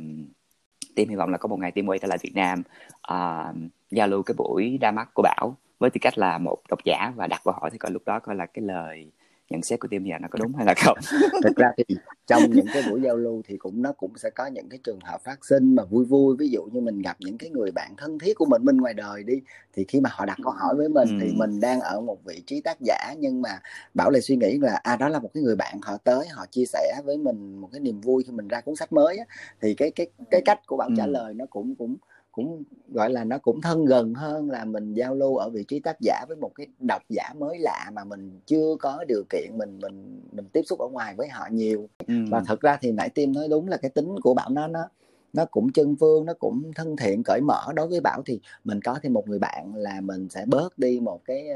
team 0.95 1.09
hy 1.09 1.15
vọng 1.15 1.29
là 1.29 1.37
có 1.37 1.47
một 1.47 1.59
ngày 1.59 1.71
team 1.71 1.87
quay 1.87 1.99
trở 1.99 2.07
lại 2.07 2.17
Việt 2.21 2.35
Nam 2.35 2.63
uh, 3.11 3.71
giao 3.91 4.07
lưu 4.07 4.23
cái 4.23 4.35
buổi 4.37 4.77
ra 4.81 4.91
mắt 4.91 5.09
của 5.13 5.23
bảo 5.23 5.55
với 5.79 5.89
tư 5.89 5.97
cách 6.01 6.17
là 6.17 6.37
một 6.37 6.57
độc 6.69 6.79
giả 6.83 7.13
và 7.15 7.27
đặt 7.27 7.41
câu 7.43 7.53
hỏi 7.53 7.69
thì 7.71 7.77
coi 7.77 7.91
lúc 7.91 8.01
đó 8.05 8.19
coi 8.19 8.35
là 8.35 8.45
cái 8.45 8.65
lời 8.65 9.11
nhận 9.49 9.61
xét 9.61 9.79
của 9.79 9.87
team 9.87 10.03
giờ 10.03 10.15
nó 10.21 10.27
có 10.31 10.39
đúng 10.41 10.53
hay 10.57 10.65
là 10.65 10.73
không 10.77 10.97
thực 11.43 11.55
ra 11.55 11.71
thì 11.77 11.95
trong 12.27 12.41
những 12.51 12.65
cái 12.73 12.83
buổi 12.89 13.01
giao 13.01 13.15
lưu 13.15 13.41
thì 13.47 13.57
cũng 13.57 13.81
nó 13.81 13.91
cũng 13.91 14.17
sẽ 14.17 14.29
có 14.29 14.45
những 14.45 14.69
cái 14.69 14.79
trường 14.83 14.99
hợp 15.03 15.21
phát 15.23 15.45
sinh 15.45 15.75
mà 15.75 15.83
vui 15.83 16.05
vui 16.05 16.35
ví 16.39 16.49
dụ 16.49 16.63
như 16.63 16.81
mình 16.81 17.01
gặp 17.01 17.17
những 17.19 17.37
cái 17.37 17.49
người 17.49 17.71
bạn 17.71 17.93
thân 17.97 18.19
thiết 18.19 18.33
của 18.33 18.45
mình 18.45 18.65
bên 18.65 18.77
ngoài 18.77 18.93
đời 18.93 19.23
đi 19.23 19.41
thì 19.73 19.85
khi 19.87 19.99
mà 19.99 20.09
họ 20.13 20.25
đặt 20.25 20.37
câu 20.43 20.53
hỏi 20.53 20.75
với 20.75 20.89
mình 20.89 21.07
ừ. 21.09 21.17
thì 21.21 21.33
mình 21.35 21.59
đang 21.59 21.81
ở 21.81 22.01
một 22.01 22.17
vị 22.25 22.43
trí 22.45 22.61
tác 22.61 22.77
giả 22.81 23.13
nhưng 23.17 23.41
mà 23.41 23.49
bảo 23.93 24.09
lại 24.09 24.21
suy 24.21 24.35
nghĩ 24.35 24.57
là 24.61 24.79
à 24.83 24.95
đó 24.95 25.09
là 25.09 25.19
một 25.19 25.29
cái 25.33 25.43
người 25.43 25.55
bạn 25.55 25.79
họ 25.81 25.97
tới 25.97 26.27
họ 26.27 26.45
chia 26.51 26.65
sẻ 26.65 27.01
với 27.05 27.17
mình 27.17 27.61
một 27.61 27.69
cái 27.71 27.79
niềm 27.79 28.01
vui 28.01 28.23
khi 28.23 28.31
mình 28.31 28.47
ra 28.47 28.61
cuốn 28.61 28.75
sách 28.75 28.93
mới 28.93 29.17
á, 29.17 29.25
thì 29.61 29.73
cái 29.73 29.91
cái 29.91 30.07
cái 30.31 30.41
cách 30.45 30.59
của 30.67 30.77
bảo 30.77 30.87
ừ. 30.87 30.93
trả 30.97 31.05
lời 31.07 31.33
nó 31.33 31.45
cũng 31.49 31.75
cũng 31.75 31.95
cũng 32.37 32.63
gọi 32.87 33.09
là 33.09 33.23
nó 33.23 33.37
cũng 33.37 33.61
thân 33.61 33.85
gần 33.85 34.13
hơn 34.13 34.49
là 34.49 34.65
mình 34.65 34.93
giao 34.93 35.15
lưu 35.15 35.35
ở 35.35 35.49
vị 35.49 35.63
trí 35.67 35.79
tác 35.79 35.97
giả 36.01 36.25
với 36.27 36.37
một 36.37 36.51
cái 36.55 36.67
độc 36.79 37.01
giả 37.09 37.33
mới 37.39 37.59
lạ 37.59 37.91
mà 37.93 38.03
mình 38.03 38.39
chưa 38.45 38.75
có 38.79 39.03
điều 39.07 39.23
kiện 39.29 39.57
mình 39.57 39.79
mình 39.81 40.21
mình 40.31 40.45
tiếp 40.53 40.61
xúc 40.65 40.79
ở 40.79 40.87
ngoài 40.87 41.15
với 41.17 41.27
họ 41.29 41.47
nhiều 41.51 41.89
ừ. 42.07 42.13
và 42.29 42.43
thật 42.47 42.61
ra 42.61 42.77
thì 42.81 42.91
nãy 42.91 43.09
tim 43.09 43.33
nói 43.33 43.47
đúng 43.47 43.67
là 43.67 43.77
cái 43.77 43.91
tính 43.91 44.15
của 44.21 44.33
bảo 44.33 44.49
nó 44.49 44.67
nó 44.67 44.89
nó 45.33 45.45
cũng 45.45 45.71
chân 45.71 45.95
phương 45.99 46.25
nó 46.25 46.33
cũng 46.33 46.71
thân 46.75 46.95
thiện 46.95 47.23
cởi 47.23 47.41
mở 47.41 47.73
đối 47.75 47.87
với 47.87 47.99
bảo 47.99 48.21
thì 48.25 48.39
mình 48.63 48.81
có 48.81 48.99
thêm 49.03 49.13
một 49.13 49.27
người 49.27 49.39
bạn 49.39 49.75
là 49.75 50.01
mình 50.01 50.29
sẽ 50.29 50.45
bớt 50.47 50.79
đi 50.79 50.99
một 50.99 51.21
cái 51.25 51.47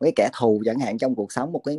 cái 0.00 0.12
kẻ 0.16 0.30
thù 0.38 0.62
chẳng 0.64 0.78
hạn 0.78 0.98
trong 0.98 1.14
cuộc 1.14 1.32
sống 1.32 1.52
một 1.52 1.64
cái 1.64 1.78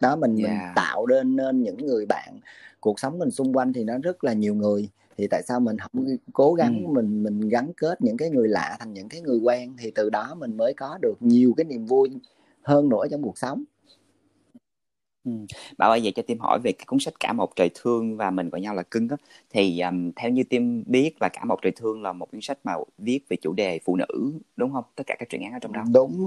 đó 0.00 0.16
mình 0.16 0.36
yeah. 0.36 0.50
mình 0.50 0.58
tạo 0.76 1.06
nên 1.06 1.36
nên 1.36 1.62
những 1.62 1.86
người 1.86 2.06
bạn 2.06 2.40
cuộc 2.80 3.00
sống 3.00 3.18
mình 3.18 3.30
xung 3.30 3.56
quanh 3.56 3.72
thì 3.72 3.84
nó 3.84 3.94
rất 4.02 4.24
là 4.24 4.32
nhiều 4.32 4.54
người 4.54 4.88
thì 5.18 5.26
tại 5.30 5.42
sao 5.42 5.60
mình 5.60 5.78
không 5.78 6.06
cố 6.32 6.54
gắng 6.54 6.84
ừ. 6.84 6.88
mình 6.92 7.22
mình 7.22 7.48
gắn 7.48 7.72
kết 7.76 8.00
những 8.00 8.16
cái 8.16 8.30
người 8.30 8.48
lạ 8.48 8.76
thành 8.80 8.94
những 8.94 9.08
cái 9.08 9.20
người 9.20 9.38
quen? 9.38 9.76
Thì 9.78 9.90
từ 9.94 10.10
đó 10.10 10.34
mình 10.38 10.56
mới 10.56 10.74
có 10.74 10.98
được 11.02 11.14
nhiều 11.20 11.54
cái 11.56 11.64
niềm 11.64 11.86
vui 11.86 12.10
hơn 12.62 12.88
nữa 12.88 13.04
trong 13.10 13.22
cuộc 13.22 13.38
sống. 13.38 13.64
Ừm, 15.24 15.46
Bảo 15.78 15.90
ơi, 15.90 16.00
vậy 16.02 16.12
cho 16.16 16.22
Tim 16.26 16.38
hỏi 16.40 16.58
về 16.64 16.72
cái 16.72 16.84
cuốn 16.86 16.98
sách 16.98 17.14
Cả 17.20 17.32
một 17.32 17.56
trời 17.56 17.70
thương 17.74 18.16
và 18.16 18.30
Mình 18.30 18.50
gọi 18.50 18.60
nhau 18.60 18.74
là 18.74 18.82
cưng 18.82 19.08
á, 19.08 19.16
thì, 19.50 19.78
ờm, 19.78 20.12
theo 20.16 20.30
như 20.30 20.42
Tim 20.50 20.84
biết 20.86 21.14
là 21.20 21.28
Cả 21.32 21.44
một 21.44 21.58
trời 21.62 21.72
thương 21.76 22.02
là 22.02 22.12
một 22.12 22.30
cuốn 22.32 22.40
sách 22.40 22.58
mà 22.64 22.72
viết 22.98 23.20
về 23.28 23.36
chủ 23.42 23.52
đề 23.52 23.80
phụ 23.84 23.96
nữ, 23.96 24.32
đúng 24.56 24.72
không? 24.72 24.84
Tất 24.96 25.04
cả 25.06 25.16
các 25.18 25.28
truyện 25.28 25.42
ngắn 25.42 25.52
ở 25.52 25.58
trong 25.58 25.72
đó. 25.72 25.84
Đúng, 25.92 26.26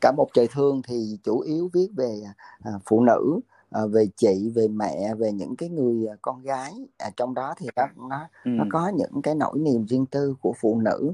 Cả 0.00 0.12
một 0.16 0.28
trời 0.34 0.48
thương 0.52 0.82
thì 0.88 1.18
chủ 1.24 1.40
yếu 1.40 1.70
viết 1.72 1.88
về, 1.96 2.20
à, 2.64 2.72
phụ 2.86 3.04
nữ, 3.04 3.40
ờ, 3.70 3.88
về 3.88 4.06
chị, 4.16 4.52
về 4.54 4.68
mẹ, 4.68 5.14
về 5.14 5.32
những 5.32 5.56
cái 5.56 5.68
người, 5.68 6.06
à, 6.06 6.16
con 6.22 6.42
gái, 6.42 6.72
à, 6.98 7.10
trong 7.16 7.34
đó 7.34 7.54
thì 7.58 7.68
nó 7.76 7.86
nó 8.08 8.28
nó 8.44 8.64
có 8.70 8.88
những 8.88 9.22
cái 9.22 9.34
nỗi 9.34 9.58
niềm 9.58 9.86
riêng 9.86 10.06
tư 10.06 10.34
của 10.40 10.54
phụ 10.60 10.80
nữ. 10.80 11.12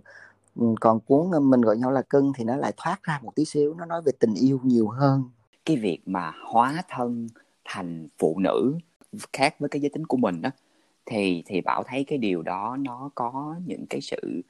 còn 0.80 1.00
cuốn, 1.00 1.30
ờ, 1.33 1.40
Mình 1.40 1.61
gọi 1.61 1.76
nhau 1.76 1.90
là 1.90 2.02
cưng 2.02 2.33
thì 2.37 2.45
nó 2.45 2.57
lại 2.57 2.73
thoát 2.76 3.02
ra 3.02 3.21
một 3.23 3.35
tí 3.35 3.45
xíu, 3.45 3.75
nó 3.75 3.87
nói 3.87 4.02
về 4.02 4.12
tình 4.21 4.35
yêu 4.35 4.61
nhiều 4.62 4.88
hơn 4.88 5.25
cái 5.64 5.76
việc 5.76 6.00
mà 6.07 6.33
hóa 6.52 6.83
thân 6.88 7.28
thành 7.64 8.09
phụ 8.19 8.38
nữ 8.38 8.78
khác 9.33 9.54
với 9.59 9.69
cái 9.69 9.83
giới 9.83 9.90
tính 9.90 10.07
của 10.07 10.16
mình 10.16 10.42
đó 10.42 10.50
thì 11.07 11.42
thì 11.47 11.61
bảo 11.61 11.83
thấy 11.87 12.04
cái 12.04 12.19
điều 12.19 12.42
đó 12.42 12.76
nó 12.80 13.11
có 13.14 13.57
những 13.66 13.87
cái 13.90 14.00
sự 14.00 14.42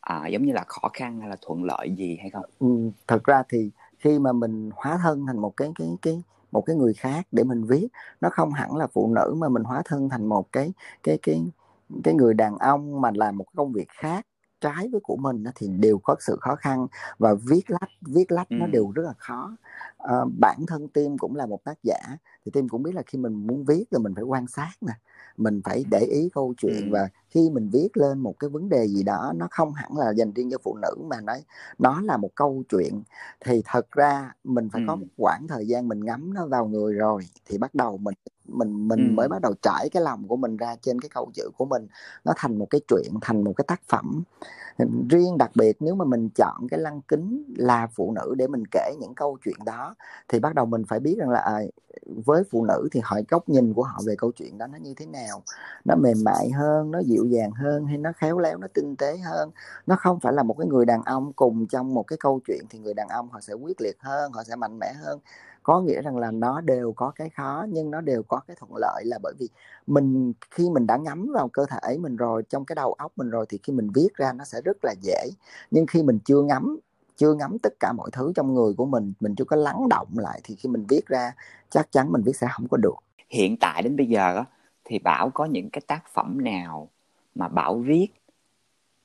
à, 0.00 0.26
giống 0.28 0.42
như 0.42 0.52
là 0.52 0.64
khó 0.66 0.88
khăn 0.92 1.20
hay 1.20 1.28
là 1.28 1.36
thuận 1.46 1.64
lợi 1.64 1.94
gì 1.98 2.18
hay 2.20 2.30
không? 2.30 2.44
Ừ, 2.58 2.90
thật 3.06 3.24
ra 3.24 3.42
thì 3.48 3.70
khi 3.98 4.18
mà 4.18 4.32
mình 4.32 4.70
hóa 4.74 4.98
thân 5.02 5.26
thành 5.26 5.38
một 5.38 5.56
cái 5.56 5.72
cái 5.78 5.88
cái 6.02 6.22
một 6.52 6.60
cái 6.66 6.76
người 6.76 6.94
khác 6.94 7.26
để 7.32 7.44
mình 7.44 7.64
viết. 7.64 7.88
Nó 8.20 8.28
không 8.30 8.52
hẳn 8.52 8.76
là 8.76 8.86
phụ 8.86 9.12
nữ 9.14 9.34
mà 9.38 9.48
mình 9.48 9.64
hóa 9.64 9.82
thân 9.84 10.08
thành 10.08 10.26
một 10.26 10.52
cái 10.52 10.72
cái 11.02 11.18
cái 11.22 11.42
cái 12.04 12.14
người 12.14 12.34
đàn 12.34 12.58
ông 12.58 13.00
mà 13.00 13.10
làm 13.14 13.36
một 13.38 13.46
công 13.56 13.72
việc 13.72 13.88
khác 13.88 14.26
trái 14.60 14.88
với 14.92 15.00
của 15.00 15.16
mình 15.16 15.44
thì 15.54 15.68
đều 15.68 15.98
có 15.98 16.16
sự 16.20 16.36
khó 16.40 16.56
khăn 16.56 16.86
và 17.18 17.34
viết 17.48 17.70
lách 17.70 17.90
viết 18.00 18.32
lách 18.32 18.48
ừ. 18.48 18.56
nó 18.60 18.66
đều 18.66 18.92
rất 18.94 19.02
là 19.02 19.14
khó 19.18 19.56
à, 19.98 20.16
bản 20.40 20.58
thân 20.66 20.88
tim 20.88 21.18
cũng 21.18 21.36
là 21.36 21.46
một 21.46 21.64
tác 21.64 21.78
giả 21.82 21.98
thì 22.44 22.50
tim 22.50 22.68
cũng 22.68 22.82
biết 22.82 22.94
là 22.94 23.02
khi 23.06 23.18
mình 23.18 23.46
muốn 23.46 23.64
viết 23.64 23.84
là 23.90 23.98
mình 23.98 24.14
phải 24.14 24.24
quan 24.24 24.46
sát 24.46 24.72
nè 24.80 24.92
mình 25.36 25.60
phải 25.64 25.84
để 25.90 26.00
ý 26.00 26.28
câu 26.32 26.54
chuyện 26.56 26.84
ừ. 26.84 26.88
và 26.92 27.08
khi 27.28 27.50
mình 27.50 27.68
viết 27.72 27.96
lên 27.96 28.18
một 28.18 28.34
cái 28.38 28.50
vấn 28.50 28.68
đề 28.68 28.88
gì 28.88 29.02
đó 29.02 29.32
nó 29.36 29.48
không 29.50 29.74
hẳn 29.74 29.98
là 29.98 30.10
dành 30.10 30.32
riêng 30.32 30.50
cho 30.50 30.58
phụ 30.62 30.76
nữ 30.82 30.94
mà 31.10 31.20
nói 31.20 31.44
nó 31.78 32.00
là 32.00 32.16
một 32.16 32.30
câu 32.34 32.62
chuyện 32.68 33.02
thì 33.40 33.62
thật 33.64 33.90
ra 33.90 34.34
mình 34.44 34.68
phải 34.72 34.82
ừ. 34.82 34.84
có 34.88 34.96
một 34.96 35.06
quãng 35.16 35.46
thời 35.48 35.66
gian 35.66 35.88
mình 35.88 36.04
ngắm 36.04 36.34
nó 36.34 36.46
vào 36.46 36.66
người 36.66 36.94
rồi 36.94 37.22
thì 37.44 37.58
bắt 37.58 37.74
đầu 37.74 37.96
mình 37.96 38.14
mình 38.48 38.88
mình 38.88 39.08
ừ. 39.08 39.12
mới 39.14 39.28
bắt 39.28 39.42
đầu 39.42 39.54
trải 39.62 39.88
cái 39.92 40.02
lòng 40.02 40.28
của 40.28 40.36
mình 40.36 40.56
ra 40.56 40.76
trên 40.82 41.00
cái 41.00 41.08
câu 41.08 41.30
chữ 41.34 41.50
của 41.56 41.64
mình. 41.64 41.86
Nó 42.24 42.32
thành 42.36 42.58
một 42.58 42.66
cái 42.70 42.80
chuyện 42.88 43.12
thành 43.20 43.44
một 43.44 43.52
cái 43.56 43.64
tác 43.68 43.80
phẩm. 43.88 44.22
Riêng 45.10 45.38
đặc 45.38 45.50
biệt 45.54 45.76
nếu 45.80 45.94
mà 45.94 46.04
mình 46.04 46.28
chọn 46.34 46.68
cái 46.70 46.80
lăng 46.80 47.00
kính 47.08 47.54
là 47.56 47.86
phụ 47.94 48.12
nữ 48.12 48.34
để 48.36 48.46
mình 48.46 48.62
kể 48.70 48.94
những 49.00 49.14
câu 49.14 49.38
chuyện 49.44 49.56
đó 49.64 49.94
thì 50.28 50.40
bắt 50.40 50.54
đầu 50.54 50.66
mình 50.66 50.84
phải 50.88 51.00
biết 51.00 51.16
rằng 51.18 51.30
là 51.30 51.40
à, 51.40 51.60
với 52.06 52.42
phụ 52.50 52.64
nữ 52.64 52.88
thì 52.92 53.00
hỏi 53.04 53.24
góc 53.28 53.48
nhìn 53.48 53.74
của 53.74 53.82
họ 53.82 54.00
về 54.06 54.14
câu 54.18 54.32
chuyện 54.32 54.58
đó 54.58 54.66
nó 54.66 54.78
như 54.78 54.94
thế 54.96 55.06
nào. 55.06 55.42
Nó 55.84 55.94
mềm 55.96 56.16
mại 56.24 56.50
hơn 56.50 56.90
nó 56.90 56.98
dịu 56.98 57.24
dàng 57.24 57.50
hơn 57.50 57.86
hay 57.86 57.98
nó 57.98 58.12
khéo 58.16 58.38
léo 58.38 58.58
nó 58.58 58.66
tinh 58.74 58.96
tế 58.96 59.16
hơn. 59.16 59.50
Nó 59.86 59.96
không 59.96 60.20
phải 60.20 60.32
là 60.32 60.42
một 60.42 60.54
cái 60.58 60.66
người 60.66 60.84
đàn 60.84 61.02
ông 61.02 61.32
cùng 61.32 61.66
trong 61.66 61.94
một 61.94 62.02
cái 62.02 62.16
câu 62.20 62.40
chuyện 62.46 62.64
thì 62.70 62.78
người 62.78 62.94
đàn 62.94 63.08
ông 63.08 63.28
họ 63.30 63.40
sẽ 63.40 63.54
quyết 63.54 63.80
liệt 63.80 63.96
hơn 64.00 64.32
họ 64.32 64.44
sẽ 64.44 64.56
mạnh 64.56 64.78
mẽ 64.78 64.92
hơn 64.92 65.18
có 65.62 65.80
nghĩa 65.80 66.02
rằng 66.02 66.16
là 66.16 66.30
nó 66.30 66.60
đều 66.60 66.92
có 66.92 67.10
cái 67.10 67.30
khó, 67.30 67.66
nhưng 67.68 67.90
nó 67.90 68.00
đều 68.00 68.22
có 68.22 68.40
cái 68.46 68.56
thuận 68.60 68.76
lợi 68.76 69.04
là 69.04 69.18
bởi 69.22 69.34
vì 69.38 69.48
mình, 69.86 70.32
khi 70.50 70.70
mình 70.70 70.86
đã 70.86 70.96
ngắm 70.96 71.30
vào 71.34 71.48
cơ 71.48 71.66
thể 71.66 71.98
mình 71.98 72.16
rồi, 72.16 72.42
trong 72.48 72.64
cái 72.64 72.76
đầu 72.76 72.92
óc 72.92 73.12
mình 73.16 73.30
rồi 73.30 73.46
thì 73.48 73.58
khi 73.62 73.72
mình 73.72 73.90
viết 73.94 74.08
ra 74.14 74.32
nó 74.32 74.44
sẽ 74.44 74.60
rất 74.64 74.76
là 74.84 74.94
dễ. 75.02 75.30
Nhưng 75.70 75.86
khi 75.86 76.02
mình 76.02 76.18
chưa 76.24 76.42
ngắm 76.42 76.78
chưa 77.16 77.34
ngắm 77.34 77.58
tất 77.62 77.72
cả 77.80 77.92
mọi 77.92 78.10
thứ 78.12 78.32
trong 78.34 78.54
người 78.54 78.74
của 78.76 78.86
mình 78.86 79.12
mình 79.20 79.34
chưa 79.34 79.44
có 79.44 79.56
lắng 79.56 79.88
động 79.88 80.08
lại 80.18 80.40
thì 80.44 80.54
khi 80.54 80.68
mình 80.68 80.84
viết 80.88 81.06
ra, 81.06 81.32
chắc 81.70 81.92
chắn 81.92 82.12
mình 82.12 82.22
viết 82.22 82.36
sẽ 82.36 82.46
không 82.50 82.68
có 82.68 82.76
được. 82.76 82.96
Hiện 83.28 83.56
tại 83.56 83.82
đến 83.82 83.96
bây 83.96 84.06
giờ 84.06 84.44
thì 84.84 84.98
bảo 84.98 85.30
có 85.30 85.44
những 85.44 85.70
cái 85.70 85.82
tác 85.86 86.02
phẩm 86.12 86.44
nào 86.44 86.88
mà 87.34 87.48
bảo 87.48 87.78
viết 87.78 88.08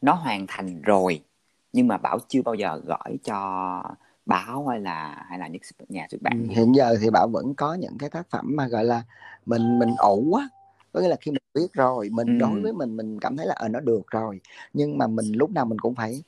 nó 0.01 0.13
hoàn 0.13 0.45
thành 0.47 0.81
rồi, 0.81 1.23
nhưng 1.73 1.87
mà 1.87 1.97
bảo 1.97 2.17
chưa 2.27 2.41
bao 2.41 2.55
giờ 2.55 2.81
gửi 2.85 3.17
cho 3.23 3.83
báo 4.25 4.67
hay 4.67 4.79
là 4.81 5.25
hay 5.29 5.39
là 5.39 5.47
những 5.47 5.61
nhà 5.89 6.07
xuất 6.09 6.21
bản 6.21 6.47
ừ, 6.49 6.55
hiện 6.55 6.75
giờ 6.75 6.95
thì 7.01 7.09
bảo 7.09 7.27
vẫn 7.27 7.55
có 7.55 7.73
những 7.73 7.97
cái 7.97 8.09
tác 8.09 8.29
phẩm 8.29 8.55
mà 8.55 8.67
gọi 8.67 8.85
là 8.85 9.03
mình 9.45 9.79
mình 9.79 9.89
ủ 9.97 10.27
quá 10.31 10.49
có 10.93 10.99
nghĩa 10.99 11.07
là 11.07 11.15
khi 11.21 11.31
mình 11.31 11.43
viết 11.53 11.73
rồi 11.73 12.09
mình 12.09 12.27
ừ. 12.27 12.33
đối 12.39 12.61
với 12.61 12.73
mình 12.73 12.97
mình 12.97 13.19
cảm 13.19 13.37
thấy 13.37 13.45
là 13.45 13.53
ờ, 13.57 13.67
nó 13.67 13.79
được 13.79 14.07
rồi. 14.11 14.41
Nhưng 14.73 14.97
mà 14.97 15.07
mình 15.07 15.25
lúc 15.33 15.51
nào 15.51 15.65
mình 15.65 15.79
cũng 15.79 15.95
phải 15.95 16.23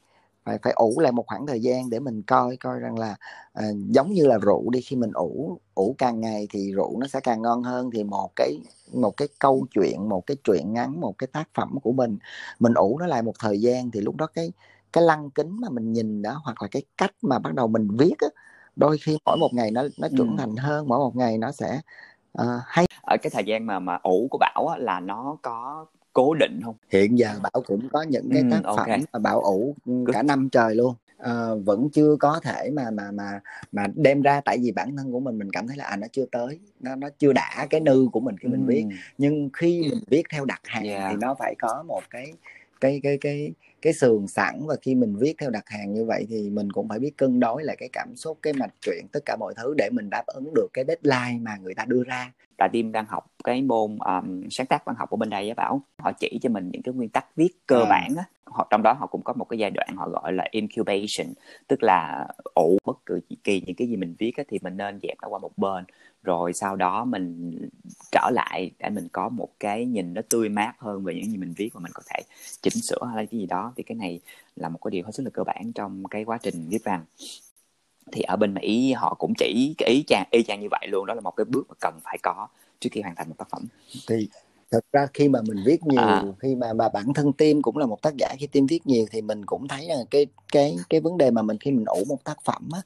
phải 0.45 0.57
phải 0.63 0.73
ủ 0.73 0.99
lại 0.99 1.11
một 1.11 1.27
khoảng 1.27 1.47
thời 1.47 1.61
gian 1.61 1.89
để 1.89 1.99
mình 1.99 2.21
coi 2.21 2.57
coi 2.57 2.79
rằng 2.79 2.99
là 2.99 3.15
à, 3.53 3.63
giống 3.89 4.13
như 4.13 4.27
là 4.27 4.37
rượu 4.37 4.69
đi 4.69 4.81
khi 4.81 4.95
mình 4.95 5.11
ủ 5.13 5.59
ủ 5.75 5.95
càng 5.97 6.21
ngày 6.21 6.47
thì 6.51 6.73
rượu 6.73 6.99
nó 6.99 7.07
sẽ 7.07 7.19
càng 7.19 7.41
ngon 7.41 7.63
hơn. 7.63 7.89
Thì 7.93 8.03
một 8.03 8.31
cái 8.35 8.59
một 8.93 9.17
cái 9.17 9.27
câu 9.39 9.65
chuyện 9.71 10.09
một 10.09 10.27
cái 10.27 10.37
truyện 10.43 10.73
ngắn 10.73 11.01
một 11.01 11.17
cái 11.17 11.27
tác 11.27 11.49
phẩm 11.53 11.79
của 11.83 11.91
mình 11.91 12.17
mình 12.59 12.73
ủ 12.73 12.99
nó 12.99 13.05
lại 13.07 13.21
một 13.21 13.33
thời 13.39 13.61
gian 13.61 13.91
thì 13.91 14.01
lúc 14.01 14.15
đó 14.15 14.27
cái 14.33 14.51
cái 14.95 15.03
lăng 15.03 15.29
kính 15.29 15.57
mà 15.61 15.69
mình 15.69 15.93
nhìn 15.93 16.21
đó 16.21 16.41
hoặc 16.43 16.61
là 16.61 16.67
cái 16.71 16.83
cách 16.97 17.11
mà 17.21 17.39
bắt 17.39 17.53
đầu 17.53 17.67
mình 17.67 17.87
viết 17.97 18.13
á 18.19 18.27
đôi 18.75 18.97
khi 18.97 19.17
mỗi 19.25 19.37
một 19.37 19.53
ngày 19.53 19.71
nó 19.71 19.83
nó 19.97 20.07
trưởng 20.17 20.29
ừ. 20.29 20.35
thành 20.37 20.55
hơn 20.55 20.87
mỗi 20.87 20.99
một 20.99 21.15
ngày 21.15 21.37
nó 21.37 21.51
sẽ 21.51 21.81
uh, 22.41 22.47
hay 22.65 22.85
ở 23.01 23.17
cái 23.21 23.29
thời 23.29 23.43
gian 23.43 23.65
mà 23.65 23.79
mà 23.79 23.99
ủ 24.03 24.27
của 24.31 24.37
bảo 24.37 24.67
á, 24.67 24.77
là 24.77 24.99
nó 24.99 25.37
có 25.41 25.85
cố 26.13 26.33
định 26.33 26.61
không 26.63 26.75
hiện 26.89 27.19
giờ 27.19 27.29
bảo 27.43 27.63
cũng 27.65 27.89
có 27.89 28.01
những 28.01 28.29
cái 28.33 28.43
tác 28.51 28.63
ừ, 28.63 28.67
okay. 28.67 28.85
phẩm 28.87 29.05
mà 29.13 29.19
bảo 29.19 29.41
ủ 29.41 29.75
cả 30.13 30.23
năm 30.23 30.49
trời 30.49 30.75
luôn 30.75 30.95
à, 31.17 31.49
vẫn 31.65 31.89
chưa 31.89 32.15
có 32.19 32.39
thể 32.43 32.71
mà 32.73 32.91
mà 32.91 33.11
mà 33.11 33.39
mà 33.71 33.87
đem 33.95 34.21
ra 34.21 34.41
tại 34.45 34.57
vì 34.61 34.71
bản 34.71 34.95
thân 34.97 35.11
của 35.11 35.19
mình 35.19 35.37
mình 35.37 35.51
cảm 35.51 35.67
thấy 35.67 35.77
là 35.77 35.85
à 35.85 35.95
nó 35.95 36.07
chưa 36.11 36.25
tới 36.31 36.59
nó 36.79 36.95
nó 36.95 37.09
chưa 37.19 37.33
đã 37.33 37.67
cái 37.69 37.81
nư 37.81 38.07
của 38.11 38.19
mình 38.19 38.37
khi 38.37 38.49
mình 38.49 38.65
viết 38.65 38.85
nhưng 39.17 39.49
khi 39.53 39.81
mình 39.81 40.03
viết 40.07 40.23
theo 40.29 40.45
đặt 40.45 40.61
hàng 40.63 40.83
yeah. 40.83 41.11
thì 41.11 41.17
nó 41.21 41.35
phải 41.39 41.55
có 41.59 41.83
một 41.87 42.01
cái 42.09 42.33
cái 42.81 42.99
cái 43.03 43.17
cái 43.21 43.53
cái 43.85 43.93
sườn 43.93 44.27
sẵn 44.27 44.59
và 44.67 44.75
khi 44.81 44.95
mình 44.95 45.15
viết 45.15 45.35
theo 45.39 45.49
đặt 45.49 45.63
hàng 45.67 45.93
như 45.93 46.05
vậy 46.05 46.25
thì 46.29 46.49
mình 46.49 46.71
cũng 46.71 46.89
phải 46.89 46.99
biết 46.99 47.17
cân 47.17 47.39
đối 47.39 47.63
lại 47.63 47.75
cái 47.79 47.89
cảm 47.93 48.15
xúc, 48.15 48.39
cái 48.41 48.53
mạch 48.53 48.73
truyện, 48.81 49.05
tất 49.11 49.19
cả 49.25 49.35
mọi 49.39 49.53
thứ 49.57 49.73
để 49.77 49.89
mình 49.91 50.09
đáp 50.09 50.23
ứng 50.27 50.53
được 50.55 50.67
cái 50.73 50.85
deadline 50.87 51.39
mà 51.41 51.57
người 51.57 51.73
ta 51.75 51.85
đưa 51.87 52.03
ra 52.03 52.31
tại 52.57 52.69
tim 52.71 52.91
đang 52.91 53.05
học 53.05 53.25
cái 53.43 53.61
môn 53.61 53.97
um, 53.99 54.49
sáng 54.49 54.67
tác 54.67 54.85
văn 54.85 54.95
học 54.99 55.09
ở 55.09 55.17
bên 55.17 55.29
đây 55.29 55.49
á 55.49 55.53
bảo. 55.57 55.81
Họ 55.99 56.11
chỉ 56.11 56.39
cho 56.41 56.49
mình 56.49 56.69
những 56.73 56.81
cái 56.81 56.93
nguyên 56.93 57.09
tắc 57.09 57.35
viết 57.35 57.49
cơ 57.67 57.81
à. 57.83 57.89
bản 57.89 58.15
á. 58.17 58.23
Họ 58.45 58.67
trong 58.69 58.83
đó 58.83 58.93
họ 58.93 59.07
cũng 59.07 59.21
có 59.23 59.33
một 59.33 59.45
cái 59.45 59.59
giai 59.59 59.71
đoạn 59.71 59.89
họ 59.95 60.09
gọi 60.09 60.33
là 60.33 60.47
incubation 60.51 61.33
tức 61.67 61.83
là 61.83 62.27
ủ 62.53 62.77
bất 62.85 62.97
cứ 63.05 63.19
kỳ 63.43 63.61
những 63.65 63.75
cái 63.75 63.87
gì 63.87 63.95
mình 63.95 64.15
viết 64.17 64.37
á, 64.37 64.43
thì 64.47 64.59
mình 64.61 64.77
nên 64.77 64.99
dẹp 65.03 65.17
nó 65.21 65.27
qua 65.27 65.39
một 65.39 65.57
bên. 65.57 65.85
Rồi 66.23 66.53
sau 66.53 66.75
đó 66.75 67.05
mình 67.05 67.57
trở 68.11 68.29
lại 68.33 68.71
để 68.79 68.89
mình 68.89 69.07
có 69.11 69.29
một 69.29 69.49
cái 69.59 69.85
nhìn 69.85 70.13
nó 70.13 70.21
tươi 70.29 70.49
mát 70.49 70.73
hơn 70.77 71.03
về 71.03 71.15
những 71.15 71.31
gì 71.31 71.37
mình 71.37 71.53
viết 71.57 71.69
và 71.73 71.79
mình 71.79 71.91
có 71.95 72.03
thể 72.09 72.21
chỉnh 72.61 72.81
sửa 72.81 73.05
hay 73.05 73.15
là 73.15 73.25
cái 73.31 73.39
gì 73.39 73.45
đó. 73.45 73.73
Thì 73.75 73.83
cái 73.83 73.95
này 73.95 74.19
là 74.55 74.69
một 74.69 74.79
cái 74.83 74.91
điều 74.91 75.03
hết 75.05 75.11
sức 75.13 75.23
là 75.23 75.29
cơ 75.33 75.43
bản 75.43 75.71
trong 75.75 76.03
cái 76.03 76.23
quá 76.23 76.37
trình 76.43 76.67
viết 76.69 76.83
văn 76.83 77.03
thì 78.11 78.21
ở 78.21 78.35
bên 78.35 78.53
Mỹ 78.53 78.93
họ 78.93 79.13
cũng 79.19 79.33
chỉ 79.37 79.75
cái 79.77 79.89
ý 79.89 80.03
chang 80.07 80.27
y 80.31 80.43
chang 80.43 80.59
như 80.59 80.67
vậy 80.71 80.87
luôn 80.87 81.05
đó 81.05 81.13
là 81.13 81.21
một 81.21 81.31
cái 81.31 81.45
bước 81.45 81.65
mà 81.69 81.75
cần 81.79 81.99
phải 82.03 82.17
có 82.23 82.47
trước 82.79 82.89
khi 82.91 83.01
hoàn 83.01 83.15
thành 83.15 83.29
một 83.29 83.35
tác 83.37 83.49
phẩm. 83.49 83.63
Thì 84.07 84.27
thật 84.71 84.85
ra 84.91 85.07
khi 85.13 85.29
mà 85.29 85.41
mình 85.41 85.63
viết 85.65 85.83
nhiều 85.83 86.01
à. 86.01 86.23
khi 86.39 86.55
mà 86.55 86.73
mà 86.73 86.89
bản 86.89 87.13
thân 87.13 87.33
tim 87.33 87.61
cũng 87.61 87.77
là 87.77 87.85
một 87.85 88.01
tác 88.01 88.13
giả 88.17 88.35
khi 88.39 88.47
tim 88.47 88.65
viết 88.67 88.87
nhiều 88.87 89.05
thì 89.11 89.21
mình 89.21 89.45
cũng 89.45 89.67
thấy 89.67 89.85
là 89.87 90.03
cái 90.11 90.25
cái 90.51 90.75
cái 90.89 90.99
vấn 91.01 91.17
đề 91.17 91.31
mà 91.31 91.41
mình 91.41 91.57
khi 91.57 91.71
mình 91.71 91.85
ủ 91.85 92.03
một 92.07 92.23
tác 92.23 92.37
phẩm 92.43 92.69
á, 92.73 92.81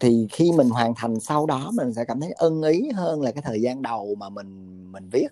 thì 0.00 0.26
khi 0.32 0.52
mình 0.56 0.68
hoàn 0.70 0.94
thành 0.96 1.20
sau 1.20 1.46
đó 1.46 1.70
mình 1.74 1.94
sẽ 1.94 2.04
cảm 2.04 2.20
thấy 2.20 2.32
ân 2.32 2.62
ý 2.62 2.90
hơn 2.94 3.22
là 3.22 3.32
cái 3.32 3.42
thời 3.42 3.60
gian 3.62 3.82
đầu 3.82 4.14
mà 4.18 4.28
mình 4.28 4.92
mình 4.92 5.08
viết. 5.12 5.28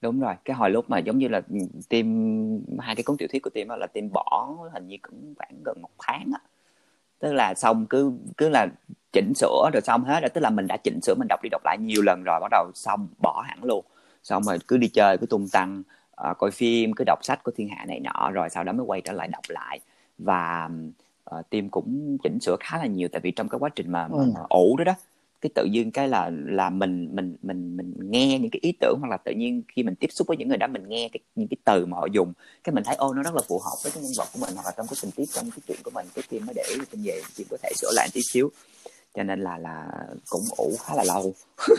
Đúng 0.00 0.20
rồi 0.20 0.34
cái 0.44 0.56
hồi 0.56 0.70
lúc 0.70 0.90
mà 0.90 0.98
giống 0.98 1.18
như 1.18 1.28
là 1.28 1.42
tim 1.88 2.06
hai 2.78 2.96
cái 2.96 3.02
cuốn 3.04 3.16
tiểu 3.16 3.28
thuyết 3.32 3.42
của 3.42 3.50
tim 3.50 3.68
đó 3.68 3.76
là 3.76 3.86
tim 3.86 4.10
bỏ 4.12 4.56
hình 4.72 4.88
như 4.88 4.96
cũng 5.02 5.34
khoảng 5.36 5.62
gần 5.64 5.82
một 5.82 5.90
tháng 5.98 6.32
á 6.34 6.40
tức 7.24 7.32
là 7.32 7.54
xong 7.54 7.86
cứ 7.86 8.12
cứ 8.36 8.48
là 8.48 8.66
chỉnh 9.12 9.32
sửa 9.34 9.70
rồi 9.72 9.80
xong 9.80 10.04
hết 10.04 10.20
rồi. 10.20 10.28
Tức 10.28 10.40
là 10.40 10.50
mình 10.50 10.66
đã 10.66 10.76
chỉnh 10.76 11.00
sửa 11.00 11.14
mình 11.14 11.28
đọc 11.28 11.40
đi 11.42 11.48
đọc 11.48 11.62
lại 11.64 11.78
nhiều 11.80 12.02
lần 12.02 12.22
rồi 12.26 12.40
bắt 12.40 12.48
đầu 12.50 12.70
xong 12.74 13.08
bỏ 13.22 13.44
hẳn 13.46 13.64
luôn. 13.64 13.84
Xong 14.22 14.42
rồi 14.42 14.58
cứ 14.68 14.76
đi 14.76 14.88
chơi 14.88 15.18
cứ 15.18 15.26
tung 15.26 15.48
tăng 15.52 15.82
uh, 16.30 16.38
coi 16.38 16.50
phim 16.50 16.92
cứ 16.92 17.04
đọc 17.04 17.18
sách 17.22 17.42
của 17.42 17.52
thiên 17.56 17.68
hạ 17.68 17.84
này 17.84 18.00
nọ 18.00 18.30
rồi 18.30 18.50
sau 18.50 18.64
đó 18.64 18.72
mới 18.72 18.86
quay 18.86 19.00
trở 19.00 19.12
lại 19.12 19.28
đọc 19.28 19.42
lại. 19.48 19.80
Và 20.18 20.70
uh, 21.34 21.50
tim 21.50 21.68
cũng 21.68 22.18
chỉnh 22.22 22.40
sửa 22.40 22.56
khá 22.60 22.78
là 22.78 22.86
nhiều 22.86 23.08
tại 23.12 23.20
vì 23.20 23.30
trong 23.30 23.48
cái 23.48 23.58
quá 23.58 23.68
trình 23.68 23.92
mà, 23.92 24.08
mà, 24.08 24.18
ừ. 24.18 24.32
mà 24.34 24.40
ủ 24.48 24.76
đó 24.76 24.84
đó 24.84 24.94
cái 25.44 25.50
tự 25.54 25.64
nhiên 25.64 25.90
cái 25.90 26.08
là 26.08 26.30
là 26.32 26.70
mình 26.70 27.08
mình 27.12 27.36
mình 27.42 27.76
mình 27.76 27.94
nghe 27.98 28.38
những 28.38 28.50
cái 28.50 28.60
ý 28.62 28.72
tưởng 28.80 28.96
hoặc 29.00 29.08
là 29.10 29.16
tự 29.16 29.32
nhiên 29.32 29.62
khi 29.68 29.82
mình 29.82 29.94
tiếp 29.94 30.06
xúc 30.10 30.28
với 30.28 30.36
những 30.36 30.48
người 30.48 30.58
đó 30.58 30.66
mình 30.66 30.88
nghe 30.88 31.08
cái, 31.12 31.20
những 31.34 31.48
cái 31.48 31.56
từ 31.64 31.86
mà 31.86 31.96
họ 31.96 32.06
dùng 32.12 32.32
cái 32.64 32.74
mình 32.74 32.84
thấy 32.84 32.96
ô 32.96 33.14
nó 33.14 33.22
rất 33.22 33.34
là 33.34 33.42
phù 33.48 33.58
hợp 33.58 33.76
với 33.82 33.92
cái 33.92 34.02
nhân 34.02 34.12
vật 34.18 34.28
của 34.32 34.38
mình 34.40 34.54
hoặc 34.54 34.66
là 34.66 34.72
trong 34.76 34.86
cái 34.86 34.96
tình 35.02 35.10
tiết 35.10 35.24
trong 35.32 35.50
cái 35.50 35.58
chuyện 35.68 35.78
của 35.84 35.90
mình. 35.94 36.06
Cái 36.14 36.22
phim 36.28 36.46
mới 36.46 36.54
để 36.54 36.62
trên 36.92 37.02
về 37.04 37.20
phim 37.34 37.46
có 37.50 37.56
thể 37.62 37.72
sửa 37.76 37.90
lại 37.92 38.08
tí 38.12 38.20
xíu. 38.32 38.50
Cho 39.14 39.22
nên 39.22 39.40
là 39.40 39.58
là 39.58 39.86
cũng 40.28 40.42
ủ 40.56 40.76
khá 40.80 40.94
là 40.94 41.04
lâu. 41.06 41.34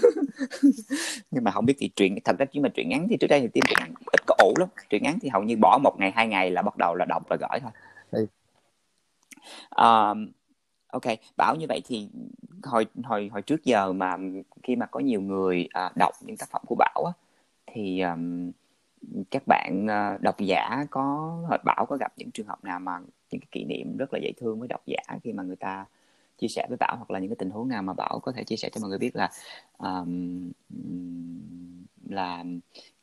Nhưng 1.32 1.44
mà 1.44 1.52
không 1.52 1.66
biết 1.66 1.76
thì 1.80 1.90
truyện 1.96 2.16
thật 2.24 2.36
ra 2.40 2.46
chỉ 2.52 2.60
mà 2.60 2.70
truyện 2.70 2.90
ngắn 2.90 3.08
thì 3.10 3.18
trước 3.20 3.28
đây 3.28 3.42
thì 3.42 3.48
tim 3.48 3.64
cũng 3.96 4.08
ít 4.12 4.22
có 4.28 4.36
ủ 4.38 4.54
lắm. 4.60 4.70
Truyện 4.90 5.04
ngắn 5.04 5.20
thì 5.22 5.30
hầu 5.30 5.44
như 5.44 5.58
bỏ 5.58 5.80
một 5.84 5.96
ngày 6.00 6.12
hai 6.16 6.28
ngày 6.28 6.52
là 6.52 6.62
bắt 6.62 6.78
đầu 6.78 6.96
là 6.96 7.06
đọc 7.06 7.24
là 7.30 7.38
gửi 7.40 7.60
thôi. 7.62 7.72
À, 9.70 10.14
ok 10.96 11.18
bảo 11.38 11.56
như 11.56 11.66
vậy 11.70 11.82
thì 11.86 12.10
hồi 12.64 12.86
hồi 13.04 13.30
hồi 13.34 13.42
trước 13.42 13.64
giờ 13.64 13.94
mà 13.94 14.18
khi 14.64 14.76
mà 14.76 14.86
có 14.86 15.00
nhiều 15.00 15.22
người 15.22 15.68
à, 15.72 15.92
đọc 15.96 16.14
những 16.22 16.38
tác 16.38 16.50
phẩm 16.50 16.62
của 16.68 16.76
bảo 16.76 17.04
á 17.06 17.12
thì 17.68 18.02
um, 18.02 18.52
các 19.32 19.44
bạn 19.48 19.86
uh, 19.86 20.22
độc 20.22 20.40
giả 20.40 20.86
có 20.90 21.38
bảo 21.66 21.86
có 21.90 21.98
gặp 21.98 22.14
những 22.18 22.32
trường 22.32 22.48
hợp 22.48 22.64
nào 22.64 22.80
mà 22.80 23.00
những 23.32 23.42
cái 23.42 23.48
kỷ 23.52 23.64
niệm 23.64 23.98
rất 23.98 24.14
là 24.14 24.20
dễ 24.24 24.32
thương 24.38 24.60
với 24.60 24.68
độc 24.68 24.82
giả 24.86 25.18
khi 25.24 25.34
mà 25.34 25.44
người 25.44 25.56
ta 25.56 25.86
chia 26.38 26.48
sẻ 26.48 26.66
với 26.70 26.78
bảo 26.78 26.96
hoặc 26.98 27.12
là 27.12 27.20
những 27.20 27.30
cái 27.30 27.36
tình 27.36 27.50
huống 27.50 27.68
nào 27.68 27.82
mà 27.82 27.94
bảo 27.94 28.20
có 28.20 28.32
thể 28.32 28.44
chia 28.44 28.56
sẻ 28.56 28.70
cho 28.70 28.82
mọi 28.82 28.90
người 28.90 29.00
biết 29.00 29.16
là 29.16 29.30
um, 29.78 30.52
là 32.10 32.44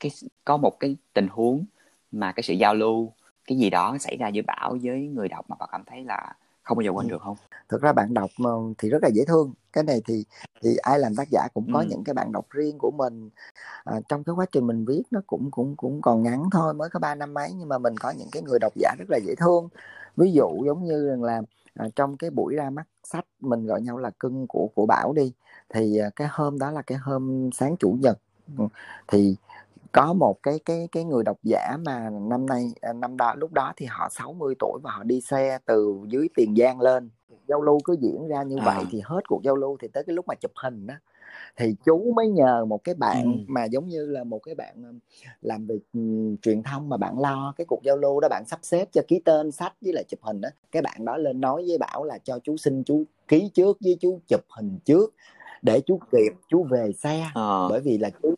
cái 0.00 0.11
có 0.44 0.57
một 0.57 0.81
cái 0.81 0.96
tình 1.12 1.28
huống 1.28 1.64
mà 2.12 2.33
cái 2.33 2.42
sự 2.42 2.55
giao 2.55 2.74
lưu 2.74 3.12
cái 3.44 3.59
gì 3.59 3.70
đó 3.70 3.96
xảy 4.00 4.16
ra 4.16 4.28
giữa 4.28 4.42
bảo 4.46 4.76
với 4.83 5.00
người 5.07 5.28
đọc 5.28 5.50
mà 5.50 5.57
bảo 5.59 5.68
cảm 5.72 5.85
thấy 5.87 6.05
là 6.05 6.35
không 6.62 6.79
bao 6.79 6.83
giờ 6.83 6.90
quên 6.90 7.07
ừ. 7.07 7.11
được 7.11 7.22
không? 7.22 7.37
Thực 7.68 7.83
ra 7.83 7.92
bạn 7.92 8.14
đọc 8.14 8.31
thì 8.79 8.90
rất 8.90 9.03
là 9.03 9.09
dễ 9.09 9.25
thương. 9.25 9.53
Cái 9.72 9.85
này 9.85 10.03
thì 10.07 10.25
thì 10.62 10.77
ai 10.77 10.98
làm 10.98 11.14
tác 11.14 11.29
giả 11.31 11.48
cũng 11.55 11.72
có 11.72 11.81
ừ. 11.81 11.87
những 11.88 12.05
cái 12.05 12.14
bạn 12.14 12.33
đọc 12.33 12.46
riêng 12.51 12.79
của 12.79 12.90
mình. 12.90 13.31
À, 13.85 14.01
trong 14.09 14.25
cái 14.25 14.35
quá 14.35 14.46
trình 14.53 14.66
mình 14.66 14.85
viết 14.85 15.03
nó 15.11 15.20
cũng 15.27 15.51
cũng 15.51 15.77
cũng 15.77 16.03
còn 16.03 16.22
ngắn 16.22 16.51
thôi 16.53 16.75
mới 16.75 16.90
có 16.90 17.01
ba 17.01 17.14
năm 17.14 17.35
mấy 17.35 17.53
nhưng 17.53 17.68
mà 17.68 17.79
mình 17.79 17.96
có 17.96 18.11
những 18.11 18.29
cái 18.33 18.42
người 18.42 18.59
độc 18.59 18.72
giả 18.77 18.94
rất 18.98 19.05
là 19.09 19.18
dễ 19.27 19.35
thương. 19.35 19.68
Ví 20.16 20.33
dụ 20.33 20.64
giống 20.66 20.85
như 20.85 21.16
là 21.16 21.42
à, 21.75 21.87
trong 21.96 22.16
cái 22.16 22.31
buổi 22.31 22.55
ra 22.55 22.70
mắt 22.70 22.87
sách 23.05 23.25
mình 23.40 23.66
gọi 23.66 23.83
nhau 23.83 23.98
là 23.98 24.11
cưng 24.11 24.46
của 24.46 24.68
của 24.75 24.87
bảo 24.87 25.12
đi 25.12 25.33
thì 25.75 25.98
à, 25.98 26.11
cái 26.16 26.29
hôm 26.31 26.59
đó 26.59 26.70
là 26.70 26.83
cái 26.83 26.98
hôm 26.98 27.51
sáng 27.53 27.77
chủ 27.77 27.96
nhật. 28.01 28.18
Ừ, 28.59 28.64
thì 29.09 29.37
có 29.92 30.12
một 30.12 30.42
cái 30.42 30.59
cái 30.64 30.88
cái 30.92 31.05
người 31.05 31.22
độc 31.24 31.38
giả 31.42 31.76
mà 31.87 32.11
năm 32.11 32.46
nay 32.46 32.72
à, 32.81 32.92
năm 32.92 33.16
đó 33.16 33.35
lúc 33.37 33.52
đó 33.52 33.72
thì 33.76 33.87
họ 33.87 34.09
60 34.11 34.55
tuổi 34.59 34.81
và 34.83 34.90
họ 34.90 35.02
đi 35.02 35.20
xe 35.20 35.59
từ 35.66 35.98
dưới 36.09 36.28
Tiền 36.37 36.55
Giang 36.59 36.81
lên 36.81 37.11
giao 37.48 37.62
lưu 37.62 37.78
cứ 37.85 37.96
diễn 38.00 38.28
ra 38.28 38.42
như 38.42 38.57
à. 38.61 38.64
vậy 38.64 38.85
thì 38.90 39.00
hết 39.05 39.20
cuộc 39.28 39.42
giao 39.42 39.57
lưu 39.57 39.76
thì 39.81 39.88
tới 39.88 40.05
cái 40.07 40.14
lúc 40.14 40.26
mà 40.28 40.35
chụp 40.35 40.52
hình 40.55 40.87
đó 40.87 40.94
thì 41.57 41.74
chú 41.85 42.12
mới 42.16 42.28
nhờ 42.28 42.64
một 42.64 42.85
cái 42.85 42.94
bạn 42.94 43.22
ừ. 43.22 43.44
mà 43.46 43.64
giống 43.64 43.88
như 43.88 44.07
là 44.07 44.24
một 44.24 44.38
cái 44.38 44.55
bạn 44.55 45.00
làm 45.40 45.68
um, 45.92 46.37
truyền 46.37 46.62
thông 46.62 46.88
mà 46.88 46.96
bạn 46.96 47.18
lo 47.18 47.55
cái 47.57 47.64
cuộc 47.68 47.81
giao 47.83 47.96
lưu 47.96 48.20
đó 48.20 48.28
bạn 48.28 48.44
sắp 48.46 48.59
xếp 48.62 48.88
cho 48.92 49.02
ký 49.09 49.20
tên 49.24 49.52
sách 49.52 49.72
với 49.81 49.92
lại 49.92 50.05
chụp 50.09 50.20
hình 50.22 50.40
đó 50.40 50.48
cái 50.72 50.83
bạn 50.83 51.05
đó 51.05 51.16
lên 51.16 51.40
nói 51.40 51.64
với 51.68 51.78
bảo 51.78 52.05
là 52.05 52.18
cho 52.18 52.38
chú 52.38 52.57
xin 52.57 52.85
chú 52.85 53.05
ký 53.28 53.50
trước 53.55 53.76
với 53.81 53.96
chú 54.00 54.20
chụp 54.28 54.40
hình 54.48 54.78
trước 54.85 55.14
để 55.62 55.81
chú 55.87 55.98
kịp 56.12 56.33
chú 56.48 56.64
về 56.64 56.92
xe 56.92 57.26
à. 57.35 57.66
bởi 57.70 57.81
vì 57.81 57.98
là 57.98 58.11
chú 58.22 58.35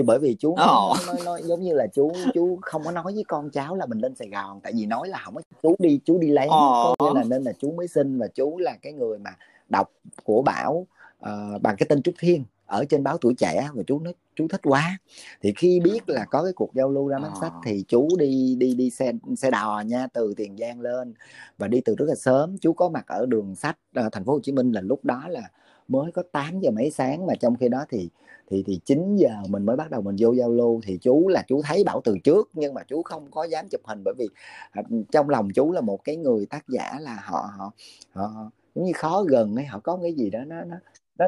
chứ 0.00 0.04
bởi 0.06 0.18
vì 0.18 0.36
chú 0.38 0.50
oh. 0.50 0.58
nói, 1.06 1.16
nói, 1.24 1.42
giống 1.44 1.62
như 1.62 1.74
là 1.74 1.86
chú 1.86 2.12
chú 2.34 2.58
không 2.62 2.82
có 2.84 2.90
nói 2.90 3.12
với 3.14 3.24
con 3.28 3.50
cháu 3.50 3.76
là 3.76 3.86
mình 3.86 3.98
lên 3.98 4.14
Sài 4.14 4.28
Gòn 4.28 4.60
tại 4.62 4.72
vì 4.76 4.86
nói 4.86 5.08
là 5.08 5.18
không 5.24 5.34
có 5.34 5.42
chú 5.62 5.76
đi 5.78 6.00
chú 6.04 6.18
đi 6.18 6.28
lấy 6.28 6.46
oh. 6.46 6.98
có 6.98 7.12
nghĩa 7.14 7.14
là 7.14 7.24
nên 7.24 7.42
là 7.42 7.52
chú 7.58 7.72
mới 7.72 7.88
xin 7.88 8.18
và 8.18 8.28
chú 8.34 8.58
là 8.58 8.76
cái 8.82 8.92
người 8.92 9.18
mà 9.18 9.30
đọc 9.68 9.92
của 10.24 10.42
Bảo 10.42 10.86
uh, 11.18 11.62
bằng 11.62 11.76
cái 11.78 11.86
tên 11.88 12.02
Trúc 12.02 12.14
Thiên 12.18 12.44
ở 12.70 12.84
trên 12.84 13.02
báo 13.02 13.18
tuổi 13.18 13.34
trẻ 13.34 13.68
và 13.74 13.82
chú 13.86 13.98
nói 13.98 14.14
chú 14.36 14.48
thích 14.48 14.60
quá. 14.64 14.98
Thì 15.42 15.52
khi 15.56 15.80
biết 15.80 16.08
là 16.08 16.24
có 16.24 16.42
cái 16.44 16.52
cuộc 16.52 16.74
giao 16.74 16.90
lưu 16.90 17.08
ra 17.08 17.18
mắt 17.18 17.32
sách 17.40 17.52
thì 17.64 17.84
chú 17.88 18.08
đi 18.18 18.54
đi 18.58 18.74
đi 18.74 18.90
xe 18.90 19.12
xe 19.36 19.50
đò 19.50 19.82
nha 19.86 20.06
từ 20.12 20.34
tiền 20.36 20.56
giang 20.56 20.80
lên 20.80 21.14
và 21.58 21.68
đi 21.68 21.80
từ 21.84 21.94
rất 21.98 22.06
là 22.08 22.14
sớm. 22.14 22.56
Chú 22.60 22.72
có 22.72 22.88
mặt 22.88 23.04
ở 23.06 23.26
đường 23.26 23.54
sách 23.54 23.78
uh, 24.06 24.12
thành 24.12 24.24
phố 24.24 24.32
hồ 24.32 24.40
chí 24.42 24.52
minh 24.52 24.72
là 24.72 24.80
lúc 24.80 25.04
đó 25.04 25.24
là 25.28 25.42
mới 25.88 26.12
có 26.12 26.22
8 26.32 26.60
giờ 26.60 26.70
mấy 26.70 26.90
sáng 26.90 27.26
mà 27.26 27.34
trong 27.34 27.56
khi 27.56 27.68
đó 27.68 27.84
thì 27.88 28.08
thì 28.50 28.62
thì 28.66 28.80
9 28.84 29.16
giờ 29.16 29.30
mình 29.48 29.66
mới 29.66 29.76
bắt 29.76 29.90
đầu 29.90 30.02
mình 30.02 30.16
vô 30.18 30.32
giao 30.32 30.50
lưu. 30.50 30.80
Thì 30.84 30.98
chú 31.02 31.28
là 31.28 31.44
chú 31.48 31.62
thấy 31.64 31.84
bảo 31.84 32.00
từ 32.04 32.18
trước 32.24 32.50
nhưng 32.54 32.74
mà 32.74 32.82
chú 32.88 33.02
không 33.02 33.30
có 33.30 33.44
dám 33.44 33.68
chụp 33.68 33.80
hình 33.84 34.02
bởi 34.04 34.14
vì 34.18 34.28
à, 34.70 34.82
trong 35.12 35.28
lòng 35.28 35.48
chú 35.54 35.72
là 35.72 35.80
một 35.80 36.04
cái 36.04 36.16
người 36.16 36.46
tác 36.46 36.68
giả 36.68 36.98
là 37.00 37.18
họ 37.24 37.50
họ 37.58 37.72
họ 38.12 38.50
giống 38.74 38.84
như 38.84 38.92
khó 38.94 39.22
gần 39.22 39.56
ấy 39.56 39.64
họ 39.64 39.80
có 39.80 39.98
cái 40.02 40.14
gì 40.14 40.30
đó 40.30 40.44
nó 40.46 40.64
nó 40.64 40.76
nó 41.20 41.26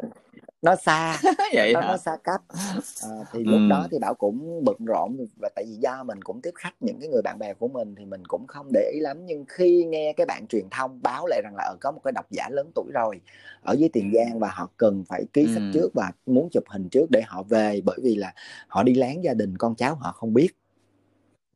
nó 0.61 0.75
xa 0.75 1.19
vậy 1.53 1.73
nó, 1.73 1.81
hả? 1.81 1.87
nó 1.87 1.97
xa 1.97 2.17
cách 2.23 2.41
à, 3.03 3.09
thì 3.31 3.43
lúc 3.43 3.59
ừ. 3.59 3.67
đó 3.69 3.87
thì 3.91 3.99
bảo 3.99 4.13
cũng 4.13 4.63
bận 4.65 4.77
rộn 4.85 5.17
và 5.41 5.49
tại 5.55 5.65
vì 5.67 5.75
do 5.75 6.03
mình 6.03 6.21
cũng 6.21 6.41
tiếp 6.41 6.51
khách 6.55 6.73
những 6.79 6.99
cái 6.99 7.09
người 7.09 7.21
bạn 7.21 7.39
bè 7.39 7.53
của 7.53 7.67
mình 7.67 7.95
thì 7.97 8.05
mình 8.05 8.25
cũng 8.27 8.47
không 8.47 8.69
để 8.73 8.91
ý 8.93 8.99
lắm 8.99 9.25
nhưng 9.25 9.45
khi 9.47 9.85
nghe 9.85 10.13
cái 10.17 10.25
bạn 10.25 10.47
truyền 10.47 10.65
thông 10.71 10.99
báo 11.03 11.27
lại 11.27 11.41
rằng 11.43 11.55
là 11.55 11.63
ở 11.63 11.75
có 11.81 11.91
một 11.91 12.01
cái 12.03 12.11
độc 12.11 12.25
giả 12.31 12.49
lớn 12.51 12.71
tuổi 12.75 12.85
rồi 12.93 13.21
ở 13.61 13.73
dưới 13.73 13.89
tiền 13.93 14.11
giang 14.13 14.39
và 14.39 14.51
họ 14.53 14.69
cần 14.77 15.03
phải 15.07 15.25
ký 15.33 15.47
sách 15.47 15.63
ừ. 15.63 15.71
trước 15.73 15.89
và 15.93 16.11
muốn 16.25 16.49
chụp 16.51 16.63
hình 16.67 16.89
trước 16.89 17.11
để 17.11 17.21
họ 17.25 17.43
về 17.43 17.81
bởi 17.85 17.99
vì 18.03 18.15
là 18.15 18.33
họ 18.67 18.83
đi 18.83 18.93
láng 18.93 19.23
gia 19.23 19.33
đình 19.33 19.57
con 19.57 19.75
cháu 19.75 19.95
họ 19.95 20.11
không 20.11 20.33
biết 20.33 20.49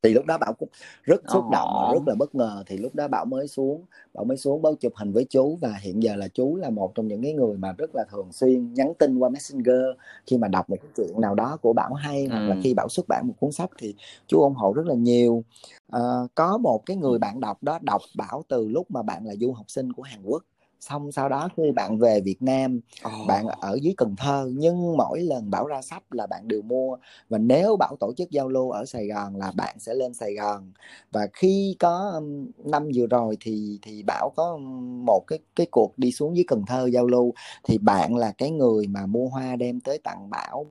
thì 0.03 0.13
lúc 0.13 0.25
đó 0.25 0.38
bảo 0.38 0.53
cũng 0.53 0.69
rất 1.03 1.21
xúc 1.33 1.43
động 1.51 1.69
và 1.73 1.93
rất 1.93 2.07
là 2.07 2.15
bất 2.15 2.36
ngờ. 2.36 2.63
Thì 2.67 2.77
lúc 2.77 2.95
đó 2.95 3.07
bảo 3.07 3.25
mới 3.25 3.47
xuống 3.47 3.86
bảo 4.13 4.23
mới 4.25 4.38
xuống 4.38 4.62
báo 4.62 4.75
chụp 4.75 4.93
hình 4.95 5.12
với 5.12 5.25
chú 5.29 5.57
và 5.62 5.73
hiện 5.81 6.03
giờ 6.03 6.15
là 6.15 6.27
chú 6.27 6.55
là 6.55 6.69
một 6.69 6.91
trong 6.95 7.07
những 7.07 7.21
cái 7.21 7.33
người 7.33 7.57
mà 7.57 7.73
rất 7.77 7.89
là 7.93 8.05
thường 8.12 8.31
xuyên 8.31 8.73
nhắn 8.73 8.93
tin 8.99 9.17
qua 9.17 9.29
messenger 9.29 9.81
khi 10.25 10.38
mà 10.38 10.47
đọc 10.47 10.69
một 10.69 10.77
cái 10.81 10.91
chuyện 10.97 11.21
nào 11.21 11.36
đó 11.36 11.57
của 11.62 11.73
bảo 11.73 11.93
hay 11.93 12.23
ừ. 12.23 12.29
hoặc 12.31 12.47
là 12.47 12.55
khi 12.63 12.73
bảo 12.73 12.89
xuất 12.89 13.07
bản 13.07 13.27
một 13.27 13.33
cuốn 13.39 13.51
sách 13.51 13.69
thì 13.77 13.95
chú 14.27 14.41
ủng 14.41 14.55
hộ 14.55 14.73
rất 14.73 14.86
là 14.86 14.95
nhiều. 14.95 15.43
À, 15.91 16.01
có 16.36 16.57
một 16.57 16.86
cái 16.86 16.97
người 16.97 17.19
bạn 17.19 17.39
đọc 17.39 17.63
đó 17.63 17.79
đọc 17.81 18.01
bảo 18.17 18.43
từ 18.47 18.67
lúc 18.67 18.91
mà 18.91 19.01
bạn 19.01 19.25
là 19.25 19.36
du 19.36 19.51
học 19.51 19.65
sinh 19.69 19.93
của 19.93 20.03
hàn 20.03 20.19
quốc 20.23 20.43
xong 20.79 21.11
sau 21.11 21.29
đó 21.29 21.49
khi 21.57 21.71
bạn 21.71 21.97
về 21.97 22.21
Việt 22.21 22.41
Nam 22.41 22.79
oh. 23.05 23.27
bạn 23.27 23.45
ở 23.47 23.77
dưới 23.81 23.93
Cần 23.97 24.15
Thơ 24.17 24.51
nhưng 24.53 24.97
mỗi 24.97 25.21
lần 25.21 25.49
Bảo 25.49 25.67
ra 25.67 25.81
sách 25.81 26.03
là 26.11 26.27
bạn 26.27 26.47
đều 26.47 26.61
mua. 26.61 26.97
Và 27.29 27.37
nếu 27.37 27.75
Bảo 27.75 27.95
tổ 27.99 28.13
chức 28.17 28.31
giao 28.31 28.49
lưu 28.49 28.71
ở 28.71 28.85
Sài 28.85 29.07
Gòn 29.07 29.35
là 29.35 29.51
bạn 29.55 29.79
sẽ 29.79 29.93
lên 29.93 30.13
Sài 30.13 30.33
Gòn. 30.33 30.71
Và 31.11 31.27
khi 31.33 31.75
có 31.79 32.21
năm 32.57 32.89
vừa 32.95 33.07
rồi 33.07 33.37
thì 33.39 33.79
thì 33.81 34.03
Bảo 34.03 34.31
có 34.35 34.57
một 35.05 35.23
cái 35.27 35.39
cái 35.55 35.67
cuộc 35.71 35.93
đi 35.97 36.11
xuống 36.11 36.35
dưới 36.35 36.45
Cần 36.47 36.63
Thơ 36.67 36.85
giao 36.85 37.07
lưu. 37.07 37.33
Thì 37.63 37.77
bạn 37.77 38.15
là 38.15 38.31
cái 38.37 38.51
người 38.51 38.87
mà 38.87 39.05
mua 39.05 39.27
hoa 39.27 39.55
đem 39.55 39.79
tới 39.79 39.97
tặng 39.97 40.29
Bảo 40.29 40.65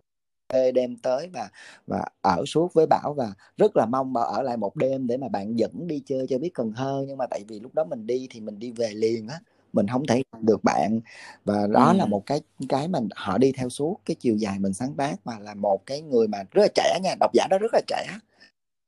đem 0.75 0.97
tới 0.97 1.29
và 1.33 1.49
và 1.87 2.05
ở 2.21 2.45
suốt 2.47 2.75
với 2.75 2.87
Bảo. 2.87 3.15
Và 3.17 3.33
rất 3.57 3.77
là 3.77 3.87
mong 3.87 4.13
Bảo 4.13 4.25
ở 4.25 4.43
lại 4.43 4.57
một 4.57 4.77
đêm 4.77 5.07
để 5.07 5.17
mà 5.17 5.29
bạn 5.29 5.59
dẫn 5.59 5.87
đi 5.87 6.03
chơi 6.07 6.27
cho 6.29 6.39
biết 6.39 6.51
Cần 6.55 6.73
Thơ. 6.77 7.05
Nhưng 7.09 7.19
mà 7.19 7.27
tại 7.27 7.45
vì 7.49 7.61
lúc 7.61 7.75
đó 7.75 7.85
mình 7.85 8.07
đi 8.07 8.29
thì 8.31 8.41
mình 8.41 8.59
đi 8.59 8.71
về 8.71 8.91
liền 8.95 9.29
á 9.29 9.41
mình 9.73 9.87
không 9.89 10.07
thể 10.07 10.23
được 10.41 10.65
bạn 10.65 11.01
và 11.45 11.67
đó 11.67 11.91
ừ. 11.91 11.97
là 11.97 12.07
một 12.07 12.27
cái 12.27 12.41
cái 12.69 12.89
mà 12.89 12.99
họ 13.15 13.39
đi 13.39 13.53
theo 13.53 13.69
suốt 13.69 14.01
cái 14.05 14.15
chiều 14.15 14.37
dài 14.37 14.59
mình 14.59 14.73
sáng 14.73 14.95
tác 14.95 15.17
mà 15.25 15.39
là 15.39 15.55
một 15.55 15.87
cái 15.87 16.01
người 16.01 16.29
mà 16.29 16.39
rất 16.51 16.63
là 16.63 16.69
trẻ 16.75 16.99
nha 17.03 17.15
độc 17.21 17.31
giả 17.35 17.47
đó 17.51 17.59
rất 17.59 17.71
là 17.73 17.81
trẻ 17.87 18.07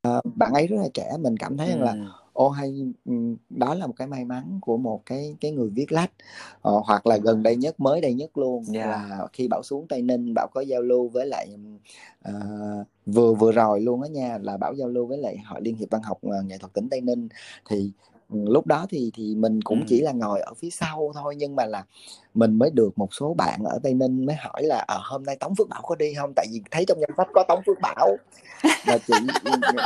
à, 0.03 0.21
bạn 0.35 0.53
ấy 0.53 0.67
rất 0.67 0.77
là 0.77 0.89
trẻ 0.95 1.13
mình 1.21 1.37
cảm 1.37 1.57
thấy 1.57 1.73
ừ. 1.73 1.79
là 1.79 1.95
ô 2.33 2.49
hay 2.49 2.75
đó 3.51 3.75
là 3.75 3.87
một 3.87 3.95
cái 3.97 4.07
may 4.07 4.25
mắn 4.25 4.59
của 4.63 4.77
một 4.77 5.03
cái 5.07 5.37
cái 5.41 5.51
người 5.51 5.69
viết 5.69 5.93
lách 5.93 6.11
ờ, 6.63 6.73
hoặc 6.85 7.07
là 7.07 7.17
gần 7.17 7.43
đây 7.43 7.57
nhất 7.57 7.81
mới 7.81 8.01
đây 8.01 8.15
nhất 8.15 8.39
luôn 8.39 8.65
yeah. 8.75 8.89
là 8.89 9.27
khi 9.33 9.49
bảo 9.49 9.63
xuống 9.63 9.87
tây 9.89 10.03
ninh 10.03 10.35
bảo 10.35 10.49
có 10.55 10.61
giao 10.61 10.83
lưu 10.83 11.09
với 11.09 11.27
lại 11.27 11.49
uh, 12.29 12.87
vừa 13.07 13.35
vừa 13.35 13.53
rồi 13.53 13.81
luôn 13.81 14.03
á 14.03 14.09
nha 14.09 14.39
là 14.43 14.57
bảo 14.57 14.75
giao 14.75 14.89
lưu 14.89 15.07
với 15.07 15.19
lại 15.19 15.39
hội 15.47 15.61
liên 15.63 15.77
hiệp 15.77 15.91
văn 15.91 16.03
học 16.03 16.19
uh, 16.27 16.45
nghệ 16.45 16.59
thuật 16.59 16.73
tỉnh 16.73 16.89
tây 16.91 17.01
ninh 17.01 17.29
thì 17.69 17.93
lúc 18.29 18.67
đó 18.67 18.87
thì 18.91 19.11
thì 19.15 19.35
mình 19.35 19.63
cũng 19.63 19.85
chỉ 19.87 20.01
là 20.01 20.13
ngồi 20.13 20.41
ở 20.41 20.55
phía 20.55 20.71
sau 20.71 21.13
thôi 21.15 21.37
nhưng 21.37 21.57
mà 21.57 21.65
là 21.65 21.85
mình 22.39 22.59
mới 22.59 22.71
được 22.71 22.99
một 22.99 23.15
số 23.15 23.35
bạn 23.35 23.61
ở 23.65 23.79
tây 23.83 23.95
ninh 23.95 24.27
mới 24.27 24.37
hỏi 24.37 24.63
là 24.63 24.79
à, 24.79 24.97
hôm 25.03 25.23
nay 25.23 25.37
tống 25.37 25.55
phước 25.55 25.69
bảo 25.69 25.83
có 25.83 25.95
đi 25.95 26.15
không? 26.15 26.33
Tại 26.37 26.47
vì 26.53 26.63
thấy 26.71 26.85
trong 26.89 27.01
danh 27.01 27.11
sách 27.17 27.29
có 27.35 27.45
tống 27.49 27.63
phước 27.67 27.81
bảo. 27.83 28.17
Và 28.87 28.99
chị 29.07 29.15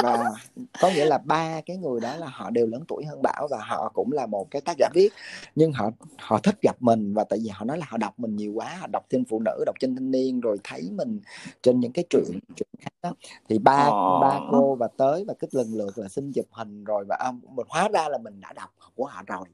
và 0.02 0.32
có 0.80 0.90
nghĩa 0.94 1.04
là 1.04 1.18
ba 1.18 1.60
cái 1.66 1.76
người 1.76 2.00
đó 2.00 2.16
là 2.16 2.26
họ 2.26 2.50
đều 2.50 2.66
lớn 2.66 2.84
tuổi 2.88 3.04
hơn 3.04 3.22
bảo 3.22 3.48
và 3.50 3.58
họ 3.60 3.90
cũng 3.94 4.12
là 4.12 4.26
một 4.26 4.50
cái 4.50 4.60
tác 4.60 4.76
giả 4.78 4.88
viết. 4.94 5.08
Nhưng 5.54 5.72
họ 5.72 5.90
họ 6.18 6.38
thích 6.38 6.58
gặp 6.62 6.76
mình 6.80 7.14
và 7.14 7.24
tại 7.24 7.38
vì 7.42 7.48
họ 7.48 7.64
nói 7.64 7.78
là 7.78 7.86
họ 7.88 7.96
đọc 7.96 8.14
mình 8.16 8.36
nhiều 8.36 8.52
quá 8.52 8.76
họ 8.80 8.86
đọc 8.92 9.04
trên 9.08 9.24
phụ 9.24 9.40
nữ 9.44 9.62
đọc 9.66 9.76
trên 9.80 9.96
thanh 9.96 10.10
niên 10.10 10.40
rồi 10.40 10.58
thấy 10.64 10.90
mình 10.92 11.20
trên 11.62 11.80
những 11.80 11.92
cái 11.92 12.04
truyện 12.10 12.38
truyện 12.56 12.68
khác 12.80 12.92
đó. 13.02 13.14
Thì 13.48 13.58
ba 13.58 13.86
oh. 13.88 14.22
ba 14.22 14.38
cô 14.50 14.74
và 14.74 14.88
tới 14.96 15.24
và 15.28 15.34
cứ 15.38 15.46
lần 15.52 15.74
lượt 15.74 15.98
là 15.98 16.08
xin 16.08 16.32
chụp 16.32 16.46
hình 16.50 16.84
rồi 16.84 17.04
và 17.08 17.16
um, 17.26 17.40
mình 17.56 17.66
hóa 17.68 17.88
ra 17.88 18.08
là 18.08 18.18
mình 18.18 18.40
đã 18.40 18.52
đọc 18.52 18.70
của 18.94 19.04
họ 19.04 19.22
rồi 19.26 19.44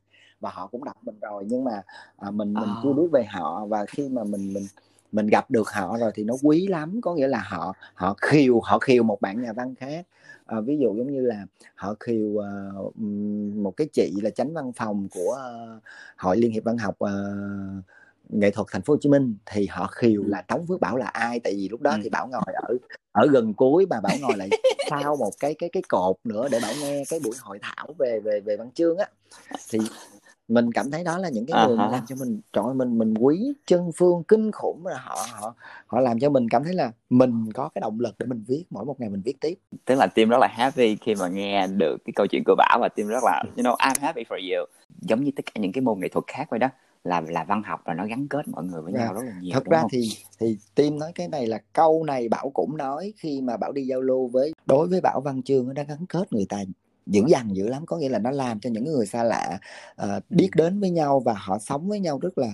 và 0.41 0.51
họ 0.51 0.67
cũng 0.67 0.85
đọc 0.85 0.97
mình 1.03 1.19
rồi. 1.21 1.45
Nhưng 1.47 1.65
mà 1.65 1.83
à, 2.17 2.31
mình 2.31 2.55
mình 2.55 2.69
à. 2.69 2.81
chưa 2.83 2.93
biết 2.93 3.09
về 3.13 3.25
họ 3.25 3.67
và 3.67 3.85
khi 3.89 4.09
mà 4.09 4.25
mình 4.25 4.53
mình 4.53 4.67
mình 5.13 5.27
gặp 5.27 5.51
được 5.51 5.69
họ 5.69 5.97
rồi 6.01 6.11
thì 6.15 6.25
nó 6.25 6.35
quý 6.43 6.67
lắm. 6.67 7.01
Có 7.03 7.15
nghĩa 7.15 7.29
là 7.29 7.45
họ 7.49 7.73
họ 7.95 8.15
khiêu 8.23 8.61
họ 8.61 8.79
khiêu 8.79 9.03
một 9.03 9.21
bạn 9.21 9.43
nhà 9.43 9.53
văn 9.53 9.75
khác. 9.75 10.07
À, 10.47 10.61
ví 10.61 10.79
dụ 10.79 10.95
giống 10.97 11.13
như 11.13 11.21
là 11.21 11.47
họ 11.75 11.95
khiêu 12.01 12.29
uh, 12.29 12.97
một 13.57 13.77
cái 13.77 13.89
chị 13.93 14.13
là 14.23 14.31
tránh 14.31 14.55
văn 14.55 14.73
phòng 14.73 15.09
của 15.11 15.39
uh, 15.77 15.83
hội 16.17 16.37
liên 16.37 16.53
hiệp 16.53 16.65
văn 16.65 16.79
học 16.79 16.97
uh, 17.05 17.85
nghệ 18.29 18.51
thuật 18.51 18.67
thành 18.71 18.83
phố 18.83 18.93
Hồ 18.95 18.99
Chí 19.01 19.09
Minh 19.09 19.37
thì 19.47 19.67
họ 19.67 19.87
khiều 19.87 20.23
là 20.25 20.43
Tống 20.43 20.67
Phước 20.67 20.81
Bảo 20.81 20.97
là 20.97 21.07
ai? 21.07 21.41
Tại 21.41 21.55
vì 21.55 21.69
lúc 21.69 21.81
đó 21.81 21.91
ừ. 21.91 21.99
thì 22.03 22.09
Bảo 22.09 22.29
ngồi 22.29 22.55
ở 22.55 22.75
ở 23.13 23.27
gần 23.33 23.55
cuối 23.55 23.87
mà 23.91 24.01
Bảo 24.01 24.17
ngồi 24.21 24.37
lại 24.37 24.49
sau 24.91 25.17
một 25.17 25.31
cái 25.41 25.55
cái 25.55 25.71
cái 25.73 25.83
cột 25.89 26.17
nữa 26.25 26.49
để 26.51 26.59
Bảo 26.63 26.73
nghe 26.81 27.03
cái 27.11 27.21
buổi 27.25 27.35
hội 27.41 27.59
thảo 27.63 27.87
về 27.99 28.21
về 28.25 28.41
về 28.41 28.57
văn 28.57 28.71
chương 28.75 28.99
á. 28.99 29.07
Thì 29.71 29.79
mình 30.49 30.73
cảm 30.73 30.91
thấy 30.91 31.05
đó 31.05 31.19
là 31.19 31.29
những 31.29 31.47
cái 31.47 31.67
người 31.67 31.77
uh-huh. 31.77 31.91
làm 31.91 32.07
cho 32.07 32.17
mình 32.17 32.41
trời 32.53 32.75
mình 32.75 32.99
mình 32.99 33.15
quý 33.15 33.53
chân 33.67 33.91
phương 33.97 34.23
kinh 34.29 34.53
khủng 34.53 34.87
là 34.87 34.99
họ 34.99 35.17
họ 35.33 35.55
họ 35.87 36.01
làm 36.01 36.19
cho 36.19 36.31
mình 36.31 36.49
cảm 36.49 36.65
thấy 36.65 36.75
là 36.75 36.93
mình 37.11 37.53
có 37.53 37.69
cái 37.75 37.81
động 37.81 38.01
lực 38.01 38.15
để 38.19 38.27
mình 38.27 38.45
viết 38.47 38.65
mỗi 38.71 38.85
một 38.85 39.01
ngày 39.01 39.09
mình 39.09 39.23
viết 39.25 39.41
tiếp 39.41 39.55
tức 39.85 39.95
là 39.95 40.07
tim 40.07 40.29
rất 40.29 40.39
là 40.41 40.49
happy 40.51 40.97
khi 40.97 41.15
mà 41.15 41.29
nghe 41.29 41.67
được 41.67 41.97
cái 42.05 42.13
câu 42.17 42.27
chuyện 42.27 42.43
của 42.47 42.55
bảo 42.59 42.79
và 42.81 42.89
tim 42.89 43.07
rất 43.07 43.25
là 43.25 43.45
you 43.57 43.63
know 43.63 43.77
I'm 43.77 44.01
happy 44.01 44.23
for 44.29 44.57
you 44.57 44.67
giống 45.01 45.25
như 45.25 45.31
tất 45.37 45.43
cả 45.47 45.61
những 45.61 45.73
cái 45.73 45.83
môn 45.83 46.01
nghệ 46.01 46.09
thuật 46.09 46.25
khác 46.27 46.47
vậy 46.51 46.59
đó 46.59 46.69
là 47.05 47.21
là 47.21 47.45
văn 47.45 47.63
học 47.63 47.81
và 47.85 47.95
nó 47.95 48.07
gắn 48.07 48.29
kết 48.29 48.49
mọi 48.49 48.65
người 48.65 48.83
với 48.83 48.93
Dạ. 48.93 49.05
nhau 49.05 49.15
rất 49.15 49.21
là 49.25 49.33
nhiều 49.41 49.51
thật 49.55 49.65
ra 49.65 49.81
không? 49.81 49.91
thì 49.93 50.09
thì 50.41 50.59
tim 50.75 50.99
nói 50.99 51.13
cái 51.15 51.29
này 51.29 51.47
là 51.47 51.59
câu 51.73 52.05
này 52.05 52.29
bảo 52.29 52.51
cũng 52.51 52.77
nói 52.77 53.13
khi 53.17 53.41
mà 53.41 53.57
bảo 53.57 53.73
đi 53.73 53.83
giao 53.83 54.01
lưu 54.01 54.29
với 54.29 54.53
đối 54.67 54.89
với 54.89 55.01
bảo 55.01 55.21
văn 55.21 55.43
chương 55.43 55.67
nó 55.67 55.73
đã 55.73 55.83
gắn 55.83 56.07
kết 56.09 56.33
người 56.33 56.47
ta 56.49 56.59
dữ 57.09 57.23
dằn 57.29 57.57
dữ 57.57 57.69
lắm 57.69 57.87
có 57.87 57.97
nghĩa 57.97 58.09
là 58.09 58.19
nó 58.19 58.31
làm 58.31 58.61
cho 58.61 58.71
những 58.71 58.85
người 58.85 59.07
xa 59.07 59.23
lạ 59.23 59.59
uh, 60.03 60.09
biết 60.31 60.51
đến 60.55 60.81
với 60.81 60.91
nhau 60.91 61.21
và 61.21 61.35
họ 61.35 61.59
sống 61.59 61.89
với 61.89 62.01
nhau 62.01 62.19
rất 62.19 62.39
là 62.39 62.49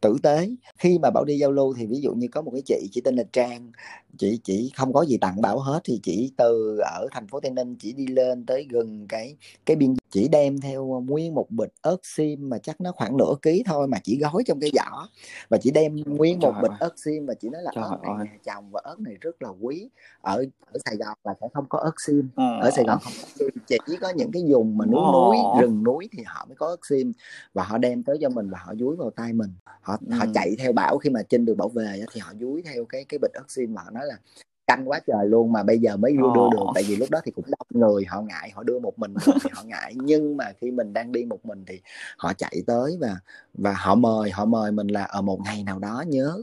tử 0.00 0.16
tế. 0.22 0.50
Khi 0.78 0.98
mà 0.98 1.10
bảo 1.10 1.24
đi 1.24 1.38
giao 1.38 1.52
lưu 1.52 1.74
thì 1.74 1.86
ví 1.86 2.00
dụ 2.00 2.12
như 2.14 2.28
có 2.32 2.42
một 2.42 2.50
cái 2.50 2.62
chị 2.66 2.88
chị 2.92 3.00
tên 3.00 3.16
là 3.16 3.24
trang 3.32 3.72
chị 4.18 4.40
chỉ 4.44 4.72
không 4.76 4.92
có 4.92 5.02
gì 5.02 5.18
tặng 5.20 5.40
bảo 5.40 5.58
hết 5.58 5.80
thì 5.84 6.00
chỉ 6.02 6.32
từ 6.36 6.78
ở 6.78 7.08
thành 7.10 7.26
phố 7.28 7.40
tây 7.40 7.50
ninh 7.50 7.76
chỉ 7.78 7.92
đi 7.92 8.06
lên 8.06 8.46
tới 8.46 8.66
gần 8.70 9.06
cái 9.08 9.36
cái 9.66 9.76
biên 9.76 9.94
chỉ 10.10 10.28
đem 10.28 10.60
theo 10.60 10.86
nguyên 10.86 11.34
một 11.34 11.50
bịch 11.50 11.72
ớt 11.82 11.96
xiêm 12.02 12.48
mà 12.48 12.58
chắc 12.58 12.80
nó 12.80 12.92
khoảng 12.92 13.16
nửa 13.16 13.34
ký 13.42 13.62
thôi 13.66 13.88
mà 13.88 13.98
chỉ 14.04 14.18
gói 14.18 14.42
trong 14.46 14.60
cái 14.60 14.70
giỏ. 14.74 15.06
Và 15.48 15.58
chỉ 15.58 15.70
đem 15.70 15.96
nguyên 15.96 16.38
một 16.38 16.52
Trời 16.52 16.62
bịch 16.62 16.70
ơi. 16.70 16.76
ớt 16.80 16.98
xiêm 16.98 17.26
và 17.26 17.34
chỉ 17.34 17.48
nói 17.48 17.62
là 17.62 17.70
Trời 17.74 17.84
ớt 17.84 17.96
này 18.02 18.12
ơi. 18.18 18.26
nhà 18.26 18.38
chồng 18.44 18.70
và 18.70 18.80
ớt 18.84 19.00
này 19.00 19.14
rất 19.20 19.42
là 19.42 19.48
quý. 19.60 19.88
Ở 20.20 20.44
ở 20.72 20.78
Sài 20.84 20.96
Gòn 20.96 21.18
là 21.24 21.34
sẽ 21.40 21.48
không 21.54 21.66
có 21.68 21.78
ớt 21.78 22.00
xiêm. 22.06 22.28
Ờ. 22.34 22.60
ở 22.62 22.70
Sài 22.70 22.84
Gòn 22.84 22.98
không 23.02 23.12
có 23.38 23.46
chỉ 23.68 23.96
có 24.00 24.10
những 24.16 24.30
cái 24.32 24.42
vùng 24.48 24.78
mà 24.78 24.86
núi 24.86 25.00
núi 25.12 25.36
rừng 25.60 25.84
núi 25.84 26.08
thì 26.12 26.22
họ 26.26 26.44
mới 26.48 26.56
có 26.56 26.66
ớt 26.66 26.86
xiêm. 26.88 27.12
Và 27.54 27.64
họ 27.64 27.78
đem 27.78 28.02
tới 28.02 28.18
cho 28.20 28.28
mình 28.28 28.50
và 28.50 28.58
họ 28.64 28.74
dúi 28.78 28.96
vào 28.96 29.10
tay 29.10 29.32
mình 29.32 29.50
họ 29.88 29.98
họ 30.12 30.24
Ừ. 30.24 30.30
chạy 30.34 30.56
theo 30.58 30.72
bảo 30.72 30.98
khi 30.98 31.10
mà 31.10 31.22
trên 31.28 31.44
đường 31.44 31.56
bảo 31.56 31.68
về 31.68 32.04
thì 32.12 32.20
họ 32.20 32.32
dúi 32.40 32.62
theo 32.62 32.84
cái 32.84 33.04
cái 33.08 33.18
bịch 33.18 33.32
xiêm 33.48 33.74
mà 33.74 33.82
họ 33.82 33.90
nói 33.90 34.06
là 34.06 34.18
canh 34.68 34.88
quá 34.88 35.00
trời 35.06 35.26
luôn 35.26 35.52
mà 35.52 35.62
bây 35.62 35.78
giờ 35.78 35.96
mới 35.96 36.12
đưa, 36.12 36.28
đưa 36.34 36.48
được 36.52 36.58
Ồ. 36.58 36.72
tại 36.74 36.84
vì 36.88 36.96
lúc 36.96 37.10
đó 37.10 37.20
thì 37.24 37.30
cũng 37.30 37.44
đông 37.46 37.82
người 37.90 38.04
họ 38.08 38.20
ngại 38.20 38.50
họ 38.54 38.62
đưa 38.62 38.78
một 38.78 38.98
mình 38.98 39.14
thì 39.42 39.50
họ 39.52 39.62
ngại. 39.66 39.92
Nhưng 39.94 40.36
mà 40.36 40.52
khi 40.60 40.70
mình 40.70 40.92
đang 40.92 41.12
đi 41.12 41.24
một 41.24 41.46
mình 41.46 41.64
thì 41.66 41.80
họ 42.16 42.32
chạy 42.32 42.62
tới 42.66 42.96
và 43.00 43.16
và 43.54 43.72
họ 43.72 43.94
mời 43.94 44.30
họ 44.30 44.44
mời 44.44 44.72
mình 44.72 44.86
là 44.86 45.04
ở 45.04 45.22
một 45.22 45.38
ngày 45.44 45.62
nào 45.62 45.78
đó 45.78 46.04
nhớ 46.06 46.42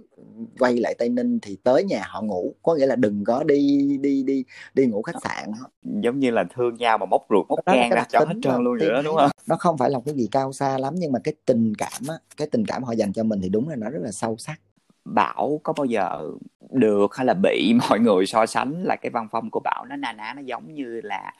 quay 0.59 0.77
lại 0.77 0.95
tây 0.97 1.09
ninh 1.09 1.39
thì 1.41 1.57
tới 1.63 1.83
nhà 1.83 2.03
họ 2.07 2.21
ngủ. 2.21 2.53
Có 2.63 2.75
nghĩa 2.75 2.85
là 2.85 2.95
đừng 2.95 3.23
có 3.23 3.43
đi 3.43 3.81
đi 4.01 4.23
đi 4.23 4.43
đi 4.73 4.85
ngủ 4.85 5.01
khách 5.01 5.21
sạn 5.23 5.51
giống 5.83 6.19
như 6.19 6.31
là 6.31 6.43
thương 6.55 6.75
nhau 6.75 6.97
mà 6.97 7.05
móc 7.05 7.25
ruột 7.29 7.45
móc 7.49 7.59
gan 7.65 7.89
ra 7.89 8.05
cho 8.09 8.19
hết 8.19 8.35
trơn 8.41 8.63
luôn 8.63 8.77
vậy 8.79 8.87
Tiên 8.87 8.89
đó 8.89 8.95
thấy 8.95 9.03
đúng 9.03 9.15
không? 9.15 9.29
nó 9.47 9.55
không 9.55 9.77
phải 9.77 9.89
là 9.89 9.99
cái 10.05 10.15
gì 10.15 10.27
cao 10.31 10.53
xa 10.53 10.77
lắm 10.77 10.93
nhưng 10.97 11.11
mà 11.11 11.19
cái 11.23 11.33
tình 11.45 11.73
cảm 11.77 12.01
á 12.09 12.15
cái 12.37 12.47
tình 12.51 12.65
cảm 12.65 12.83
họ 12.83 12.91
dành 12.91 13.13
cho 13.13 13.23
mình 13.23 13.39
thì 13.41 13.49
đúng 13.49 13.69
là 13.69 13.75
nó 13.75 13.89
rất 13.89 13.99
là 14.01 14.11
sâu 14.11 14.37
sắc 14.37 14.59
Bảo 15.05 15.59
có 15.63 15.73
bao 15.73 15.85
giờ 15.85 16.29
được 16.71 17.15
hay 17.15 17.25
là 17.25 17.33
bị 17.33 17.73
mọi 17.89 17.99
người 17.99 18.25
so 18.25 18.45
sánh 18.45 18.83
là 18.83 18.95
cái 18.95 19.09
văn 19.09 19.27
phong 19.31 19.49
của 19.51 19.59
Bảo 19.63 19.85
nó 19.89 19.95
na 19.95 20.13
ná 20.13 20.33
nó 20.35 20.41
giống 20.41 20.73
như 20.73 21.01
là 21.03 21.31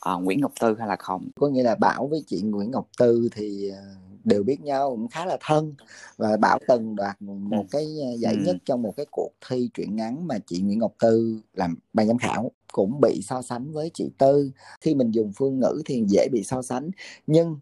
ờ, 0.00 0.18
Nguyễn 0.18 0.40
Ngọc 0.40 0.52
Tư 0.60 0.76
hay 0.78 0.88
là 0.88 0.96
không? 0.96 1.28
có 1.40 1.48
nghĩa 1.48 1.62
là 1.62 1.74
Bảo 1.74 2.06
với 2.06 2.24
chị 2.26 2.40
Nguyễn 2.42 2.70
Ngọc 2.70 2.88
Tư 2.98 3.28
thì 3.32 3.68
ờ, 3.68 3.82
đều 4.24 4.42
biết 4.42 4.60
nhau 4.60 4.90
cũng 4.90 5.08
khá 5.08 5.24
là 5.26 5.36
thân 5.40 5.74
và 6.16 6.36
Bảo 6.36 6.58
từng 6.68 6.96
đoạt 6.96 7.16
một 7.22 7.64
cái 7.70 7.84
ờ, 7.84 8.16
giải 8.18 8.34
Ừ. 8.34 8.40
nhất 8.44 8.56
trong 8.64 8.82
một 8.82 8.94
cái 8.96 9.06
cuộc 9.10 9.30
thi 9.48 9.70
truyện 9.74 9.96
ngắn 9.96 10.26
mà 10.26 10.38
chị 10.46 10.60
Nguyễn 10.60 10.78
Ngọc 10.78 10.92
Tư 11.00 11.40
làm 11.54 11.76
ban 11.92 12.06
giám 12.08 12.18
khảo 12.18 12.50
cũng 12.72 13.00
bị 13.00 13.20
so 13.22 13.42
sánh 13.42 13.72
với 13.72 13.90
chị 13.94 14.10
Tư 14.18 14.50
khi 14.80 14.94
mình 14.94 15.10
dùng 15.10 15.32
phương 15.36 15.58
ngữ 15.60 15.82
thì 15.84 16.04
dễ 16.08 16.28
bị 16.32 16.42
so 16.44 16.62
sánh 16.62 16.90
nhưng 17.26 17.58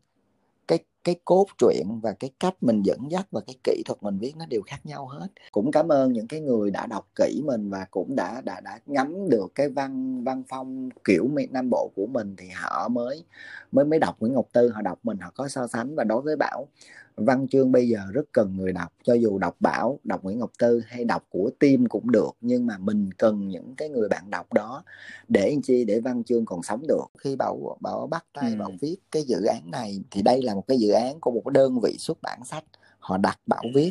cái 1.06 1.16
cốt 1.24 1.46
truyện 1.58 2.00
và 2.02 2.12
cái 2.12 2.30
cách 2.40 2.54
mình 2.60 2.82
dẫn 2.82 2.98
dắt 3.10 3.26
và 3.30 3.40
cái 3.46 3.56
kỹ 3.64 3.82
thuật 3.86 4.02
mình 4.02 4.18
viết 4.18 4.32
nó 4.36 4.46
đều 4.46 4.62
khác 4.66 4.86
nhau 4.86 5.06
hết. 5.06 5.28
Cũng 5.52 5.70
cảm 5.72 5.88
ơn 5.88 6.12
những 6.12 6.28
cái 6.28 6.40
người 6.40 6.70
đã 6.70 6.86
đọc 6.86 7.08
kỹ 7.14 7.42
mình 7.44 7.70
và 7.70 7.86
cũng 7.90 8.16
đã 8.16 8.40
đã 8.44 8.60
đã 8.60 8.78
ngắm 8.86 9.28
được 9.30 9.46
cái 9.54 9.68
văn 9.68 10.24
văn 10.24 10.42
phong 10.48 10.88
kiểu 11.04 11.28
miền 11.32 11.52
Nam 11.52 11.70
Bộ 11.70 11.90
của 11.96 12.06
mình 12.06 12.36
thì 12.38 12.48
họ 12.54 12.88
mới 12.88 13.24
mới 13.72 13.84
mới 13.84 13.98
đọc 13.98 14.16
Nguyễn 14.20 14.32
Ngọc 14.32 14.46
Tư. 14.52 14.68
Họ 14.68 14.82
đọc 14.82 14.98
mình, 15.02 15.18
họ 15.18 15.30
có 15.34 15.48
so 15.48 15.66
sánh. 15.66 15.94
Và 15.94 16.04
đối 16.04 16.22
với 16.22 16.36
Bảo 16.36 16.68
văn 17.16 17.48
chương 17.48 17.72
bây 17.72 17.88
giờ 17.88 17.98
rất 18.12 18.22
cần 18.32 18.56
người 18.56 18.72
đọc 18.72 18.92
cho 19.04 19.14
dù 19.14 19.38
đọc 19.38 19.56
Bảo 19.60 19.98
đọc 20.04 20.22
Nguyễn 20.24 20.38
Ngọc 20.38 20.50
Tư 20.58 20.82
hay 20.86 21.04
đọc 21.04 21.22
của 21.30 21.50
Tim 21.58 21.86
cũng 21.86 22.10
được 22.10 22.30
nhưng 22.40 22.66
mà 22.66 22.78
mình 22.78 23.10
cần 23.12 23.48
những 23.48 23.74
cái 23.76 23.88
người 23.88 24.08
bạn 24.08 24.30
đọc 24.30 24.52
đó 24.52 24.82
để 25.28 25.50
làm 25.50 25.62
chi 25.62 25.84
để 25.84 26.00
văn 26.00 26.24
chương 26.24 26.44
còn 26.44 26.62
sống 26.62 26.86
được 26.88 27.04
khi 27.18 27.36
bảo 27.36 27.76
bảo 27.80 28.06
bắt 28.06 28.24
tay 28.32 28.50
Ừ. 28.52 28.56
bảo 28.58 28.70
viết 28.80 28.96
cái 29.10 29.22
dự 29.22 29.44
án 29.44 29.70
này 29.70 30.00
thì 30.10 30.22
đây 30.22 30.42
là 30.42 30.54
một 30.54 30.64
cái 30.68 30.78
dự 30.78 30.90
án 30.90 31.20
của 31.20 31.30
một 31.30 31.42
cái 31.44 31.52
đơn 31.54 31.80
vị 31.82 31.96
xuất 31.98 32.18
bản 32.22 32.44
sách 32.44 32.64
họ 32.98 33.16
đặt 33.16 33.38
bảo 33.46 33.62
viết 33.74 33.90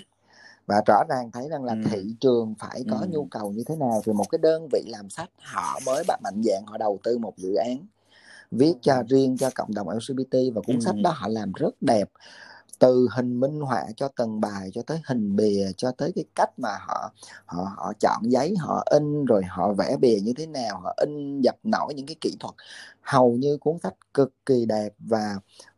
và 0.68 0.82
rõ 0.88 1.04
ràng 1.10 1.32
thấy 1.32 1.50
rằng 1.50 1.64
là 1.64 1.74
Ừ. 1.74 1.90
thị 1.92 2.16
trường 2.20 2.54
phải 2.60 2.84
có 2.92 2.98
Ừ. 3.02 3.08
nhu 3.10 3.26
cầu 3.32 3.52
như 3.52 3.64
thế 3.68 3.76
nào 3.76 4.02
thì 4.06 4.14
một 4.14 4.26
cái 4.32 4.40
đơn 4.42 4.68
vị 4.72 4.84
làm 4.88 5.10
sách 5.10 5.30
họ 5.40 5.80
mới 5.86 6.04
mạnh 6.24 6.42
dạng 6.46 6.66
họ 6.66 6.78
đầu 6.78 7.00
tư 7.04 7.18
một 7.18 7.38
dự 7.38 7.56
án 7.56 7.78
viết 8.52 8.74
cho 8.82 9.04
riêng 9.10 9.38
cho 9.38 9.50
cộng 9.56 9.74
đồng 9.74 9.90
LGBT 9.90 10.38
và 10.56 10.62
cuốn 10.68 10.76
Ừ. 10.76 10.82
sách 10.82 10.96
đó 11.04 11.12
họ 11.16 11.28
làm 11.28 11.52
rất 11.56 11.82
đẹp 11.82 12.10
từ 12.80 13.08
hình 13.16 13.40
minh 13.40 13.60
họa 13.60 13.84
cho 13.98 14.10
từng 14.16 14.42
bài 14.42 14.70
cho 14.74 14.82
tới 14.88 15.02
hình 15.06 15.36
bìa 15.36 15.72
cho 15.78 15.92
tới 15.92 16.12
cái 16.16 16.26
cách 16.36 16.60
mà 16.60 16.70
họ 16.82 17.12
họ 17.46 17.68
họ 17.78 17.94
chọn 18.00 18.22
giấy 18.32 18.56
họ 18.60 18.84
in 18.92 19.26
rồi 19.26 19.44
họ 19.50 19.74
vẽ 19.74 19.98
bìa 20.02 20.18
như 20.24 20.34
thế 20.38 20.46
nào 20.46 20.80
họ 20.80 20.94
in 20.98 21.42
dập 21.42 21.56
nổi 21.64 21.94
những 21.94 22.06
cái 22.06 22.16
kỹ 22.22 22.36
thuật 22.40 22.56
hầu 23.02 23.32
như 23.32 23.58
cuốn 23.58 23.78
sách 23.84 23.96
cực 24.14 24.34
kỳ 24.46 24.66
đẹp. 24.66 24.94
Và 25.00 25.36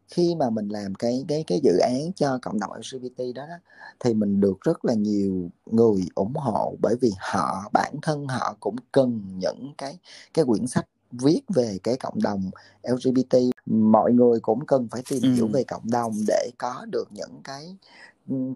khi 0.07 0.35
mà 0.35 0.49
mình 0.49 0.67
làm 0.69 0.95
cái 0.95 1.25
cái 1.27 1.43
cái 1.47 1.59
dự 1.63 1.77
án 1.77 2.13
cho 2.15 2.39
cộng 2.41 2.59
đồng 2.59 2.71
LGBT 2.73 3.23
đó, 3.35 3.45
đó 3.47 3.55
thì 3.99 4.13
mình 4.13 4.39
được 4.39 4.61
rất 4.61 4.85
là 4.85 4.93
nhiều 4.93 5.49
người 5.65 6.01
ủng 6.15 6.33
hộ 6.35 6.75
bởi 6.81 6.95
vì 7.01 7.11
họ 7.19 7.69
bản 7.73 7.95
thân 8.01 8.27
họ 8.27 8.55
cũng 8.59 8.75
cần 8.91 9.21
những 9.37 9.73
cái 9.77 9.97
cái 10.33 10.45
quyển 10.45 10.67
sách 10.67 10.85
viết 11.11 11.41
về 11.55 11.77
cái 11.83 11.95
cộng 11.97 12.21
đồng 12.23 12.51
LGBT 12.81 13.37
mọi 13.65 14.13
người 14.13 14.39
cũng 14.39 14.65
cần 14.65 14.87
phải 14.91 15.01
tìm 15.09 15.23
Ừ. 15.23 15.29
hiểu 15.35 15.47
về 15.47 15.63
cộng 15.67 15.91
đồng 15.91 16.13
để 16.27 16.49
có 16.57 16.85
được 16.91 17.07
những 17.11 17.41
cái 17.43 17.75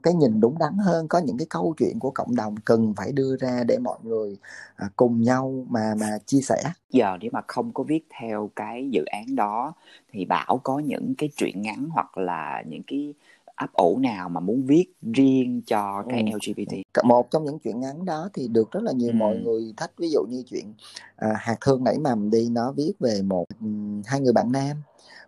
cái 0.03 0.13
nhìn 0.13 0.39
đúng 0.41 0.57
đắn 0.59 0.77
hơn 0.77 1.07
có 1.07 1.19
những 1.19 1.37
cái 1.37 1.47
câu 1.49 1.73
chuyện 1.77 1.99
của 1.99 2.11
cộng 2.11 2.35
đồng 2.35 2.55
cần 2.65 2.93
phải 2.97 3.11
đưa 3.11 3.35
ra 3.37 3.63
để 3.67 3.77
mọi 3.79 3.99
người 4.03 4.37
à, 4.75 4.89
cùng 4.95 5.21
nhau 5.21 5.65
mà 5.69 5.95
mà 5.99 6.17
chia 6.25 6.41
sẻ 6.41 6.63
Giờ 6.89 7.17
nếu 7.21 7.29
mà 7.33 7.41
không 7.47 7.73
có 7.73 7.83
viết 7.83 8.05
theo 8.19 8.49
cái 8.55 8.89
dự 8.91 9.05
án 9.05 9.35
đó 9.35 9.73
thì 10.11 10.25
Bảo 10.25 10.61
có 10.63 10.79
những 10.79 11.13
cái 11.17 11.29
truyện 11.37 11.61
ngắn 11.61 11.89
hoặc 11.91 12.17
là 12.17 12.63
những 12.67 12.83
cái 12.87 13.13
ấp 13.61 13.73
ủ 13.73 13.99
nào 13.99 14.29
mà 14.29 14.39
muốn 14.39 14.65
viết 14.65 14.85
riêng 15.13 15.61
cho 15.67 16.03
cái 16.09 16.23
Ừ. 16.23 16.37
LGBT? 16.37 16.83
Một 17.03 17.31
trong 17.31 17.43
những 17.45 17.59
chuyện 17.59 17.79
ngắn 17.79 18.05
đó 18.05 18.29
thì 18.33 18.47
được 18.47 18.71
rất 18.71 18.83
là 18.83 18.91
nhiều 18.91 19.11
Ừ. 19.11 19.15
mọi 19.15 19.37
người 19.37 19.73
thích 19.77 19.91
ví 19.97 20.09
dụ 20.09 20.23
như 20.29 20.43
chuyện 20.49 20.73
à, 21.15 21.33
hạt 21.35 21.55
thương 21.61 21.83
nảy 21.83 21.97
mầm 21.99 22.29
đi 22.29 22.49
nó 22.49 22.71
viết 22.71 22.93
về 22.99 23.21
một 23.21 23.45
ừm, 23.61 24.01
hai 24.05 24.19
người 24.19 24.33
bạn 24.33 24.51
nam 24.51 24.77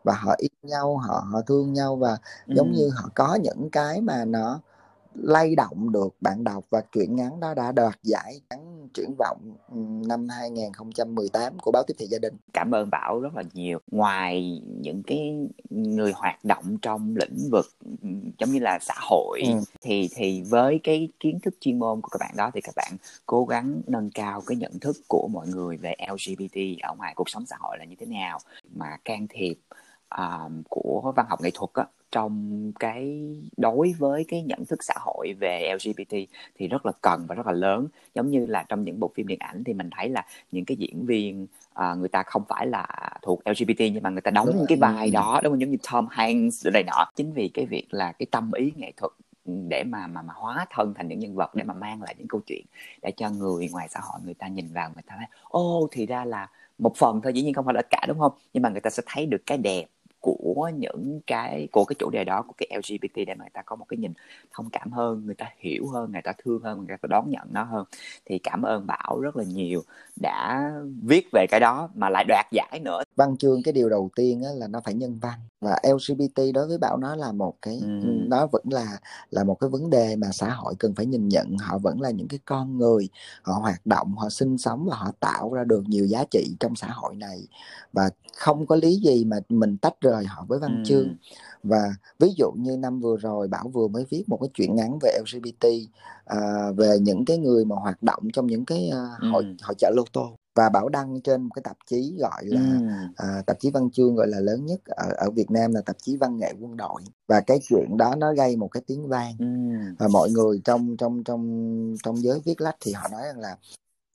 và 0.04 0.14
họ 0.14 0.36
yêu 0.38 0.50
nhau 0.64 0.98
họ 0.98 1.26
họ 1.32 1.42
thương 1.42 1.74
nhau 1.74 1.96
và 1.96 2.18
giống 2.48 2.72
Ừ. 2.72 2.76
như 2.78 2.90
họ 2.90 3.10
có 3.16 3.36
những 3.44 3.70
cái 3.70 4.02
mà 4.02 4.26
nó 4.26 4.60
lay 5.16 5.56
động 5.56 5.92
được 5.92 6.16
bạn 6.22 6.44
đọc 6.44 6.66
và 6.70 6.82
truyện 6.92 7.16
ngắn 7.16 7.40
đó 7.40 7.54
đã 7.54 7.72
đoạt 7.72 8.00
giải 8.04 8.42
ngắn 8.50 8.88
triển 8.94 9.16
vọng 9.20 9.38
năm 10.08 10.28
2018 10.30 11.60
của 11.60 11.72
báo 11.72 11.84
tiếp 11.88 11.94
thị 11.98 12.06
gia 12.08 12.18
đình 12.20 12.34
Cảm 12.54 12.72
ơn 12.76 12.90
Bảo 12.90 13.20
rất 13.20 13.36
là 13.36 13.44
nhiều. 13.54 13.80
Ngoài 13.92 14.62
những 14.82 15.04
cái 15.08 15.48
người 15.70 16.12
hoạt 16.16 16.46
động 16.46 16.78
trong 16.82 17.16
lĩnh 17.16 17.50
vực 17.52 17.66
giống 18.40 18.52
như 18.52 18.60
là 18.60 18.80
xã 18.82 18.94
hội 18.98 19.42
Ừ. 19.48 19.60
thì 19.82 20.10
thì 20.16 20.44
với 20.50 20.80
cái 20.84 21.10
kiến 21.20 21.40
thức 21.40 21.54
chuyên 21.60 21.80
môn 21.80 22.02
của 22.02 22.10
các 22.12 22.18
bạn 22.20 22.34
đó 22.38 22.52
thì 22.54 22.62
các 22.62 22.74
bạn 22.76 22.94
cố 23.26 23.46
gắng 23.46 23.82
nâng 23.88 24.10
cao 24.16 24.42
cái 24.48 24.58
nhận 24.58 24.80
thức 24.80 24.96
của 25.08 25.28
mọi 25.32 25.48
người 25.48 25.78
về 25.78 25.96
LGBT 26.12 26.58
ở 26.84 26.96
ngoài 26.96 27.14
cuộc 27.16 27.30
sống 27.30 27.46
xã 27.46 27.56
hội 27.60 27.78
là 27.80 27.86
như 27.86 27.96
thế 28.00 28.06
nào 28.06 28.40
mà 28.76 28.98
can 29.06 29.28
thiệp 29.30 29.54
à, 30.10 30.50
của 30.70 31.14
văn 31.16 31.26
học 31.30 31.42
nghệ 31.42 31.50
thuật 31.54 31.70
á, 31.74 31.86
trong 32.14 32.72
cái 32.80 33.22
đối 33.58 33.94
với 33.98 34.26
cái 34.28 34.42
nhận 34.42 34.66
thức 34.66 34.84
xã 34.84 34.94
hội 34.98 35.34
về 35.40 35.74
LGBT 35.74 36.16
thì 36.56 36.68
rất 36.68 36.86
là 36.86 36.92
cần 37.02 37.26
và 37.28 37.36
rất 37.36 37.46
là 37.48 37.52
lớn. 37.52 37.88
Giống 38.16 38.30
như 38.30 38.46
là 38.46 38.66
trong 38.70 38.84
những 38.84 39.00
bộ 39.00 39.12
phim 39.16 39.28
điện 39.28 39.40
ảnh 39.40 39.64
thì 39.64 39.74
mình 39.74 39.90
thấy 39.98 40.10
là 40.10 40.26
những 40.52 40.66
cái 40.66 40.78
diễn 40.78 41.06
viên 41.06 41.48
à, 41.74 41.94
người 41.94 42.08
ta 42.10 42.24
không 42.24 42.44
phải 42.50 42.68
là 42.68 42.88
thuộc 43.22 43.42
LGBT 43.46 43.80
nhưng 43.80 44.04
mà 44.04 44.10
người 44.10 44.22
ta 44.22 44.32
đóng 44.32 44.48
Đúng 44.48 44.58
những 44.58 44.66
cái 44.68 44.78
vai 44.78 45.12
đó 45.12 45.40
đúng 45.44 45.54
không? 45.54 45.62
Giống 45.62 45.72
như 45.72 45.78
Tom 45.92 46.08
Hanks 46.10 46.68
này 46.74 46.84
nọ. 46.84 47.06
Chính 47.16 47.34
vì 47.34 47.48
cái 47.48 47.66
việc 47.66 47.88
là 47.94 48.12
cái 48.12 48.26
tâm 48.32 48.52
ý 48.52 48.72
nghệ 48.76 48.92
thuật 48.98 49.12
để 49.46 49.84
mà 49.84 50.08
mà 50.08 50.22
mà 50.22 50.34
hóa 50.36 50.66
thân 50.70 50.94
thành 50.94 51.08
những 51.08 51.20
nhân 51.20 51.36
vật 51.36 51.56
để 51.56 51.64
mà 51.64 51.74
mang 51.74 52.04
lại 52.04 52.16
những 52.18 52.28
câu 52.28 52.42
chuyện 52.48 52.66
để 53.02 53.12
cho 53.18 53.30
người 53.30 53.70
ngoài 53.72 53.88
xã 53.90 54.00
hội 54.04 54.20
người 54.26 54.34
ta 54.34 54.48
nhìn 54.48 54.68
vào 54.74 54.90
người 54.96 55.04
ta 55.08 55.16
thấy 55.18 55.28
ô 55.44 55.88
thì 55.92 56.06
ra 56.06 56.26
là 56.26 56.50
một 56.78 56.96
phần 56.98 57.22
thôi 57.24 57.34
dĩ 57.34 57.42
nhiên 57.42 57.54
không 57.54 57.66
phải 57.66 57.74
là 57.74 57.82
cả 57.90 58.06
đúng 58.08 58.20
không? 58.20 58.32
Nhưng 58.54 58.64
mà 58.64 58.70
người 58.70 58.82
ta 58.82 58.90
sẽ 58.90 59.04
thấy 59.06 59.26
được 59.26 59.42
cái 59.46 59.58
đẹp 59.58 59.86
của 60.24 60.72
những 60.78 61.20
cái 61.28 61.68
của 61.72 61.86
cái 61.86 61.96
chủ 62.00 62.10
đề 62.10 62.24
đó 62.24 62.42
của 62.48 62.54
cái 62.58 62.70
LGBT 62.78 63.16
để 63.28 63.36
mà 63.36 63.44
người 63.44 63.50
ta 63.54 63.62
có 63.62 63.76
một 63.76 63.86
cái 63.90 63.98
nhìn 63.98 64.14
thông 64.52 64.70
cảm 64.70 64.92
hơn 64.92 65.26
người 65.26 65.36
ta 65.36 65.50
hiểu 65.58 65.88
hơn 65.88 66.12
người 66.12 66.22
ta 66.22 66.34
thương 66.44 66.62
hơn 66.64 66.78
người 66.78 66.98
ta 67.02 67.08
đón 67.08 67.30
nhận 67.30 67.48
nó 67.52 67.64
hơn. 67.64 67.86
Thì 68.26 68.40
cảm 68.40 68.62
ơn 68.62 68.88
Bảo 68.88 69.20
rất 69.20 69.36
là 69.36 69.44
nhiều 69.44 69.84
đã 70.22 70.72
viết 71.04 71.28
về 71.34 71.46
cái 71.50 71.60
đó 71.60 71.90
mà 71.96 72.10
lại 72.10 72.26
đoạt 72.28 72.46
giải 72.52 72.80
nữa. 72.86 73.02
Văn 73.16 73.38
chương 73.38 73.64
cái 73.64 73.74
điều 73.74 73.90
đầu 73.90 74.10
tiên 74.16 74.44
á, 74.44 74.50
là 74.56 74.68
nó 74.68 74.82
phải 74.86 74.94
nhân 74.94 75.20
văn 75.22 75.40
và 75.62 75.80
LGBT 75.84 76.42
đối 76.54 76.68
với 76.68 76.78
Bảo 76.78 76.98
nó 76.98 77.16
là 77.16 77.32
một 77.32 77.54
cái 77.62 77.80
Ừm. 77.82 78.30
nó 78.30 78.48
vẫn 78.52 78.64
là 78.72 79.00
là 79.30 79.44
một 79.44 79.56
cái 79.60 79.70
vấn 79.70 79.90
đề 79.90 80.16
mà 80.16 80.28
xã 80.32 80.50
hội 80.50 80.74
cần 80.80 80.96
phải 80.96 81.06
nhìn 81.06 81.28
nhận. 81.28 81.58
Họ 81.58 81.78
vẫn 81.78 82.02
là 82.02 82.12
những 82.12 82.28
cái 82.28 82.40
con 82.46 82.78
người 82.78 83.10
họ 83.42 83.54
hoạt 83.54 83.86
động 83.86 84.16
họ 84.18 84.30
sinh 84.30 84.58
sống 84.58 84.88
và 84.90 84.96
họ 84.96 85.12
tạo 85.20 85.54
ra 85.54 85.64
được 85.64 85.84
nhiều 85.88 86.06
giá 86.06 86.24
trị 86.32 86.56
trong 86.60 86.76
xã 86.76 86.88
hội 86.88 87.16
này. 87.16 87.48
Và 87.94 88.10
không 88.38 88.66
có 88.66 88.76
lý 88.76 88.96
gì 88.96 89.26
mà 89.26 89.38
mình 89.50 89.78
tách 89.78 90.02
rời 90.02 90.13
họ 90.26 90.46
với 90.48 90.60
văn 90.60 90.84
chương 90.86 91.08
Ừm. 91.08 91.16
và 91.64 91.96
ví 92.20 92.34
dụ 92.38 92.52
như 92.58 92.78
năm 92.78 93.00
vừa 93.00 93.18
rồi 93.18 93.48
Bảo 93.48 93.68
vừa 93.68 93.88
mới 93.88 94.06
viết 94.10 94.24
một 94.28 94.38
cái 94.42 94.50
truyện 94.54 94.76
ngắn 94.76 95.00
về 95.02 95.12
LGBT 95.18 95.68
à, 96.26 96.72
về 96.78 97.00
những 97.02 97.26
cái 97.26 97.38
người 97.38 97.66
mà 97.66 97.76
hoạt 97.76 98.04
động 98.04 98.24
trong 98.34 98.48
những 98.48 98.66
cái 98.66 98.90
à, 98.90 99.04
hội 99.32 99.44
Ừm. 99.44 99.58
hội 99.62 99.76
chợ 99.78 99.92
lô 99.96 100.04
tô 100.12 100.36
và 100.56 100.70
Bảo 100.70 100.90
đăng 100.90 101.22
trên 101.22 101.42
một 101.42 101.50
cái 101.56 101.62
tạp 101.66 101.78
chí 101.88 102.16
gọi 102.20 102.46
là 102.46 102.62
Ừm. 102.62 103.14
à, 103.16 103.44
tạp 103.46 103.60
chí 103.60 103.72
văn 103.72 103.92
chương 103.92 104.16
gọi 104.16 104.28
là 104.28 104.40
lớn 104.40 104.66
nhất 104.66 104.80
ở 104.86 105.10
ở 105.18 105.32
Việt 105.32 105.52
Nam 105.52 105.74
là 105.74 105.82
tạp 105.82 105.96
chí 106.02 106.18
văn 106.18 106.38
nghệ 106.38 106.54
quân 106.60 106.78
đội 106.78 107.02
và 107.28 107.40
cái 107.42 107.60
chuyện 107.70 107.98
đó 107.98 108.16
nó 108.16 108.34
gây 108.34 108.56
một 108.58 108.68
cái 108.68 108.84
tiếng 108.88 109.08
vang 109.08 109.34
Ừm. 109.40 109.96
và 110.00 110.08
mọi 110.08 110.30
người 110.30 110.62
trong 110.64 110.98
trong 110.98 111.24
trong 111.24 111.96
trong 112.04 112.18
giới 112.18 112.40
viết 112.46 112.62
lách 112.62 112.76
thì 112.80 112.92
họ 112.92 113.08
nói 113.12 113.22
rằng 113.26 113.40
là 113.40 113.58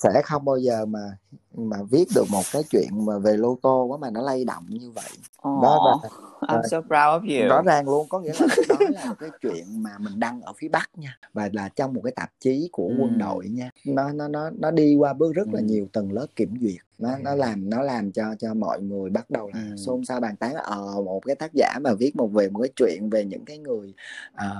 sẽ 0.03 0.23
không 0.25 0.45
bao 0.45 0.57
giờ 0.57 0.87
mà 0.87 1.19
mà 1.55 1.77
viết 1.91 2.09
được 2.15 2.25
một 2.31 2.43
cái 2.53 2.63
chuyện 2.71 2.89
mà 3.07 3.19
về 3.19 3.37
lô 3.37 3.59
tô 3.63 3.85
quá 3.85 3.99
mà 3.99 4.11
nó 4.11 4.23
lay 4.23 4.45
động 4.45 4.65
như 4.69 4.91
vậy 4.91 5.11
đó 5.45 5.79
Aw, 5.83 5.99
và 6.01 6.09
I'm 6.49 6.63
so 6.69 6.81
proud 6.81 6.91
of 6.91 7.49
rõ 7.49 7.57
you. 7.57 7.65
ràng 7.65 7.89
luôn 7.89 8.09
có 8.09 8.21
nghĩa 8.21 8.33
là 8.41 8.47
đó 8.69 8.77
là 8.91 9.05
một 9.09 9.15
cái 9.19 9.31
chuyện 9.41 9.83
mà 9.83 9.91
mình 9.99 10.21
đăng 10.21 10.41
ở 10.43 10.53
phía 10.57 10.69
Bắc 10.69 10.91
nha 10.99 11.19
và 11.33 11.51
là 11.53 11.69
trong 11.77 11.95
một 11.95 12.01
cái 12.05 12.13
tạp 12.17 12.31
chí 12.41 12.69
của 12.73 12.87
quân 12.87 13.11
Ừm. 13.11 13.19
đội 13.19 13.49
nha 13.49 13.71
nó 13.85 14.13
nó 14.13 14.29
nó 14.29 14.51
nó 14.51 14.71
đi 14.71 14.95
qua 14.95 15.13
bước 15.13 15.35
rất 15.35 15.49
là 15.53 15.59
Ừm. 15.61 15.67
nhiều 15.67 15.89
tầng 15.93 16.13
lớp 16.13 16.27
kiểm 16.37 16.55
duyệt 16.61 16.77
nó 16.99 17.19
nó 17.19 17.35
làm 17.35 17.71
nó 17.71 17.83
làm 17.83 18.13
cho 18.13 18.35
cho 18.39 18.55
mọi 18.55 18.83
người 18.83 19.11
bắt 19.11 19.31
đầu 19.31 19.51
là 19.55 19.65
Ừm. 19.69 19.77
xôn 19.77 20.05
xao 20.05 20.21
bàn 20.21 20.37
tán 20.37 20.55
là 20.55 20.61
ờ 20.61 21.03
một 21.05 21.21
cái 21.27 21.37
tác 21.37 21.51
giả 21.55 21.79
mà 21.85 21.95
viết 21.95 22.17
một 22.17 22.27
về 22.27 22.49
một 22.49 22.61
cái 22.61 22.71
chuyện 22.77 23.11
về 23.11 23.25
những 23.25 23.45
cái 23.45 23.59
người 23.59 23.95
à, 24.35 24.55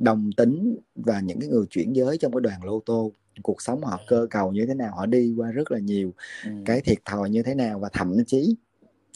đồng 0.00 0.30
tính 0.36 0.76
và 0.94 1.20
những 1.20 1.40
cái 1.40 1.48
người 1.48 1.66
chuyển 1.70 1.92
giới 1.96 2.18
trong 2.18 2.32
cái 2.32 2.40
đoàn 2.40 2.64
lô 2.64 2.80
tô 2.86 3.12
cuộc 3.42 3.62
sống 3.62 3.84
họ 3.84 4.00
cơ 4.08 4.26
cầu 4.30 4.52
như 4.52 4.66
thế 4.66 4.74
nào 4.74 4.92
họ 4.96 5.06
đi 5.06 5.34
qua 5.36 5.50
rất 5.50 5.70
là 5.72 5.78
nhiều 5.78 6.12
Ừm. 6.44 6.64
cái 6.64 6.80
thiệt 6.80 6.98
thòi 7.04 7.30
như 7.30 7.42
thế 7.42 7.54
nào 7.54 7.78
và 7.78 7.88
thậm 7.92 8.16
chí 8.26 8.56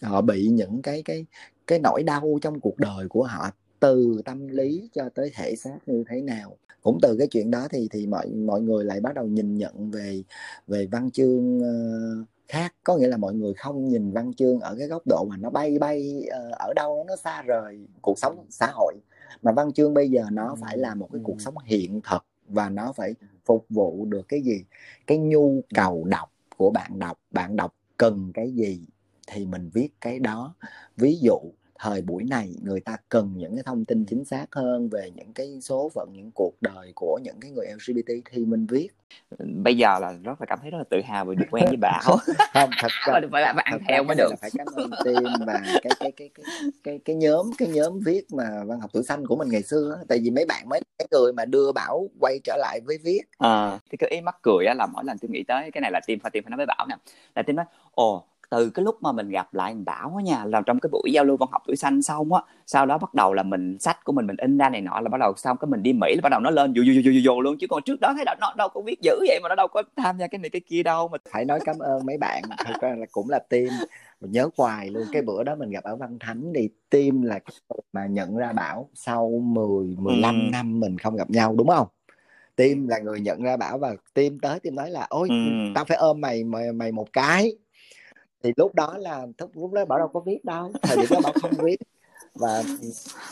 họ 0.04 0.20
bị 0.20 0.48
những 0.48 0.82
cái 0.82 1.02
cái 1.02 1.26
cái 1.66 1.78
nỗi 1.78 2.02
đau 2.02 2.38
trong 2.42 2.60
cuộc 2.60 2.78
đời 2.78 3.08
của 3.08 3.22
họ 3.22 3.50
từ 3.80 4.22
tâm 4.24 4.48
lý 4.48 4.88
cho 4.92 5.08
tới 5.14 5.30
thể 5.34 5.56
xác 5.56 5.78
như 5.86 6.04
thế 6.08 6.20
nào. 6.20 6.56
Cũng 6.82 6.98
từ 7.02 7.16
cái 7.18 7.26
chuyện 7.26 7.50
đó 7.50 7.68
thì 7.70 7.88
thì 7.90 8.06
mọi 8.06 8.26
mọi 8.26 8.60
người 8.60 8.84
lại 8.84 9.00
bắt 9.00 9.14
đầu 9.14 9.26
nhìn 9.26 9.58
nhận 9.58 9.90
về 9.90 10.22
về 10.66 10.86
văn 10.86 11.10
chương 11.10 11.60
ờ, 11.60 12.24
khác. 12.48 12.74
Có 12.84 12.96
nghĩa 12.96 13.08
là 13.08 13.16
mọi 13.16 13.34
người 13.34 13.54
không 13.54 13.88
nhìn 13.88 14.12
văn 14.12 14.34
chương 14.34 14.60
ở 14.60 14.76
cái 14.78 14.88
góc 14.88 15.02
độ 15.06 15.26
mà 15.30 15.36
nó 15.36 15.50
bay 15.50 15.78
bay 15.78 16.24
ờ, 16.30 16.50
ở 16.58 16.72
đâu 16.76 17.04
nó 17.08 17.16
xa 17.16 17.42
rời 17.42 17.78
cuộc 18.02 18.18
sống 18.18 18.46
xã 18.50 18.66
hội. 18.72 18.94
Mà 19.42 19.52
văn 19.52 19.72
chương 19.72 19.94
bây 19.94 20.10
giờ 20.10 20.24
nó 20.32 20.56
phải 20.60 20.78
là 20.78 20.94
một 20.94 21.08
cái 21.12 21.20
cuộc 21.24 21.40
sống 21.40 21.54
hiện 21.64 22.00
thực 22.10 22.24
và 22.48 22.68
nó 22.68 22.92
phải 22.92 23.14
phục 23.44 23.66
vụ 23.68 24.04
được 24.04 24.28
cái 24.28 24.42
gì? 24.42 24.64
Cái 25.06 25.18
nhu 25.18 25.60
cầu 25.74 26.04
đọc 26.04 26.32
của 26.56 26.70
bạn 26.70 26.98
đọc. 26.98 27.18
Bạn 27.30 27.56
đọc 27.56 27.74
cần 27.96 28.30
cái 28.34 28.50
gì 28.50 28.86
thì 29.26 29.46
mình 29.46 29.70
viết 29.74 29.88
cái 30.00 30.18
đó 30.18 30.54
ví 30.96 31.18
dụ 31.22 31.38
thời 31.78 32.02
buổi 32.02 32.24
này 32.24 32.54
người 32.62 32.80
ta 32.80 32.96
cần 33.08 33.32
những 33.36 33.54
cái 33.54 33.62
thông 33.66 33.84
tin 33.84 34.04
chính 34.04 34.24
xác 34.24 34.46
hơn 34.52 34.88
về 34.88 35.10
những 35.16 35.32
cái 35.32 35.58
số 35.60 35.90
phận 35.94 36.08
những 36.12 36.30
cuộc 36.34 36.54
đời 36.60 36.92
của 36.94 37.18
những 37.22 37.40
cái 37.40 37.50
người 37.50 37.66
LGBT 37.66 38.14
thì 38.30 38.44
mình 38.44 38.66
viết 38.66 38.88
Bây 39.38 39.76
giờ 39.76 39.98
là 39.98 40.12
rất 40.22 40.40
là 40.40 40.46
cảm 40.46 40.58
thấy 40.62 40.70
rất 40.70 40.78
là 40.78 40.84
tự 40.90 41.00
hào 41.04 41.24
vì 41.24 41.36
được 41.36 41.44
quen 41.50 41.64
với 41.68 41.76
Bảo. 41.76 42.00
không 42.54 42.70
thật 42.80 42.88
ra 43.06 43.20
phải 43.32 43.54
bạn 43.54 43.66
thật 43.70 43.78
theo 43.88 44.04
mới 44.04 44.16
được. 44.16 44.32
phải 44.40 44.50
cảm 44.58 44.66
ơn 44.76 44.90
team 45.04 45.22
và 45.46 45.60
cái 45.82 45.92
cái 46.00 46.12
cái 46.16 46.30
cái 46.34 46.44
cái 46.84 47.00
cái 47.04 47.16
nhóm 47.16 47.50
cái 47.58 47.68
nhóm 47.68 48.00
viết 48.00 48.26
mà 48.32 48.44
văn 48.66 48.80
học 48.80 48.90
tuổi 48.92 49.02
xanh 49.02 49.26
của 49.26 49.36
mình 49.36 49.48
ngày 49.48 49.62
xưa 49.62 49.98
tại 50.08 50.18
vì 50.22 50.30
mấy 50.30 50.46
bạn 50.46 50.68
mấy 50.68 50.80
cái 50.98 51.06
người 51.10 51.32
mà 51.32 51.44
đưa 51.44 51.72
bảo 51.72 52.08
quay 52.20 52.38
trở 52.44 52.56
lại 52.56 52.80
với 52.86 52.98
viết 52.98 53.20
Ờ, 53.38 53.78
thì 53.90 53.96
cái 53.96 54.10
ý 54.10 54.20
mắc 54.20 54.36
cười 54.42 54.66
á 54.66 54.74
là 54.74 54.86
mỗi 54.86 55.04
lần 55.04 55.18
tôi 55.18 55.30
nghĩ 55.30 55.42
tới 55.48 55.70
cái 55.70 55.80
này 55.80 55.90
là 55.90 56.00
team 56.06 56.18
phải 56.20 56.30
team 56.30 56.44
phải 56.44 56.50
nói 56.50 56.56
với 56.56 56.66
Bảo 56.66 56.86
nè. 56.88 56.96
Là 57.34 57.42
team 57.42 57.56
nói, 57.56 57.64
ồ 57.90 58.24
từ 58.54 58.70
cái 58.70 58.84
lúc 58.84 59.02
mà 59.02 59.12
mình 59.12 59.28
gặp 59.28 59.54
lại 59.54 59.72
thằng 59.72 59.84
Bảo 59.84 60.14
á 60.16 60.22
nha 60.22 60.44
là 60.44 60.60
trong 60.66 60.80
cái 60.80 60.90
buổi 60.92 61.10
giao 61.12 61.24
lưu 61.24 61.36
văn 61.36 61.48
học 61.52 61.62
tuổi 61.66 61.76
xanh 61.76 62.02
xong 62.02 62.32
á 62.32 62.42
sau 62.66 62.86
đó 62.86 62.98
bắt 62.98 63.14
đầu 63.14 63.34
là 63.34 63.42
mình 63.42 63.78
sách 63.80 64.04
của 64.04 64.12
mình 64.12 64.26
mình 64.26 64.36
in 64.36 64.58
ra 64.58 64.68
này 64.68 64.80
nọ 64.80 65.00
là 65.00 65.08
bắt 65.08 65.18
đầu 65.20 65.32
xong 65.36 65.56
cái 65.56 65.68
mình 65.68 65.82
đi 65.82 65.92
Mỹ 65.92 66.14
là 66.16 66.20
bắt 66.22 66.28
đầu 66.28 66.40
nó 66.40 66.50
lên 66.50 66.72
dù 66.72 66.82
dù 66.82 66.92
dù 66.92 67.10
dù 67.12 67.20
dù 67.24 67.40
luôn. 67.40 67.56
Chứ 67.60 67.66
còn 67.70 67.82
trước 67.82 68.00
đó 68.00 68.12
thấy 68.16 68.24
nó, 68.26 68.34
nó 68.40 68.54
đâu 68.56 68.68
có 68.68 68.80
biết 68.80 68.96
dữ 69.02 69.12
vậy 69.28 69.40
mà 69.42 69.48
nó 69.48 69.54
đâu 69.54 69.68
có 69.68 69.82
tham 69.96 70.18
gia 70.18 70.26
cái 70.26 70.38
này 70.38 70.50
cái 70.50 70.60
kia 70.66 70.82
đâu 70.82 71.08
mà 71.08 71.18
phải 71.30 71.44
nói 71.44 71.60
cảm 71.64 71.78
ơn 71.78 72.06
mấy 72.06 72.18
bạn 72.18 72.42
thật 72.64 72.74
ra 72.80 72.94
là 72.98 73.06
cũng 73.12 73.30
là 73.30 73.38
team. 73.38 73.68
Mình 74.20 74.32
nhớ 74.32 74.48
hoài 74.56 74.90
luôn 74.90 75.02
cái 75.12 75.22
bữa 75.22 75.42
đó 75.44 75.54
mình 75.54 75.70
gặp 75.70 75.84
ở 75.84 75.96
văn 75.96 76.18
thánh 76.20 76.52
thì 76.54 76.68
team 76.90 77.22
là 77.22 77.38
cái 77.38 77.54
mà 77.92 78.06
nhận 78.06 78.36
ra 78.36 78.52
bảo 78.52 78.88
sau 78.94 79.30
10 79.42 79.96
15 79.98 80.34
Ừ. 80.46 80.50
năm 80.52 80.80
mình 80.80 80.98
không 80.98 81.16
gặp 81.16 81.30
nhau 81.30 81.54
đúng 81.58 81.68
không? 81.68 81.86
Team 82.56 82.88
là 82.88 82.98
người 82.98 83.20
nhận 83.20 83.42
ra 83.42 83.56
bảo 83.56 83.78
và 83.78 83.96
team 84.14 84.38
tới 84.38 84.60
team 84.60 84.74
nói 84.74 84.90
là 84.90 85.06
ôi 85.10 85.28
Ừ. 85.30 85.36
tao 85.74 85.84
phải 85.84 85.96
ôm 85.96 86.20
mày 86.20 86.44
mày 86.44 86.72
mày 86.72 86.92
một 86.92 87.12
cái 87.12 87.52
thì 88.44 88.52
lúc 88.56 88.74
đó 88.74 88.96
là 88.98 89.26
lúc 89.54 89.72
đó 89.72 89.84
bảo 89.84 89.98
đâu 89.98 90.08
có 90.08 90.20
viết 90.20 90.44
đâu 90.44 90.72
thời 90.82 90.96
điểm 90.96 91.06
đó 91.10 91.20
bảo 91.22 91.32
không 91.42 91.50
viết 91.64 91.76
và, 92.34 92.62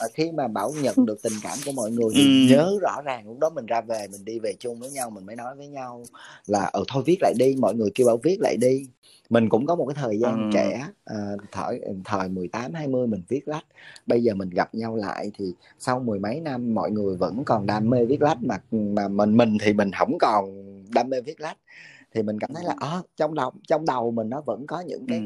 và 0.01 0.09
khi 0.14 0.33
mà 0.33 0.48
bảo 0.48 0.72
nhận 0.83 1.07
được 1.07 1.22
tình 1.22 1.33
cảm 1.42 1.59
của 1.64 1.72
mọi 1.72 1.90
người 1.90 2.12
thì 2.14 2.22
Ừ. 2.22 2.48
nhớ 2.48 2.79
rõ 2.83 3.03
ràng 3.05 3.29
lúc 3.29 3.38
đó 3.38 3.51
mình 3.51 3.66
ra 3.66 3.81
về 3.81 4.07
mình 4.12 4.25
đi 4.25 4.38
về 4.38 4.53
chung 4.59 4.81
với 4.81 4.90
nhau 4.90 5.11
mình 5.11 5.27
mới 5.27 5.37
nói 5.37 5.55
với 5.57 5.66
nhau 5.68 6.05
là 6.46 6.64
ờ 6.64 6.85
thôi 6.88 7.03
viết 7.07 7.16
lại 7.20 7.35
đi 7.38 7.57
mọi 7.59 7.75
người 7.75 7.90
kêu 7.94 8.07
bảo 8.07 8.16
viết 8.22 8.37
lại 8.40 8.57
đi 8.57 8.87
mình 9.31 9.48
cũng 9.48 9.66
có 9.66 9.75
một 9.75 9.87
cái 9.87 10.03
thời 10.05 10.18
gian 10.18 10.42
Ừ. 10.42 10.51
trẻ 10.53 10.87
à, 11.05 11.16
thời 11.53 11.81
thời 12.05 12.29
18 12.29 12.75
20 12.75 13.07
mình 13.07 13.22
viết 13.29 13.48
lách 13.48 13.64
bây 14.07 14.22
giờ 14.22 14.35
mình 14.35 14.51
gặp 14.51 14.75
nhau 14.75 14.96
lại 14.96 15.31
thì 15.38 15.53
sau 15.79 16.01
mười 16.01 16.18
mấy 16.18 16.40
năm 16.40 16.75
mọi 16.75 16.90
người 16.90 17.16
vẫn 17.16 17.42
còn 17.46 17.66
đam 17.66 17.90
mê 17.90 18.05
viết 18.05 18.22
lách 18.22 18.38
mà 18.42 18.59
mà 18.70 19.09
mình 19.09 19.37
mình 19.37 19.59
thì 19.62 19.72
mình 19.72 19.90
không 19.98 20.18
còn 20.20 20.44
đam 20.94 21.11
mê 21.11 21.20
viết 21.20 21.40
lách 21.40 21.59
thì 22.14 22.22
mình 22.22 22.38
cảm 22.38 22.51
thấy 22.55 22.64
là 22.64 22.75
ờ 22.81 23.03
trong 23.16 23.35
đầu 23.35 23.51
trong 23.68 23.87
đầu 23.87 24.11
mình 24.11 24.31
nó 24.31 24.40
vẫn 24.40 24.66
có 24.66 24.81
những 24.81 25.01
Ừ. 25.01 25.07
cái 25.09 25.22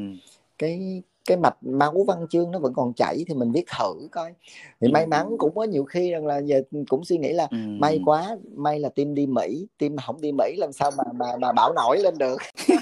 cái 0.57 1.03
cái 1.25 1.37
mạch 1.37 1.57
máu 1.61 2.03
văn 2.07 2.25
chương 2.29 2.51
nó 2.51 2.59
vẫn 2.59 2.73
còn 2.73 2.93
chảy 2.93 3.23
thì 3.27 3.33
mình 3.35 3.51
viết 3.51 3.65
thử 3.79 4.07
coi 4.11 4.33
thì 4.81 4.91
may 4.91 5.07
mắn 5.07 5.35
cũng 5.37 5.55
có 5.55 5.63
nhiều 5.63 5.83
khi 5.83 6.11
rằng 6.11 6.25
là 6.25 6.37
giờ 6.37 6.61
cũng 6.89 7.05
suy 7.05 7.17
nghĩ 7.17 7.33
là 7.33 7.47
Ừ. 7.51 7.57
may 7.79 7.99
quá 8.05 8.37
may 8.55 8.79
là 8.79 8.89
team 8.89 9.13
đi 9.13 9.25
Mỹ 9.25 9.67
mà 9.79 10.03
không 10.05 10.21
đi 10.21 10.31
Mỹ 10.31 10.55
làm 10.57 10.71
sao 10.71 10.91
mà 10.97 11.03
mà 11.13 11.25
mà 11.41 11.51
bảo 11.51 11.73
nổi 11.73 11.99
lên 11.99 12.17
được 12.17 12.37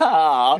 Ờ, 0.00 0.58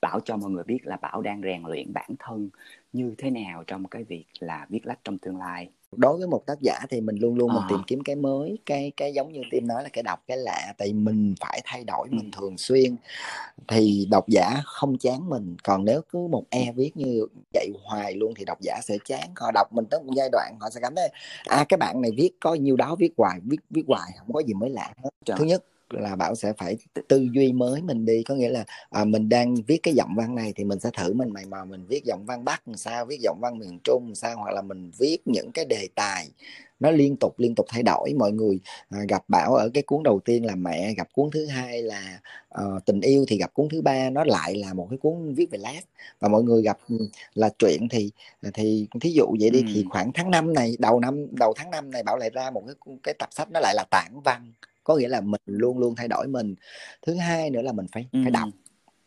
Bảo 0.00 0.20
cho 0.24 0.36
mọi 0.36 0.50
người 0.50 0.64
biết 0.64 0.78
là 0.84 0.96
Bảo 0.96 1.20
đang 1.22 1.40
rèn 1.44 1.62
luyện 1.62 1.92
bản 1.92 2.10
thân 2.18 2.48
như 2.92 3.14
thế 3.18 3.30
nào 3.30 3.64
trong 3.66 3.84
cái 3.88 4.04
việc 4.04 4.24
là 4.40 4.66
viết 4.68 4.86
lách 4.86 4.98
trong 5.04 5.18
tương 5.18 5.36
lai. 5.38 5.68
đối 5.96 6.18
với 6.18 6.26
một 6.26 6.42
tác 6.46 6.60
giả 6.60 6.78
thì 6.90 7.00
mình 7.00 7.16
luôn 7.16 7.34
luôn 7.34 7.48
mình 7.52 7.62
Ờ. 7.62 7.66
tìm 7.68 7.82
kiếm 7.86 8.00
cái 8.04 8.16
mới 8.16 8.58
cái 8.66 8.92
cái 8.96 9.12
giống 9.14 9.32
như 9.32 9.42
team 9.50 9.66
nói 9.66 9.82
là 9.82 9.88
cái 9.92 10.02
đọc 10.02 10.18
cái 10.26 10.36
lạ 10.36 10.74
tại 10.78 10.88
vì 10.88 10.94
mình 10.94 11.34
phải 11.40 11.60
thay 11.64 11.84
đổi 11.84 12.08
Ừ. 12.10 12.16
mình 12.16 12.30
thường 12.30 12.58
xuyên 12.58 12.96
thì 13.68 14.06
độc 14.10 14.28
giả 14.28 14.60
không 14.64 14.98
chán 14.98 15.28
mình 15.28 15.56
còn 15.64 15.84
nếu 15.84 16.00
cứ 16.08 16.28
một 16.30 16.44
e 16.50 16.72
viết 16.76 16.96
như 16.96 17.26
vậy 17.54 17.68
hoài 17.84 18.14
luôn 18.14 18.34
thì 18.36 18.44
độc 18.44 18.58
giả 18.60 18.80
sẽ 18.82 18.98
chán 19.04 19.30
họ 19.36 19.50
đọc 19.54 19.72
mình 19.72 19.84
tới 19.90 20.02
một 20.02 20.12
giai 20.16 20.28
đoạn 20.32 20.54
họ 20.60 20.70
sẽ 20.70 20.80
cảm 20.82 20.94
thấy 20.94 21.08
à 21.48 21.64
cái 21.68 21.78
bạn 21.78 22.00
này 22.00 22.10
viết 22.16 22.30
có 22.40 22.54
nhiêu 22.54 22.76
đó 22.76 22.96
viết 22.98 23.12
hoài 23.16 23.40
viết 23.44 23.58
viết 23.70 23.84
hoài 23.88 24.10
không 24.18 24.32
có 24.32 24.40
gì 24.42 24.54
mới 24.54 24.70
lạ 24.70 24.92
hết 25.04 25.10
Trời. 25.24 25.36
thứ 25.38 25.44
nhất 25.44 25.64
là 25.92 26.16
bảo 26.16 26.34
sẽ 26.34 26.52
phải 26.52 26.76
tư 27.08 27.28
duy 27.32 27.52
mới 27.52 27.82
mình 27.82 28.04
đi. 28.04 28.22
Có 28.22 28.34
nghĩa 28.34 28.48
là 28.48 28.64
à, 28.90 29.04
mình 29.04 29.28
đang 29.28 29.54
viết 29.54 29.78
cái 29.82 29.94
giọng 29.94 30.14
văn 30.16 30.34
này 30.34 30.52
thì 30.56 30.64
mình 30.64 30.80
sẽ 30.80 30.90
thử 30.98 31.12
mình 31.12 31.32
mày 31.32 31.44
mò 31.46 31.64
mình 31.64 31.86
viết 31.88 32.04
giọng 32.04 32.26
văn 32.26 32.44
bắc 32.44 32.68
làm 32.68 32.76
sao 32.76 33.04
viết 33.06 33.20
giọng 33.20 33.38
văn 33.40 33.58
miền 33.58 33.78
trung 33.84 34.04
làm 34.06 34.14
sao 34.14 34.36
hoặc 34.36 34.50
là 34.54 34.62
mình 34.62 34.90
viết 34.98 35.18
những 35.24 35.52
cái 35.52 35.64
đề 35.64 35.88
tài 35.94 36.28
nó 36.80 36.90
liên 36.90 37.16
tục 37.16 37.34
liên 37.38 37.54
tục 37.54 37.66
thay 37.68 37.82
đổi. 37.82 38.12
Mọi 38.18 38.32
người 38.32 38.60
à, 38.90 38.98
gặp 39.08 39.24
bảo 39.28 39.54
ở 39.54 39.70
cái 39.74 39.82
cuốn 39.82 40.02
đầu 40.02 40.20
tiên 40.24 40.46
là 40.46 40.54
mẹ 40.54 40.94
gặp 40.94 41.08
cuốn 41.12 41.30
thứ 41.30 41.46
hai 41.46 41.82
là 41.82 42.20
ờ, 42.48 42.80
tình 42.86 43.00
yêu 43.00 43.24
thì 43.28 43.38
gặp 43.38 43.54
cuốn 43.54 43.68
thứ 43.68 43.82
ba 43.82 44.10
nó 44.10 44.24
lại 44.24 44.54
là 44.54 44.74
một 44.74 44.86
cái 44.90 44.98
cuốn 44.98 45.34
viết 45.34 45.50
về 45.50 45.58
lát. 45.58 45.80
Và 46.20 46.28
mọi 46.28 46.42
người 46.42 46.62
gặp 46.62 46.78
ừ, 46.88 47.08
là 47.34 47.50
truyện 47.58 47.88
thì 47.90 48.10
thì 48.54 48.86
thí 49.00 49.10
dụ 49.10 49.26
vậy 49.40 49.50
đi 49.50 49.58
Ừ. 49.58 49.64
thì 49.74 49.84
khoảng 49.90 50.12
tháng 50.12 50.30
5 50.30 50.52
này 50.54 50.76
đầu 50.78 51.00
năm 51.00 51.26
đầu 51.36 51.52
tháng 51.56 51.70
5 51.70 51.90
này 51.90 52.02
bảo 52.02 52.16
lại 52.16 52.30
ra 52.30 52.50
một 52.50 52.62
cái 52.66 52.74
cái 53.02 53.14
tập 53.18 53.28
sách 53.32 53.50
nó 53.50 53.60
lại 53.60 53.74
là 53.74 53.84
tản 53.90 54.20
văn 54.24 54.52
có 54.84 54.96
nghĩa 54.96 55.08
là 55.08 55.20
mình 55.20 55.40
luôn 55.46 55.78
luôn 55.78 55.94
thay 55.94 56.08
đổi 56.08 56.28
mình. 56.28 56.54
Thứ 57.06 57.14
hai 57.14 57.50
nữa 57.50 57.62
là 57.62 57.72
mình 57.72 57.86
phải 57.92 58.06
Ừ. 58.12 58.18
phải 58.24 58.30
đọc. 58.30 58.48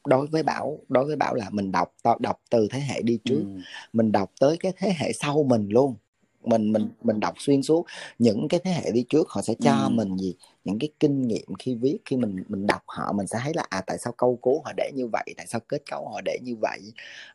Đối 0.07 0.27
với 0.27 0.43
bảo 0.43 0.79
đối 0.89 1.05
với 1.05 1.15
bảo 1.15 1.35
là 1.35 1.49
mình 1.49 1.71
đọc 1.71 1.93
to- 2.03 2.17
đọc 2.19 2.41
từ 2.49 2.67
thế 2.71 2.79
hệ 2.79 3.01
đi 3.01 3.19
trước. 3.25 3.43
Ừ. 3.55 3.59
mình 3.93 4.11
đọc 4.11 4.31
tới 4.39 4.57
cái 4.57 4.73
thế 4.77 4.93
hệ 4.97 5.13
sau 5.13 5.43
mình 5.43 5.69
luôn. 5.69 5.95
Mình 6.43 6.71
mình 6.71 6.89
mình 7.03 7.19
đọc 7.19 7.33
xuyên 7.37 7.63
suốt. 7.63 7.85
Những 8.19 8.47
cái 8.47 8.59
thế 8.63 8.71
hệ 8.71 8.91
đi 8.91 9.05
trước 9.09 9.29
họ 9.29 9.41
sẽ 9.41 9.53
cho 9.61 9.73
Ừ. 9.83 9.89
mình 9.89 10.17
gì? 10.17 10.35
Những 10.63 10.79
cái 10.79 10.89
kinh 10.99 11.21
nghiệm 11.27 11.55
khi 11.59 11.75
viết 11.75 11.97
khi 12.05 12.17
mình 12.17 12.43
mình 12.47 12.67
đọc 12.67 12.81
họ 12.87 13.11
mình 13.13 13.27
sẽ 13.27 13.39
thấy 13.43 13.53
là 13.55 13.65
à 13.69 13.81
tại 13.81 13.97
sao 13.97 14.13
câu 14.17 14.35
cú 14.41 14.61
họ 14.65 14.71
để 14.77 14.91
như 14.95 15.07
vậy? 15.07 15.23
Tại 15.37 15.47
sao 15.47 15.61
kết 15.67 15.81
cấu 15.91 16.07
họ 16.09 16.21
để 16.25 16.37
như 16.43 16.55
vậy? 16.61 16.79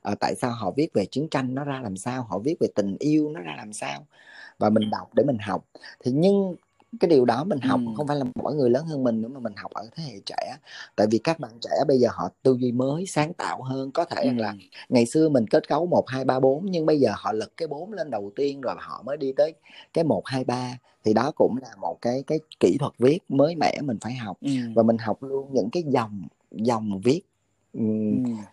À, 0.03 0.15
tại 0.21 0.35
sao 0.35 0.51
họ 0.51 0.71
viết 0.77 0.89
về 0.95 1.07
chiến 1.07 1.29
tranh 1.31 1.55
nó 1.55 1.65
ra 1.65 1.81
làm 1.83 1.97
sao? 1.97 2.23
Họ 2.23 2.39
viết 2.39 2.55
về 2.61 2.69
tình 2.75 2.97
yêu 2.99 3.31
nó 3.31 3.41
ra 3.41 3.55
làm 3.57 3.73
sao? 3.73 4.07
Và 4.59 4.71
mình 4.71 4.91
đọc 4.91 5.15
để 5.15 5.25
mình 5.27 5.39
học. 5.39 5.65
Thì 6.05 6.13
nhưng 6.13 6.55
cái 7.01 7.09
điều 7.09 7.25
đó 7.25 7.45
mình 7.45 7.61
học 7.61 7.81
Ừm. 7.87 7.95
không 7.95 8.07
phải 8.07 8.17
là 8.17 8.25
mỗi 8.35 8.55
người 8.55 8.71
lớn 8.71 8.87
hơn 8.87 9.05
mình 9.05 9.21
nữa 9.23 9.29
mà 9.29 9.41
mình 9.41 9.53
học 9.57 9.71
ở 9.75 9.89
thế 9.97 10.03
hệ 10.03 10.21
trẻ 10.27 10.57
tại 10.97 11.07
vì 11.11 11.19
các 11.19 11.41
bạn 11.41 11.51
trẻ 11.61 11.71
bây 11.89 11.99
giờ 11.99 12.09
họ 12.13 12.29
tư 12.43 12.57
duy 12.61 12.73
mới 12.73 13.07
sáng 13.07 13.33
tạo 13.35 13.63
hơn 13.63 13.91
có 13.93 14.05
thể 14.05 14.33
là 14.37 14.49
Ừm. 14.51 14.59
ngày 14.89 15.07
xưa 15.07 15.29
mình 15.29 15.47
kết 15.47 15.69
cấu 15.69 15.87
một 15.87 16.05
hai 16.09 16.25
ba 16.25 16.41
bốn 16.41 16.67
nhưng 16.71 16.87
bây 16.87 17.01
giờ 17.01 17.11
họ 17.17 17.33
lật 17.33 17.51
cái 17.57 17.69
bốn 17.69 17.93
lên 17.93 18.11
đầu 18.11 18.31
tiên 18.37 18.61
rồi 18.61 18.75
họ 18.79 19.03
mới 19.07 19.17
đi 19.17 19.33
tới 19.37 19.55
cái 19.95 20.05
một 20.05 20.23
hai 20.27 20.45
ba 20.45 20.79
thì 21.05 21.13
đó 21.15 21.33
cũng 21.35 21.57
là 21.63 21.69
một 21.81 21.99
cái 22.03 22.23
cái 22.27 22.39
kỹ 22.61 22.77
thuật 22.81 22.93
viết 22.99 23.19
mới 23.29 23.55
mẻ 23.57 23.79
mình 23.83 23.99
phải 24.01 24.15
học 24.15 24.39
Ừm. 24.41 24.75
và 24.75 24.83
mình 24.83 24.99
học 24.99 25.23
luôn 25.23 25.49
những 25.53 25.71
cái 25.71 25.83
dòng 25.87 26.23
dòng 26.51 27.01
viết 27.05 27.21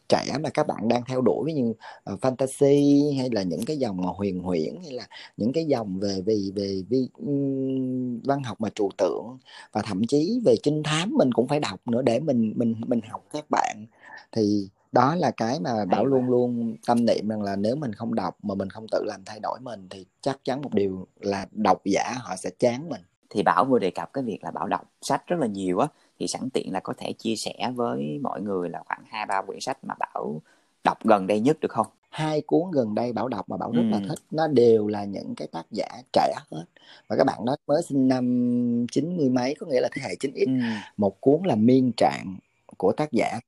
trẻ 0.09 0.37
mà 0.39 0.49
các 0.49 0.67
bạn 0.67 0.87
đang 0.87 1.01
theo 1.07 1.21
đuổi 1.21 1.45
ví 1.45 1.53
như 1.53 1.73
uh, 2.13 2.19
fantasy 2.21 3.17
hay 3.17 3.29
là 3.29 3.43
những 3.43 3.65
cái 3.65 3.77
dòng 3.77 3.97
mà 3.97 4.09
huyền 4.15 4.39
huyễn 4.39 4.75
hay 4.83 4.93
là 4.93 5.07
những 5.37 5.53
cái 5.53 5.65
dòng 5.65 5.99
về 5.99 6.21
về 6.25 6.37
về 6.55 6.83
ừm, 7.25 8.19
văn 8.19 8.43
học 8.43 8.61
mà 8.61 8.69
trừu 8.75 8.89
tượng 8.97 9.37
và 9.71 9.81
thậm 9.81 10.01
chí 10.07 10.41
về 10.45 10.55
trinh 10.63 10.83
thám 10.83 11.13
mình 11.17 11.31
cũng 11.31 11.47
phải 11.47 11.59
đọc 11.59 11.79
nữa 11.85 12.01
để 12.01 12.19
mình 12.19 12.53
mình 12.55 12.75
mình 12.87 12.99
học 13.09 13.23
các 13.33 13.45
bạn. 13.49 13.85
Thì 14.31 14.69
đó 14.91 15.15
là 15.15 15.31
cái 15.31 15.59
mà 15.59 15.85
bảo 15.85 16.05
luôn 16.05 16.29
luôn 16.29 16.75
tâm 16.87 17.05
niệm 17.05 17.27
rằng 17.27 17.41
là 17.41 17.55
nếu 17.55 17.75
mình 17.75 17.93
không 17.93 18.15
đọc 18.15 18.37
mà 18.43 18.55
mình 18.55 18.69
không 18.69 18.85
tự 18.91 19.03
làm 19.05 19.21
thay 19.25 19.39
đổi 19.39 19.59
mình 19.59 19.87
thì 19.89 20.05
chắc 20.21 20.39
chắn 20.43 20.61
một 20.61 20.73
điều 20.73 21.07
là 21.19 21.45
độc 21.51 21.81
giả 21.85 22.13
họ 22.19 22.35
sẽ 22.35 22.49
chán 22.59 22.89
mình. 22.89 23.01
Thì 23.29 23.43
Bảo 23.43 23.65
vừa 23.65 23.79
đề 23.79 23.91
cập 23.91 24.13
cái 24.13 24.23
việc 24.23 24.43
là 24.43 24.51
Bảo 24.51 24.67
đọc 24.67 24.91
sách 25.01 25.27
rất 25.27 25.39
là 25.39 25.47
nhiều 25.47 25.79
á, 25.79 25.87
thì 26.19 26.27
sẵn 26.27 26.49
tiện 26.49 26.73
là 26.73 26.79
có 26.79 26.93
thể 26.97 27.13
chia 27.13 27.35
sẻ 27.35 27.71
với 27.75 28.19
mọi 28.21 28.41
người 28.41 28.69
là 28.69 28.83
khoảng 28.87 29.03
2-3 29.09 29.41
quyển 29.41 29.59
sách 29.59 29.77
mà 29.83 29.95
Bảo 29.99 30.41
đọc 30.83 30.97
gần 31.05 31.27
đây 31.27 31.39
nhất 31.39 31.59
được 31.59 31.71
không? 31.71 31.87
hai 32.09 32.41
cuốn 32.41 32.71
gần 32.71 32.95
đây 32.95 33.13
Bảo 33.13 33.27
đọc 33.27 33.49
mà 33.49 33.57
Bảo 33.57 33.71
rất 33.71 33.83
là 33.91 33.97
Ừm. 33.97 34.07
thích 34.09 34.19
nó 34.31 34.47
đều 34.47 34.87
là 34.87 35.03
những 35.03 35.35
cái 35.35 35.47
tác 35.51 35.63
giả 35.71 35.87
trẻ 36.13 36.33
hết 36.51 36.65
và 37.07 37.15
các 37.17 37.23
bạn 37.23 37.45
đó 37.45 37.55
mới 37.67 37.81
sinh 37.83 38.07
năm 38.07 38.85
chín 38.91 39.17
mươi 39.17 39.29
mấy 39.29 39.55
có 39.55 39.67
nghĩa 39.67 39.81
là 39.81 39.89
thế 39.91 40.01
hệ 40.01 40.15
9X 40.19 40.45
Ừm. 40.47 40.61
một 40.97 41.21
cuốn 41.21 41.41
là 41.43 41.55
Miên 41.55 41.91
Trạng 41.97 42.37
của 42.77 42.91
tác 42.91 43.11
giả 43.11 43.39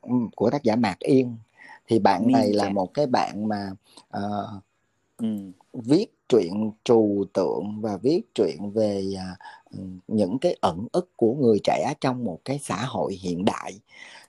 ừm, 0.00 0.30
của 0.36 0.50
tác 0.50 0.62
giả 0.62 0.76
Mạc 0.76 0.98
Yên 0.98 1.36
thì 1.86 1.98
bạn 1.98 2.26
Miên 2.26 2.32
này 2.32 2.52
là 2.52 2.64
Trạng. 2.64 2.74
một 2.74 2.94
cái 2.94 3.06
bạn 3.06 3.48
mà 3.48 3.70
ờ, 4.08 4.48
Ừm. 5.16 5.52
viết 5.72 6.06
truyện 6.30 6.70
trừu 6.84 7.24
tượng 7.32 7.80
và 7.80 7.96
viết 7.96 8.22
truyện 8.34 8.70
về 8.70 9.04
à, 9.18 9.36
những 10.08 10.38
cái 10.38 10.56
ẩn 10.60 10.86
ức 10.92 11.10
của 11.16 11.34
người 11.34 11.58
trẻ 11.64 11.94
trong 12.00 12.24
một 12.24 12.38
cái 12.44 12.58
xã 12.62 12.84
hội 12.84 13.14
hiện 13.14 13.44
đại. 13.44 13.80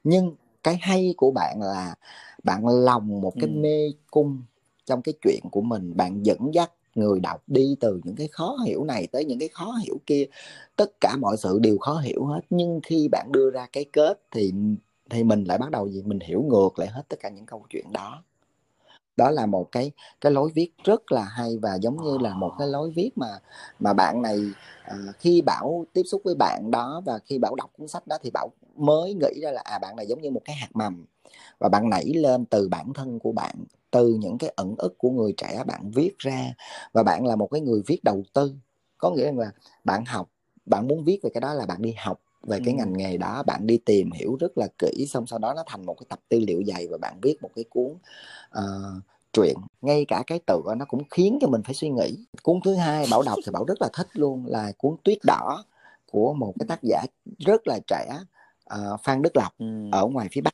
Nhưng 0.03 0.35
cái 0.63 0.77
hay 0.81 1.13
của 1.17 1.31
bạn 1.31 1.61
là 1.61 1.95
bạn 2.43 2.67
lòng 2.67 3.21
một 3.21 3.33
cái 3.39 3.49
Ừm. 3.49 3.61
mê 3.61 3.91
cung 4.11 4.41
trong 4.85 5.01
cái 5.01 5.13
chuyện 5.21 5.39
của 5.51 5.61
mình. 5.61 5.97
Bạn 5.97 6.23
dẫn 6.25 6.53
dắt 6.53 6.71
người 6.95 7.19
đọc 7.19 7.43
đi 7.47 7.75
từ 7.79 8.01
những 8.03 8.15
cái 8.15 8.27
khó 8.27 8.57
hiểu 8.65 8.83
này 8.83 9.07
tới 9.07 9.25
những 9.25 9.39
cái 9.39 9.49
khó 9.49 9.71
hiểu 9.83 9.97
kia. 10.05 10.25
Tất 10.75 10.91
cả 11.01 11.15
mọi 11.21 11.37
sự 11.37 11.59
đều 11.59 11.77
khó 11.77 11.97
hiểu 11.97 12.25
hết. 12.25 12.41
Nhưng 12.49 12.79
khi 12.83 13.07
bạn 13.11 13.31
đưa 13.31 13.51
ra 13.51 13.67
cái 13.73 13.85
kết 13.93 14.21
thì 14.31 14.53
thì 15.09 15.23
mình 15.23 15.43
lại 15.43 15.57
bắt 15.57 15.71
đầu 15.71 15.89
gì? 15.89 16.03
Mình 16.05 16.19
hiểu 16.19 16.43
ngược 16.43 16.79
lại 16.79 16.87
hết 16.87 17.03
tất 17.09 17.17
cả 17.19 17.29
những 17.29 17.45
câu 17.45 17.65
chuyện 17.69 17.93
đó 17.93 18.23
đó 19.17 19.31
là 19.31 19.45
một 19.45 19.71
cái 19.71 19.91
cái 20.21 20.31
lối 20.31 20.51
viết 20.55 20.71
rất 20.83 21.11
là 21.11 21.23
hay 21.23 21.57
và 21.61 21.75
giống 21.81 22.03
như 22.03 22.17
là 22.17 22.33
một 22.33 22.51
cái 22.59 22.67
lối 22.67 22.91
viết 22.95 23.11
mà 23.15 23.39
mà 23.79 23.93
bạn 23.93 24.21
này 24.21 24.39
à, 24.83 24.97
khi 25.19 25.41
bảo 25.41 25.85
tiếp 25.93 26.03
xúc 26.05 26.21
với 26.25 26.35
bạn 26.35 26.71
đó 26.71 27.01
và 27.05 27.19
khi 27.25 27.37
bảo 27.37 27.55
đọc 27.55 27.71
cuốn 27.77 27.87
sách 27.87 28.07
đó 28.07 28.17
thì 28.23 28.29
bảo 28.33 28.49
mới 28.75 29.13
nghĩ 29.13 29.41
ra 29.41 29.51
là 29.51 29.61
à 29.65 29.79
bạn 29.79 29.95
này 29.95 30.07
giống 30.07 30.21
như 30.21 30.31
một 30.31 30.41
cái 30.45 30.55
hạt 30.55 30.69
mầm. 30.73 31.05
Và 31.59 31.69
bạn 31.69 31.89
nảy 31.89 32.05
lên 32.05 32.45
từ 32.45 32.67
bản 32.69 32.93
thân 32.93 33.19
của 33.19 33.31
bạn 33.31 33.55
từ 33.91 34.13
những 34.19 34.37
cái 34.37 34.53
ẩn 34.55 34.75
ức 34.77 34.97
của 34.97 35.09
người 35.09 35.33
trẻ 35.37 35.63
bạn 35.67 35.91
viết 35.91 36.11
ra. 36.17 36.53
Và 36.93 37.03
bạn 37.03 37.25
là 37.25 37.35
một 37.35 37.47
cái 37.51 37.61
người 37.61 37.81
viết 37.87 38.03
đầu 38.03 38.23
tư. 38.33 38.53
Có 38.97 39.11
nghĩa 39.11 39.31
là 39.31 39.51
bạn 39.83 40.05
học 40.05 40.29
bạn 40.65 40.87
muốn 40.87 41.03
viết 41.03 41.19
về 41.23 41.29
cái 41.33 41.41
đó 41.41 41.53
là 41.53 41.65
bạn 41.65 41.81
đi 41.81 41.95
học 41.97 42.21
về 42.43 42.59
cái 42.59 42.73
Ừm. 42.73 42.77
ngành 42.77 42.93
nghề 42.97 43.17
đó 43.17 43.43
bạn 43.43 43.67
đi 43.67 43.77
tìm 43.77 44.11
hiểu 44.11 44.37
rất 44.39 44.57
là 44.57 44.67
kỹ 44.77 45.05
xong 45.09 45.25
sau 45.27 45.39
đó 45.39 45.53
nó 45.53 45.63
thành 45.67 45.85
một 45.85 45.93
cái 45.99 46.05
tập 46.09 46.19
tư 46.29 46.39
liệu 46.39 46.63
dày 46.67 46.87
và 46.87 46.97
bạn 46.97 47.19
viết 47.21 47.35
một 47.41 47.49
cái 47.55 47.65
cuốn 47.69 47.93
ờ, 48.49 48.63
truyện 49.33 49.55
ngay 49.81 50.05
cả 50.07 50.23
cái 50.27 50.39
tựa 50.47 50.75
nó 50.77 50.85
cũng 50.85 51.03
khiến 51.11 51.37
cho 51.41 51.47
mình 51.47 51.61
phải 51.63 51.73
suy 51.73 51.89
nghĩ 51.89 52.17
cuốn 52.43 52.59
thứ 52.65 52.75
hai 52.75 53.05
bảo 53.11 53.21
đọc 53.21 53.39
thì 53.45 53.51
bảo 53.51 53.65
rất 53.65 53.81
là 53.81 53.89
thích 53.93 54.07
luôn 54.13 54.45
là 54.45 54.71
cuốn 54.77 54.95
tuyết 55.03 55.17
đỏ 55.23 55.63
của 56.11 56.33
một 56.33 56.53
cái 56.59 56.65
tác 56.67 56.79
giả 56.83 57.03
rất 57.39 57.67
là 57.67 57.79
trẻ 57.87 58.19
ờ, 58.65 58.97
phan 59.03 59.21
đức 59.21 59.37
lộc 59.37 59.53
Ừm. 59.57 59.91
ở 59.91 60.05
ngoài 60.07 60.27
phía 60.31 60.41
bắc 60.41 60.53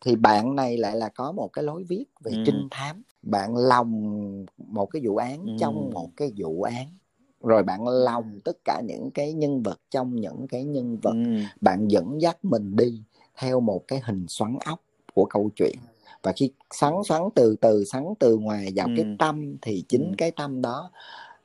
thì 0.00 0.16
bạn 0.16 0.56
này 0.56 0.76
lại 0.76 0.96
là 0.96 1.08
có 1.08 1.32
một 1.32 1.48
cái 1.52 1.64
lối 1.64 1.84
viết 1.84 2.04
về 2.20 2.32
Ừm. 2.32 2.44
trinh 2.44 2.68
thám 2.70 3.02
bạn 3.22 3.56
lòng 3.56 4.46
một 4.58 4.86
cái 4.86 5.02
vụ 5.04 5.16
án 5.16 5.38
Ừm. 5.46 5.56
trong 5.58 5.90
một 5.90 6.08
cái 6.16 6.32
vụ 6.36 6.62
án 6.62 6.86
rồi 7.42 7.62
bạn 7.62 7.88
lòng 7.88 8.38
tất 8.44 8.56
cả 8.64 8.80
những 8.84 9.10
cái 9.10 9.32
nhân 9.32 9.62
vật 9.62 9.80
trong 9.90 10.14
những 10.16 10.46
cái 10.48 10.64
nhân 10.64 10.98
vật 11.02 11.12
Ừm. 11.12 11.44
bạn 11.60 11.88
dẫn 11.88 12.20
dắt 12.22 12.44
mình 12.44 12.76
đi 12.76 13.02
theo 13.38 13.60
một 13.60 13.88
cái 13.88 14.00
hình 14.04 14.26
xoắn 14.28 14.58
ốc 14.64 14.80
của 15.14 15.24
câu 15.24 15.50
chuyện 15.56 15.76
và 16.22 16.32
khi 16.32 16.50
xoắn 16.74 16.94
xoắn 17.08 17.22
từ 17.34 17.56
từ 17.60 17.84
xoắn 17.84 18.04
từ 18.18 18.36
ngoài 18.36 18.72
vào 18.76 18.86
cái 18.96 19.04
Ừm. 19.04 19.16
tâm 19.16 19.56
thì 19.62 19.84
chính 19.88 20.04
Ừm. 20.04 20.14
cái 20.18 20.30
tâm 20.30 20.62
đó 20.62 20.90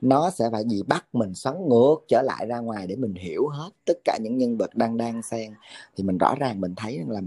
nó 0.00 0.30
sẽ 0.30 0.44
phải 0.52 0.64
gì 0.64 0.82
bắt 0.82 1.06
mình 1.12 1.34
xoắn 1.34 1.68
ngược 1.68 1.96
trở 2.08 2.22
lại 2.22 2.46
ra 2.46 2.58
ngoài 2.58 2.86
để 2.86 2.96
mình 2.96 3.14
hiểu 3.14 3.48
hết 3.48 3.70
tất 3.84 3.98
cả 4.04 4.18
những 4.22 4.38
nhân 4.38 4.56
vật 4.56 4.74
đang 4.74 4.96
đang 4.96 5.22
xen 5.22 5.54
thì 5.96 6.04
mình 6.04 6.18
rõ 6.18 6.34
ràng 6.38 6.60
mình 6.60 6.74
thấy 6.76 6.98
rằng 6.98 7.10
là 7.10 7.20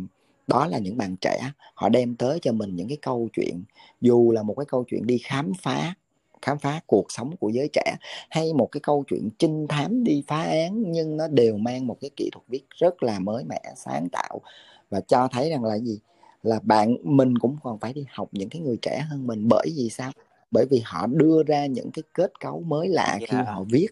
đó 0.47 0.67
là 0.67 0.77
những 0.77 0.97
bạn 0.97 1.15
trẻ 1.21 1.51
họ 1.73 1.89
đem 1.89 2.15
tới 2.15 2.39
cho 2.41 2.51
mình 2.51 2.75
những 2.75 2.87
cái 2.87 2.97
câu 3.01 3.29
chuyện 3.33 3.63
dù 4.01 4.31
là 4.31 4.43
một 4.43 4.53
cái 4.57 4.65
câu 4.65 4.83
chuyện 4.87 5.07
đi 5.07 5.17
khám 5.17 5.51
phá 5.61 5.93
khám 6.41 6.59
phá 6.59 6.79
cuộc 6.87 7.05
sống 7.09 7.37
của 7.37 7.49
giới 7.49 7.69
trẻ 7.73 7.95
hay 8.29 8.53
một 8.53 8.67
cái 8.71 8.81
câu 8.81 9.03
chuyện 9.07 9.29
trinh 9.39 9.67
thám 9.67 10.03
đi 10.03 10.23
phá 10.27 10.43
án 10.43 10.91
nhưng 10.91 11.17
nó 11.17 11.27
đều 11.27 11.57
mang 11.57 11.87
một 11.87 11.97
cái 12.01 12.09
kỹ 12.15 12.29
thuật 12.33 12.45
viết 12.47 12.63
rất 12.69 13.03
là 13.03 13.19
mới 13.19 13.43
mẻ 13.43 13.61
sáng 13.75 14.07
tạo. 14.11 14.41
Và 14.89 15.01
cho 15.01 15.27
thấy 15.31 15.49
rằng 15.49 15.63
là 15.63 15.77
gì? 15.77 15.99
Là 16.43 16.59
bạn 16.63 16.95
mình 17.03 17.37
cũng 17.37 17.57
còn 17.63 17.79
phải 17.79 17.93
đi 17.93 18.05
học 18.09 18.29
những 18.31 18.49
cái 18.49 18.61
người 18.61 18.77
trẻ 18.81 19.05
hơn 19.09 19.27
mình. 19.27 19.47
Bởi 19.49 19.67
vì 19.77 19.89
sao? 19.89 20.11
Bởi 20.51 20.65
vì 20.65 20.81
họ 20.85 21.07
đưa 21.07 21.43
ra 21.43 21.65
những 21.65 21.91
cái 21.91 22.03
kết 22.13 22.39
cấu 22.39 22.61
mới 22.61 22.87
lạ 22.87 23.19
khi 23.27 23.37
họ 23.37 23.63
viết. 23.71 23.87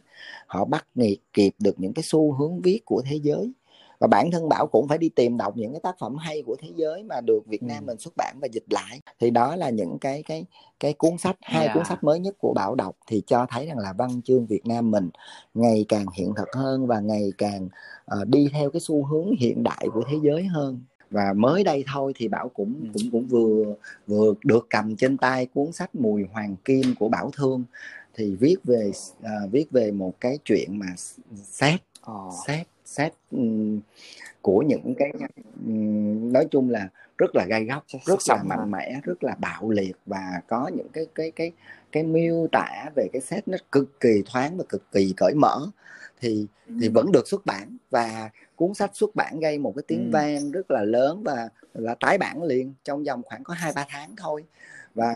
Họ 0.47 0.65
bắt 0.65 0.87
nhịp 0.95 1.17
kịp 1.33 1.55
được 1.59 1.75
những 1.77 1.93
cái 1.93 2.03
xu 2.03 2.33
hướng 2.33 2.61
viết 2.61 2.85
của 2.85 3.01
thế 3.05 3.15
giới 3.15 3.51
và 3.99 4.07
bản 4.07 4.31
thân 4.31 4.49
bảo 4.49 4.67
cũng 4.67 4.87
phải 4.87 4.97
đi 4.97 5.09
tìm 5.09 5.37
đọc 5.37 5.57
những 5.57 5.71
cái 5.71 5.79
tác 5.83 5.95
phẩm 5.99 6.15
hay 6.17 6.43
của 6.45 6.55
thế 6.59 6.69
giới 6.75 7.03
mà 7.03 7.21
được 7.21 7.39
Việt 7.47 7.63
Nam 7.63 7.85
mình 7.85 7.97
xuất 7.97 8.13
bản 8.17 8.35
và 8.41 8.47
dịch 8.51 8.65
lại. 8.69 9.01
Thì 9.19 9.29
đó 9.29 9.55
là 9.55 9.69
những 9.69 9.97
cái 9.99 10.23
cái 10.23 10.45
cái 10.79 10.93
cuốn 10.93 11.17
sách 11.17 11.35
hai 11.41 11.67
cuốn 11.67 11.75
Yeah. 11.75 11.87
sách 11.87 12.03
mới 12.03 12.19
nhất 12.19 12.35
của 12.39 12.53
bảo 12.55 12.75
đọc 12.75 12.95
thì 13.07 13.21
cho 13.27 13.45
thấy 13.49 13.65
rằng 13.65 13.77
là 13.77 13.93
văn 13.97 14.21
chương 14.21 14.45
Việt 14.45 14.65
Nam 14.65 14.91
mình 14.91 15.09
ngày 15.53 15.85
càng 15.89 16.05
hiện 16.13 16.33
thực 16.37 16.47
hơn 16.53 16.87
và 16.87 16.99
ngày 16.99 17.33
càng 17.37 17.69
ờ, 18.05 18.25
đi 18.25 18.47
theo 18.51 18.69
cái 18.69 18.79
xu 18.79 19.05
hướng 19.05 19.35
hiện 19.39 19.63
đại 19.63 19.87
của 19.93 20.03
thế 20.09 20.17
giới 20.23 20.43
hơn. 20.45 20.81
Và 21.11 21.33
mới 21.33 21.63
đây 21.63 21.83
thôi 21.93 22.13
thì 22.15 22.27
bảo 22.27 22.49
cũng 22.49 22.91
cũng 22.93 23.11
cũng 23.11 23.27
vừa 23.27 23.75
vừa 24.07 24.33
được 24.43 24.67
cầm 24.69 24.95
trên 24.95 25.17
tay 25.17 25.45
cuốn 25.45 25.71
sách 25.71 25.95
mùi 25.95 26.23
hoàng 26.33 26.55
kim 26.65 26.95
của 26.99 27.09
bảo 27.09 27.31
thương. 27.35 27.63
Thì 28.13 28.35
viết 28.35 28.55
về 28.63 28.91
à, 29.21 29.33
viết 29.51 29.71
về 29.71 29.91
một 29.91 30.13
cái 30.19 30.37
chuyện 30.45 30.79
mà 30.79 30.85
xét 31.43 31.81
xét 32.47 32.67
xét 32.85 33.13
ừm, 33.31 33.79
của 34.41 34.61
những 34.61 34.95
cái 34.97 35.11
ừm, 35.65 36.33
nói 36.33 36.47
chung 36.51 36.69
là 36.69 36.89
rất 37.17 37.35
là 37.35 37.45
gai 37.45 37.65
góc 37.65 37.83
Xét- 37.87 38.01
rất 38.05 38.21
xét 38.21 38.37
là 38.37 38.43
mạnh 38.43 38.71
mẽ 38.71 38.99
rất 39.03 39.23
là 39.23 39.35
bạo 39.39 39.69
liệt 39.69 39.95
và 40.05 40.41
có 40.47 40.67
những 40.75 40.87
cái 40.93 41.07
cái 41.15 41.31
cái 41.31 41.51
cái 41.91 42.03
miêu 42.03 42.47
tả 42.51 42.85
về 42.95 43.07
cái 43.13 43.21
set 43.21 43.47
nó 43.47 43.57
cực 43.71 43.99
kỳ 43.99 44.23
thoáng 44.25 44.57
và 44.57 44.63
cực 44.69 44.91
kỳ 44.91 45.13
cởi 45.17 45.33
mở 45.35 45.67
thì 46.21 46.47
thì 46.79 46.87
Ừm. 46.87 46.93
vẫn 46.93 47.11
được 47.11 47.27
xuất 47.27 47.45
bản 47.45 47.77
và 47.89 48.29
cuốn 48.55 48.73
sách 48.73 48.91
xuất 48.93 49.15
bản 49.15 49.39
gây 49.39 49.57
một 49.57 49.73
cái 49.75 49.83
tiếng 49.87 50.03
Ừm. 50.03 50.11
vang 50.11 50.51
rất 50.51 50.71
là 50.71 50.83
lớn 50.83 51.23
và 51.23 51.49
là 51.73 51.95
tái 51.99 52.17
bản 52.17 52.43
liền 52.43 52.73
trong 52.83 53.03
vòng 53.03 53.21
khoảng 53.25 53.43
có 53.43 53.53
hai 53.53 53.71
ba 53.75 53.85
tháng 53.89 54.15
thôi 54.17 54.43
và 54.93 55.15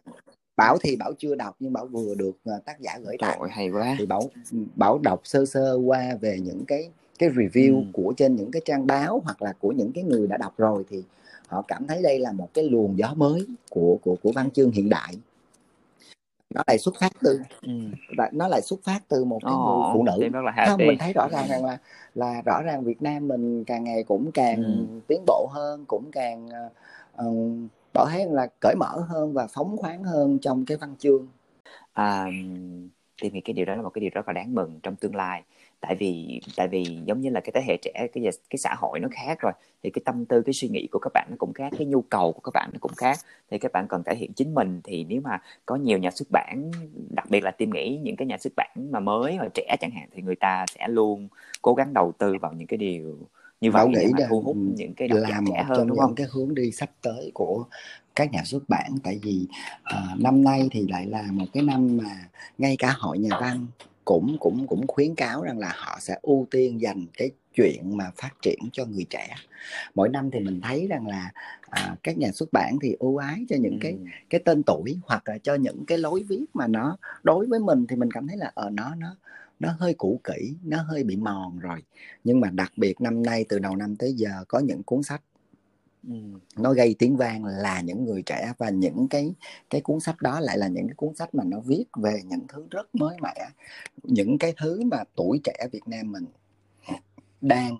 bảo 0.56 0.78
thì 0.82 0.96
bảo 0.96 1.14
chưa 1.18 1.36
đọc 1.36 1.56
nhưng 1.60 1.74
bảo 1.74 1.86
vừa 1.86 2.16
được 2.16 2.38
à, 2.46 2.54
tác 2.66 2.80
giả 2.80 3.00
gửi 3.04 3.18
tặng 3.20 3.40
hay 3.50 3.70
quá. 3.70 3.96
thì 4.00 4.06
bảo 4.06 4.30
bảo 4.76 5.00
đọc 5.04 5.22
sơ 5.24 5.46
sơ 5.46 5.76
qua 5.86 6.16
về 6.22 6.40
những 6.40 6.66
cái 6.68 6.90
cái 7.20 7.30
review 7.30 7.76
Ừm. 7.76 7.92
của 7.92 8.14
trên 8.18 8.36
những 8.36 8.52
cái 8.52 8.62
trang 8.66 8.88
báo 8.88 9.22
hoặc 9.26 9.42
là 9.42 9.54
của 9.60 9.72
những 9.72 9.92
cái 9.92 10.04
người 10.04 10.28
đã 10.28 10.38
đọc 10.38 10.54
rồi 10.58 10.84
thì 10.90 11.04
họ 11.48 11.62
cảm 11.62 11.88
thấy 11.88 12.02
đây 12.02 12.20
là 12.20 12.32
một 12.32 12.54
cái 12.54 12.70
luồng 12.70 12.98
gió 12.98 13.14
mới 13.16 13.46
của 13.70 13.98
của 14.04 14.16
của 14.24 14.32
văn 14.32 14.52
chương 14.52 14.72
hiện 14.72 14.90
đại. 14.90 15.14
Nó 16.56 16.64
lại 16.68 16.78
xuất 16.78 16.96
phát 17.00 17.12
từ 17.22 17.40
và 18.18 18.30
nó 18.34 18.48
lại 18.48 18.62
xuất 18.62 18.80
phát 18.84 19.00
từ 19.08 19.24
một 19.24 19.40
cái 19.44 19.54
người 19.54 19.60
Ồ, 19.62 19.92
phụ 19.94 20.04
nữ. 20.04 20.30
không 20.68 20.78
mình 20.78 20.98
thấy 21.00 21.14
rõ 21.14 21.28
ràng 21.32 21.48
rằng 21.50 21.66
là 21.66 21.78
là 22.16 22.42
rõ 22.46 22.62
ràng 22.62 22.84
Việt 22.84 23.02
Nam 23.02 23.28
mình 23.28 23.64
càng 23.64 23.84
ngày 23.84 24.04
cũng 24.04 24.32
càng 24.32 24.64
Ừm. 24.64 25.02
tiến 25.08 25.24
bộ 25.28 25.48
hơn 25.52 25.86
cũng 25.88 26.12
càng 26.12 26.50
uh, 27.18 27.26
bảo 27.94 28.06
thấy 28.10 28.26
là 28.26 28.48
cởi 28.60 28.76
mở 28.76 29.06
hơn 29.08 29.34
và 29.34 29.48
phóng 29.48 29.78
khoáng 29.78 30.04
hơn 30.04 30.40
trong 30.42 30.66
cái 30.66 30.78
văn 30.78 30.96
chương. 31.00 31.28
À, 31.94 32.26
nghĩ 33.22 33.42
cái 33.46 33.54
điều 33.54 33.66
đó 33.66 33.76
là 33.76 33.82
một 33.82 33.90
cái 33.90 34.00
điều 34.02 34.10
rất 34.14 34.28
là 34.28 34.34
đáng 34.34 34.56
mừng 34.56 34.80
trong 34.84 34.96
tương 34.96 35.16
lai 35.16 35.44
tại 35.82 35.96
vì 35.96 36.42
tại 36.56 36.68
vì 36.68 36.86
giống 37.06 37.22
như 37.22 37.30
là 37.30 37.40
cái 37.40 37.52
thế 37.56 37.62
hệ 37.68 37.78
trẻ 37.82 38.08
cái 38.14 38.24
cái 38.50 38.58
xã 38.58 38.76
hội 38.78 39.00
nó 39.00 39.08
khác 39.12 39.40
rồi 39.40 39.54
thì 39.84 39.90
cái 39.90 40.02
tâm 40.06 40.26
tư 40.26 40.42
cái 40.42 40.54
suy 40.54 40.68
nghĩ 40.68 40.88
của 40.92 41.00
các 41.00 41.12
bạn 41.14 41.28
nó 41.30 41.36
cũng 41.40 41.54
khác 41.54 41.74
cái 41.78 41.88
nhu 41.88 42.02
cầu 42.02 42.32
của 42.32 42.40
các 42.40 42.52
bạn 42.54 42.70
nó 42.74 42.78
cũng 42.82 42.94
khác 42.98 43.18
thì 43.52 43.58
các 43.58 43.72
bạn 43.72 43.88
cần 43.88 44.04
thể 44.04 44.16
hiện 44.16 44.34
chính 44.34 44.54
mình 44.54 44.82
thì 44.84 45.06
nếu 45.10 45.22
mà 45.22 45.42
có 45.66 45.76
nhiều 45.76 45.98
nhà 45.98 46.12
xuất 46.12 46.32
bản 46.32 46.72
đặc 47.10 47.30
biệt 47.30 47.44
là 47.44 47.52
tim 47.52 47.70
nghĩ 47.70 48.00
những 48.04 48.16
cái 48.16 48.26
nhà 48.26 48.38
xuất 48.38 48.54
bản 48.56 48.88
mà 48.92 49.00
mới 49.00 49.36
hoặc 49.36 49.48
trẻ 49.54 49.76
chẳng 49.80 49.92
hạn 49.92 50.10
thì 50.16 50.22
người 50.22 50.36
ta 50.36 50.66
sẽ 50.76 50.88
luôn 50.88 51.28
cố 51.62 51.74
gắng 51.74 51.94
đầu 51.94 52.12
tư 52.18 52.36
vào 52.42 52.54
những 52.54 52.68
cái 52.68 52.78
điều 52.78 53.18
như 53.62 53.72
vậy 53.72 53.88
nghĩ 53.88 54.06
để 54.18 54.26
thu 54.30 54.42
hút 54.42 54.58
những 54.76 54.94
cái 54.94 55.08
độc 55.08 55.20
giả 55.30 55.40
trẻ 55.48 55.64
hơn 55.64 55.78
trong 55.78 55.88
đúng 55.88 55.98
những 55.98 56.02
không? 56.02 56.16
cái 56.16 56.28
hướng 56.32 56.56
đi 56.56 56.72
sắp 56.72 56.90
tới 57.02 57.32
của 57.34 57.66
các 58.16 58.32
nhà 58.32 58.44
xuất 58.44 58.70
bản 58.70 58.92
tại 59.04 59.20
vì 59.24 59.48
uh, 59.80 60.22
năm 60.22 60.44
nay 60.44 60.68
thì 60.72 60.88
lại 60.88 61.06
là 61.06 61.24
một 61.32 61.46
cái 61.54 61.64
năm 61.64 61.98
mà 61.98 62.30
ngay 62.58 62.76
cả 62.80 62.94
hội 62.98 63.18
nhà 63.18 63.30
văn 63.42 63.66
cũng 64.10 64.38
cũng 64.40 64.68
cũng 64.68 64.88
khuyến 64.88 65.16
cáo 65.16 65.44
rằng 65.44 65.60
là 65.60 65.74
họ 65.76 65.98
sẽ 66.02 66.20
ưu 66.22 66.48
tiên 66.52 66.82
dành 66.82 67.06
cái 67.14 67.32
chuyện 67.56 67.98
mà 67.98 68.12
phát 68.16 68.32
triển 68.42 68.60
cho 68.72 68.86
người 68.86 69.06
trẻ 69.10 69.28
mỗi 69.96 70.10
năm 70.10 70.30
thì 70.32 70.40
mình 70.40 70.62
thấy 70.62 70.88
rằng 70.88 71.08
là 71.08 71.32
à, 71.70 71.96
các 72.04 72.18
nhà 72.18 72.32
xuất 72.32 72.54
bản 72.54 72.78
thì 72.82 72.96
ưu 73.00 73.18
ái 73.18 73.46
cho 73.50 73.56
những 73.60 73.74
ừ. 73.74 73.78
cái 73.82 73.98
cái 74.30 74.42
tên 74.46 74.64
tuổi 74.64 74.98
hoặc 75.04 75.30
là 75.30 75.38
cho 75.38 75.56
những 75.56 75.86
cái 75.86 75.98
lối 75.98 76.24
viết 76.24 76.46
mà 76.54 76.68
nó 76.68 76.98
đối 77.24 77.46
với 77.46 77.60
mình 77.60 77.86
thì 77.90 77.96
mình 77.96 78.12
cảm 78.12 78.28
thấy 78.28 78.38
là 78.38 78.52
ở 78.56 78.64
ờ, 78.64 78.70
nó 78.70 78.96
nó 78.96 79.16
nó 79.60 79.76
hơi 79.80 79.94
cũ 79.98 80.22
kỹ 80.24 80.56
nó 80.64 80.82
hơi 80.82 81.04
bị 81.04 81.16
mòn 81.16 81.60
rồi 81.60 81.84
nhưng 82.24 82.40
mà 82.40 82.50
đặc 82.50 82.72
biệt 82.78 83.02
năm 83.02 83.24
nay 83.24 83.46
từ 83.50 83.60
đầu 83.60 83.76
năm 83.76 83.96
tới 83.96 84.14
giờ 84.14 84.32
có 84.48 84.60
những 84.60 84.84
cuốn 84.84 85.04
sách 85.04 85.22
ừ. 86.08 86.16
nó 86.58 86.74
gây 86.74 86.96
tiếng 87.00 87.18
vang 87.18 87.46
là 87.46 87.82
những 87.82 88.06
người 88.06 88.22
trẻ 88.22 88.54
và 88.58 88.70
những 88.70 89.08
cái 89.10 89.34
cái 89.70 89.82
cuốn 89.82 90.00
sách 90.00 90.22
đó 90.22 90.40
lại 90.40 90.58
là 90.58 90.68
những 90.68 90.88
cái 90.88 90.96
cuốn 90.96 91.16
sách 91.16 91.36
mà 91.36 91.44
nó 91.44 91.60
viết 91.60 91.86
về 91.96 92.22
những 92.26 92.48
thứ 92.48 92.68
rất 92.72 92.96
mới 92.96 93.18
mẻ 93.22 93.50
những 94.04 94.38
cái 94.38 94.54
thứ 94.58 94.82
mà 94.84 95.04
tuổi 95.16 95.40
trẻ 95.44 95.68
Việt 95.72 95.88
Nam 95.88 96.12
mình 96.12 96.26
đang 97.42 97.78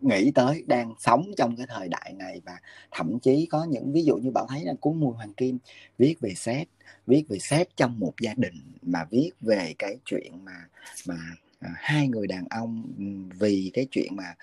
nghĩ 0.00 0.30
tới, 0.30 0.64
đang 0.66 0.94
sống 0.98 1.30
trong 1.36 1.56
cái 1.56 1.66
thời 1.70 1.88
đại 1.88 2.14
này 2.18 2.40
và 2.44 2.58
thậm 2.90 3.18
chí 3.18 3.46
có 3.46 3.64
những, 3.64 3.92
ví 3.92 4.02
dụ 4.02 4.16
như 4.16 4.30
bạn 4.30 4.46
thấy 4.48 4.64
là 4.64 4.74
cuốn 4.80 5.00
mùi 5.00 5.14
hoàng 5.14 5.34
kim, 5.34 5.58
viết 5.98 6.14
về 6.20 6.34
sếp, 6.36 6.68
viết 7.06 7.24
về 7.28 7.38
sếp 7.38 7.68
trong 7.76 7.98
một 7.98 8.12
gia 8.20 8.34
đình 8.34 8.54
mà 8.82 9.04
viết 9.10 9.30
về 9.40 9.74
cái 9.78 9.98
chuyện 10.04 10.44
mà 10.44 10.68
mà 11.08 11.16
À, 11.64 11.70
hai 11.76 12.08
người 12.08 12.26
đàn 12.26 12.44
ông 12.50 12.82
vì 13.38 13.70
cái 13.74 13.86
chuyện 13.90 14.16
mà 14.16 14.34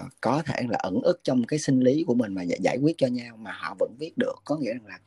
uh, 0.00 0.12
có 0.20 0.42
thể 0.46 0.62
là 0.68 0.78
ẩn 0.78 1.00
ức 1.02 1.20
trong 1.24 1.44
cái 1.44 1.58
sinh 1.58 1.80
lý 1.80 2.04
của 2.06 2.14
mình 2.14 2.34
mà 2.34 2.42
giải 2.42 2.78
quyết 2.82 2.98
cho 2.98 3.06
nhau 3.06 3.36
mà 3.36 3.52
họ 3.52 3.76
vẫn 3.78 3.90
viết 3.98 4.12
được 4.18 4.34
có 4.44 4.56
nghĩa 4.56 4.72
rằng 4.72 4.86
là 4.86 4.98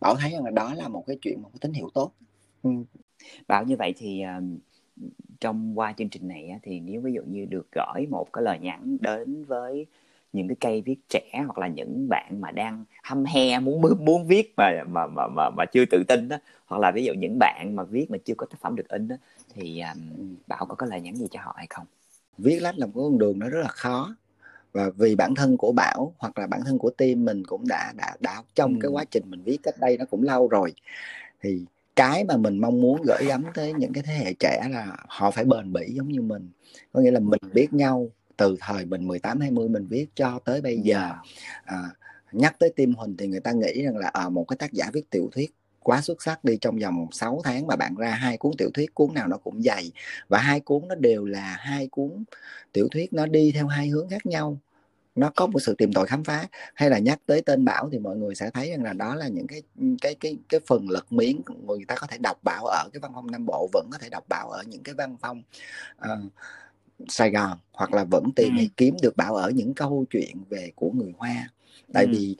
bảo 0.00 0.14
thấy 0.14 0.30
rằng 0.30 0.44
là 0.44 0.50
đó 0.50 0.74
là 0.74 0.88
một 0.88 1.04
cái 1.06 1.16
chuyện 1.22 1.42
một 1.42 1.48
cái 1.52 1.58
tín 1.60 1.72
hiệu 1.72 1.90
tốt 1.94 2.12
ừ. 2.62 2.70
bảo 3.48 3.64
như 3.64 3.76
vậy 3.76 3.94
thì 3.96 4.22
uh, 4.38 4.44
trong 5.40 5.78
qua 5.78 5.94
chương 5.96 6.08
trình 6.08 6.28
này 6.28 6.58
thì 6.62 6.80
nếu 6.80 7.00
ví 7.00 7.12
dụ 7.12 7.22
như 7.26 7.44
được 7.44 7.68
gửi 7.72 8.06
một 8.10 8.32
cái 8.32 8.42
lời 8.44 8.58
nhắn 8.58 8.96
đến 9.00 9.44
với 9.44 9.86
những 10.32 10.48
cái 10.48 10.56
cây 10.60 10.82
viết 10.82 10.98
trẻ 11.08 11.42
hoặc 11.46 11.58
là 11.58 11.68
những 11.68 12.08
bạn 12.08 12.40
mà 12.40 12.50
đang 12.50 12.84
hâm 13.02 13.24
he 13.24 13.58
muốn 13.58 13.82
muốn 14.00 14.26
viết 14.26 14.54
mà 14.56 14.84
mà 14.88 15.06
mà 15.06 15.26
mà, 15.26 15.50
mà 15.56 15.64
chưa 15.72 15.84
tự 15.90 16.02
tin 16.08 16.28
đó 16.28 16.36
hoặc 16.66 16.78
là 16.78 16.90
ví 16.90 17.04
dụ 17.04 17.12
những 17.12 17.38
bạn 17.38 17.76
mà 17.76 17.82
viết 17.82 18.10
mà 18.10 18.18
chưa 18.24 18.34
có 18.34 18.46
tác 18.46 18.60
phẩm 18.60 18.76
được 18.76 18.88
in 18.88 19.08
đó 19.08 19.16
thì 19.56 19.80
um, 19.80 20.36
bảo 20.46 20.66
có 20.66 20.74
cái 20.74 20.88
lời 20.88 21.00
nhắn 21.00 21.16
gì 21.16 21.26
cho 21.30 21.40
họ 21.42 21.54
hay 21.56 21.66
không? 21.70 21.86
Viết 22.38 22.60
lách 22.60 22.78
là 22.78 22.86
một 22.86 22.92
con 22.94 23.18
đường 23.18 23.38
nó 23.38 23.48
rất 23.48 23.60
là 23.60 23.68
khó. 23.68 24.16
Và 24.72 24.90
vì 24.90 25.14
bản 25.14 25.34
thân 25.34 25.56
của 25.56 25.72
bảo 25.72 26.14
hoặc 26.18 26.38
là 26.38 26.46
bản 26.46 26.60
thân 26.64 26.78
của 26.78 26.90
team 26.90 27.24
mình 27.24 27.44
cũng 27.46 27.68
đã 27.68 27.92
đã 27.96 28.16
đã 28.20 28.42
trong 28.54 28.72
ừ. 28.72 28.78
cái 28.82 28.90
quá 28.90 29.04
trình 29.10 29.22
mình 29.26 29.42
viết 29.42 29.58
cách 29.62 29.74
đây 29.80 29.96
nó 29.98 30.04
cũng 30.04 30.22
lâu 30.22 30.48
rồi 30.48 30.72
thì 31.42 31.64
cái 31.96 32.24
mà 32.24 32.36
mình 32.36 32.58
mong 32.58 32.80
muốn 32.80 33.02
gửi 33.02 33.24
gắm 33.26 33.44
tới 33.54 33.72
những 33.72 33.92
cái 33.92 34.02
thế 34.02 34.14
hệ 34.14 34.34
trẻ 34.38 34.68
là 34.70 34.96
họ 35.08 35.30
phải 35.30 35.44
bền 35.44 35.72
bỉ 35.72 35.86
giống 35.88 36.08
như 36.08 36.22
mình. 36.22 36.50
Có 36.92 37.00
nghĩa 37.00 37.10
là 37.10 37.20
mình 37.20 37.40
biết 37.52 37.72
nhau 37.72 38.08
từ 38.36 38.56
thời 38.60 38.84
mình 38.84 39.08
18 39.08 39.40
20 39.40 39.68
mình 39.68 39.86
viết 39.86 40.06
cho 40.14 40.38
tới 40.44 40.60
bây 40.60 40.78
giờ. 40.78 41.12
À, 41.64 41.82
nhắc 42.32 42.56
tới 42.58 42.72
Tim 42.76 42.94
Huỳnh 42.94 43.16
thì 43.16 43.26
người 43.26 43.40
ta 43.40 43.52
nghĩ 43.52 43.82
rằng 43.82 43.96
là 43.96 44.08
ở 44.08 44.26
à, 44.26 44.28
một 44.28 44.44
cái 44.44 44.56
tác 44.56 44.72
giả 44.72 44.90
viết 44.92 45.10
tiểu 45.10 45.28
thuyết 45.32 45.54
quá 45.86 46.00
xuất 46.00 46.22
sắc 46.22 46.44
đi 46.44 46.58
trong 46.60 46.78
vòng 46.78 47.06
6 47.12 47.40
tháng 47.44 47.66
mà 47.66 47.76
bạn 47.76 47.94
ra 47.94 48.10
hai 48.10 48.36
cuốn 48.36 48.52
tiểu 48.58 48.70
thuyết 48.74 48.94
cuốn 48.94 49.14
nào 49.14 49.28
nó 49.28 49.36
cũng 49.36 49.62
dày. 49.62 49.92
Và 50.28 50.38
hai 50.38 50.60
cuốn 50.60 50.88
nó 50.88 50.94
đều 50.94 51.24
là 51.24 51.56
hai 51.60 51.86
cuốn 51.86 52.24
tiểu 52.72 52.88
thuyết 52.90 53.12
nó 53.12 53.26
đi 53.26 53.52
theo 53.52 53.66
hai 53.66 53.88
hướng 53.88 54.08
khác 54.08 54.26
nhau. 54.26 54.58
Nó 55.14 55.30
có 55.36 55.46
một 55.46 55.58
sự 55.58 55.74
tìm 55.78 55.92
tòi 55.92 56.06
khám 56.06 56.24
phá. 56.24 56.46
Hay 56.74 56.90
là 56.90 56.98
nhắc 56.98 57.18
tới 57.26 57.42
tên 57.42 57.64
bảo 57.64 57.88
thì 57.92 57.98
mọi 57.98 58.16
người 58.16 58.34
sẽ 58.34 58.50
thấy 58.50 58.70
rằng 58.70 58.82
là 58.82 58.92
đó 58.92 59.14
là 59.14 59.28
những 59.28 59.46
cái 59.46 59.62
cái 60.00 60.14
cái 60.14 60.38
cái 60.48 60.60
phần 60.66 60.90
lật 60.90 61.12
miếng 61.12 61.42
người 61.66 61.84
ta 61.88 61.94
có 61.94 62.06
thể 62.06 62.18
đọc 62.18 62.38
bảo 62.44 62.64
ở 62.64 62.88
cái 62.92 63.00
văn 63.00 63.12
phong 63.14 63.30
nam 63.30 63.46
bộ 63.46 63.68
vẫn 63.72 63.88
có 63.92 63.98
thể 63.98 64.08
đọc 64.08 64.24
bảo 64.28 64.50
ở 64.50 64.62
những 64.66 64.82
cái 64.82 64.94
văn 64.94 65.16
phong 65.20 65.42
uh, 65.98 66.32
Sài 67.08 67.30
Gòn 67.30 67.58
hoặc 67.72 67.92
là 67.92 68.04
vẫn 68.04 68.24
tìm 68.36 68.52
hay 68.56 68.70
kiếm 68.76 68.96
được 69.02 69.16
bảo 69.16 69.34
ở 69.34 69.50
những 69.50 69.74
câu 69.74 70.04
chuyện 70.10 70.36
về 70.50 70.70
của 70.76 70.90
người 70.90 71.12
Hoa 71.18 71.48
tại 71.92 72.04
ừ. 72.04 72.10
vì 72.12 72.36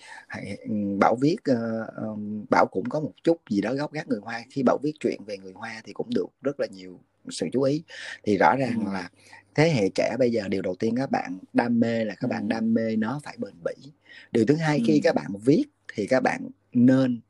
bảo 0.99 1.17
viết 1.17 1.37
uh, 1.51 2.19
bảo 2.51 2.67
cũng 2.67 2.89
có 2.89 3.01
một 3.01 3.13
chút 3.25 3.41
gì 3.51 3.61
đó 3.61 3.75
gốc 3.75 3.93
gác 3.93 4.09
người 4.09 4.21
hoa. 4.23 4.45
Khi 4.51 4.63
bảo 4.63 4.79
viết 4.83 4.93
chuyện 5.01 5.21
về 5.27 5.39
người 5.39 5.53
hoa 5.53 5.83
thì 5.85 5.93
cũng 5.93 6.11
được 6.15 6.27
rất 6.43 6.61
là 6.61 6.67
nhiều 6.67 7.01
sự 7.29 7.47
chú 7.53 7.63
ý. 7.63 7.83
Thì 8.25 8.37
rõ 8.39 8.57
ràng 8.59 8.85
ừ. 8.87 8.93
là 8.93 9.11
thế 9.55 9.71
hệ 9.71 9.89
trẻ 9.95 10.17
bây 10.19 10.33
giờ 10.33 10.49
điều 10.49 10.63
đầu 10.63 10.75
tiên 10.75 10.97
các 10.97 11.11
bạn 11.11 11.39
đam 11.53 11.81
mê 11.81 12.05
là 12.05 12.15
các 12.15 12.29
bạn 12.29 12.49
đam 12.49 12.75
mê 12.75 12.97
nó 12.97 13.21
phải 13.25 13.37
bền 13.39 13.55
bỉ. 13.65 13.93
Điều 14.33 14.45
thứ 14.47 14.55
hai 14.57 14.83
khi 14.87 15.01
các 15.05 15.15
bạn 15.15 15.33
viết 15.45 15.65
thì 15.95 16.07
các 16.07 16.23
bạn 16.23 16.49
nên 16.73 17.21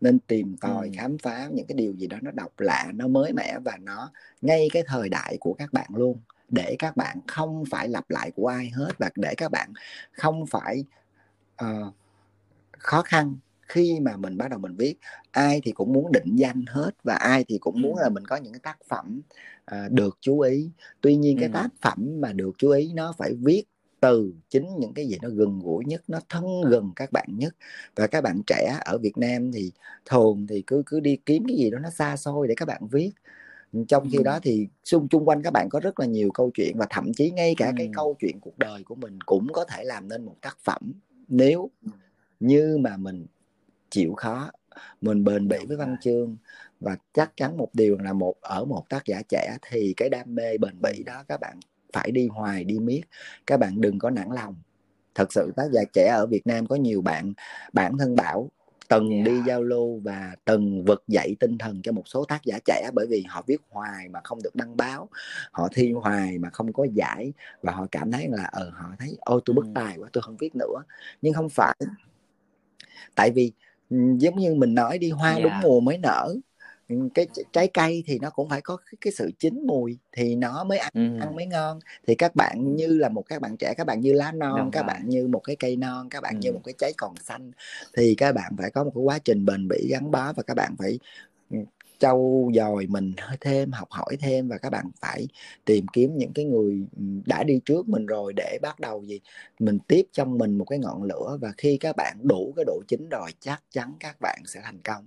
nên 0.00 0.18
tìm 0.18 0.56
tòi 0.60 0.90
khám 0.96 1.18
phá 1.18 1.48
những 1.52 1.66
cái 1.66 1.74
điều 1.74 1.92
gì 1.92 2.06
đó 2.06 2.18
nó 2.22 2.30
độc 2.30 2.60
lạ 2.60 2.86
nó 2.94 3.08
mới 3.08 3.32
mẻ 3.32 3.58
và 3.64 3.76
nó 3.82 4.12
ngay 4.42 4.68
cái 4.72 4.82
thời 4.86 5.08
đại 5.08 5.36
của 5.40 5.54
các 5.54 5.72
bạn 5.72 5.86
luôn. 5.94 6.18
Để 6.48 6.76
các 6.78 6.96
bạn 6.96 7.18
không 7.26 7.64
phải 7.70 7.88
lặp 7.88 8.10
lại 8.10 8.30
của 8.30 8.46
ai 8.46 8.70
hết 8.74 8.90
và 8.98 9.10
để 9.16 9.34
các 9.36 9.50
bạn 9.50 9.72
không 10.12 10.46
phải 10.46 10.84
uh, 11.64 11.94
khó 12.78 13.02
khăn 13.02 13.36
khi 13.68 14.00
mà 14.00 14.16
mình 14.16 14.36
bắt 14.36 14.50
đầu 14.50 14.58
mình 14.58 14.76
viết. 14.76 14.94
Ai 15.30 15.60
thì 15.64 15.72
cũng 15.72 15.92
muốn 15.92 16.12
định 16.12 16.36
danh 16.36 16.64
hết 16.68 16.90
và 17.04 17.14
ai 17.14 17.44
thì 17.48 17.58
cũng 17.58 17.82
muốn 17.82 17.96
là 17.98 18.08
mình 18.08 18.24
có 18.24 18.36
những 18.36 18.52
cái 18.52 18.60
tác 18.62 18.78
phẩm 18.88 19.20
uh, 19.72 19.92
được 19.92 20.18
chú 20.20 20.40
ý. 20.40 20.70
Tuy 21.00 21.16
nhiên 21.16 21.38
cái 21.40 21.48
tác 21.52 21.68
phẩm 21.80 22.20
mà 22.20 22.32
được 22.32 22.52
chú 22.58 22.70
ý 22.70 22.92
nó 22.94 23.12
phải 23.18 23.32
viết 23.34 23.64
từ 24.00 24.32
chính 24.48 24.66
những 24.78 24.94
cái 24.94 25.06
gì 25.06 25.18
nó 25.22 25.28
gần 25.28 25.60
gũi 25.64 25.84
nhất 25.84 26.02
nó 26.08 26.20
thân 26.28 26.44
gần 26.68 26.92
các 26.96 27.12
bạn 27.12 27.26
nhất. 27.30 27.54
Và 27.96 28.06
các 28.06 28.20
bạn 28.20 28.42
trẻ 28.46 28.78
ở 28.84 28.98
Việt 28.98 29.18
Nam 29.18 29.52
thì 29.52 29.72
thường 30.04 30.46
thì 30.48 30.62
cứ 30.66 30.82
cứ 30.86 31.00
đi 31.00 31.16
kiếm 31.26 31.44
cái 31.48 31.56
gì 31.56 31.70
đó 31.70 31.78
nó 31.78 31.90
xa 31.90 32.16
xôi 32.16 32.48
để 32.48 32.54
các 32.56 32.68
bạn 32.68 32.86
viết. 32.90 33.10
Trong 33.88 34.08
khi 34.12 34.18
đó 34.24 34.38
thì 34.42 34.66
xung 34.84 35.08
chung 35.08 35.28
quanh 35.28 35.42
các 35.42 35.52
bạn 35.52 35.68
có 35.70 35.80
rất 35.80 36.00
là 36.00 36.06
nhiều 36.06 36.30
câu 36.34 36.50
chuyện 36.54 36.78
và 36.78 36.86
thậm 36.90 37.12
chí 37.14 37.30
ngay 37.30 37.54
cả 37.58 37.72
cái 37.76 37.90
câu 37.94 38.16
chuyện 38.18 38.40
cuộc 38.40 38.58
đời 38.58 38.82
của 38.84 38.94
mình 38.94 39.18
cũng 39.20 39.46
có 39.52 39.64
thể 39.64 39.84
làm 39.84 40.08
nên 40.08 40.24
một 40.24 40.36
tác 40.40 40.58
phẩm 40.64 40.92
nếu 41.28 41.70
như 42.40 42.78
mà 42.80 42.96
mình 42.96 43.26
chịu 43.90 44.14
khó 44.14 44.50
mình 45.00 45.24
bền 45.24 45.48
bỉ 45.48 45.58
với 45.68 45.76
văn 45.76 45.96
chương 46.00 46.36
và 46.80 46.96
chắc 47.12 47.32
chắn 47.36 47.56
một 47.56 47.68
điều 47.72 47.98
là 47.98 48.12
một 48.12 48.34
ở 48.40 48.64
một 48.64 48.88
tác 48.88 49.04
giả 49.06 49.22
trẻ 49.28 49.56
thì 49.62 49.94
cái 49.96 50.08
đam 50.08 50.34
mê 50.34 50.58
bền 50.58 50.82
bỉ 50.82 51.02
đó 51.02 51.24
các 51.28 51.40
bạn 51.40 51.60
phải 51.92 52.10
đi 52.10 52.28
hoài 52.28 52.64
đi 52.64 52.78
miết. 52.78 53.02
Các 53.46 53.56
bạn 53.56 53.80
đừng 53.80 53.98
có 53.98 54.10
nản 54.10 54.28
lòng. 54.30 54.54
Thật 55.14 55.32
sự 55.32 55.52
tác 55.56 55.68
giả 55.72 55.82
trẻ 55.92 56.08
ở 56.16 56.26
Việt 56.26 56.46
Nam 56.46 56.66
có 56.66 56.76
nhiều 56.76 57.02
bạn 57.02 57.32
bản 57.72 57.98
thân 57.98 58.16
bảo 58.16 58.50
từng 58.88 59.10
yeah. 59.10 59.26
đi 59.26 59.32
giao 59.46 59.62
lưu 59.62 60.00
và 60.04 60.36
từng 60.44 60.84
vực 60.84 61.04
dậy 61.08 61.36
tinh 61.40 61.58
thần 61.58 61.82
cho 61.82 61.92
một 61.92 62.08
số 62.08 62.24
tác 62.24 62.44
giả 62.44 62.58
trẻ 62.64 62.90
bởi 62.94 63.06
vì 63.10 63.24
họ 63.28 63.42
viết 63.46 63.60
hoài 63.70 64.08
mà 64.08 64.20
không 64.24 64.38
được 64.42 64.54
đăng 64.54 64.76
báo 64.76 65.08
họ 65.52 65.68
thi 65.74 65.92
hoài 65.92 66.38
mà 66.38 66.50
không 66.50 66.72
có 66.72 66.86
giải 66.94 67.32
và 67.62 67.72
họ 67.72 67.86
cảm 67.90 68.12
thấy 68.12 68.28
là 68.28 68.44
ờ 68.44 68.70
họ 68.70 68.88
thấy 68.98 69.16
ôi 69.20 69.40
tôi 69.44 69.54
bất 69.54 69.66
tài 69.74 69.96
quá 69.98 70.08
tôi 70.12 70.22
không 70.22 70.36
viết 70.36 70.56
nữa 70.56 70.82
nhưng 71.22 71.34
không 71.34 71.48
phải 71.48 71.76
tại 73.14 73.30
vì 73.30 73.52
giống 74.18 74.38
như 74.38 74.54
mình 74.54 74.74
nói 74.74 74.98
đi 74.98 75.10
hoa 75.10 75.30
yeah. 75.30 75.42
đúng 75.42 75.60
mùa 75.62 75.80
mới 75.80 75.98
nở 75.98 76.34
cái 77.14 77.26
trái 77.52 77.68
cây 77.74 78.02
thì 78.06 78.18
nó 78.18 78.30
cũng 78.30 78.48
phải 78.48 78.60
có 78.60 78.76
cái, 78.76 78.94
cái 79.00 79.12
sự 79.12 79.30
chín 79.38 79.66
mùi 79.66 79.98
thì 80.12 80.36
nó 80.36 80.64
mới 80.64 80.78
ăn 80.78 80.92
ừ. 80.94 81.24
ăn 81.24 81.36
mới 81.36 81.46
ngon 81.46 81.78
thì 82.06 82.14
các 82.14 82.36
bạn 82.36 82.76
như 82.76 82.86
là 82.86 83.08
một 83.08 83.22
các 83.22 83.42
bạn 83.42 83.56
trẻ 83.56 83.74
các 83.76 83.86
bạn 83.86 84.00
như 84.00 84.12
lá 84.12 84.32
non 84.32 84.58
Đúng 84.58 84.70
các 84.70 84.80
rồi. 84.80 84.86
bạn 84.86 85.08
như 85.08 85.26
một 85.28 85.40
cái 85.40 85.56
cây 85.56 85.76
non 85.76 86.08
các 86.10 86.20
bạn 86.20 86.34
ừ. 86.34 86.38
như 86.40 86.52
một 86.52 86.60
cái 86.64 86.74
trái 86.78 86.92
còn 86.96 87.14
xanh 87.16 87.50
thì 87.96 88.14
các 88.14 88.34
bạn 88.34 88.52
phải 88.58 88.70
có 88.70 88.84
một 88.84 88.92
cái 88.94 89.02
quá 89.02 89.18
trình 89.18 89.44
bền 89.44 89.68
bỉ 89.68 89.88
gắn 89.90 90.10
bó 90.10 90.32
và 90.32 90.42
các 90.42 90.54
bạn 90.54 90.74
phải 90.78 90.98
trau 91.98 92.50
dồi 92.54 92.86
mình 92.86 93.12
thêm 93.40 93.72
học 93.72 93.88
hỏi 93.90 94.16
thêm 94.20 94.48
và 94.48 94.58
các 94.58 94.70
bạn 94.70 94.90
phải 95.00 95.28
tìm 95.64 95.86
kiếm 95.92 96.16
những 96.16 96.32
cái 96.32 96.44
người 96.44 96.86
đã 97.26 97.42
đi 97.42 97.60
trước 97.64 97.88
mình 97.88 98.06
rồi 98.06 98.32
để 98.36 98.58
bắt 98.62 98.80
đầu 98.80 99.02
gì 99.04 99.20
mình 99.58 99.78
tiếp 99.88 100.06
trong 100.12 100.38
mình 100.38 100.58
một 100.58 100.64
cái 100.64 100.78
ngọn 100.78 101.02
lửa 101.02 101.38
và 101.40 101.52
khi 101.58 101.76
các 101.80 101.96
bạn 101.96 102.16
đủ 102.22 102.52
cái 102.56 102.64
độ 102.64 102.82
chín 102.88 103.08
rồi 103.08 103.30
chắc 103.40 103.62
chắn 103.70 103.92
các 104.00 104.16
bạn 104.20 104.38
sẽ 104.46 104.60
thành 104.64 104.78
công 104.84 105.04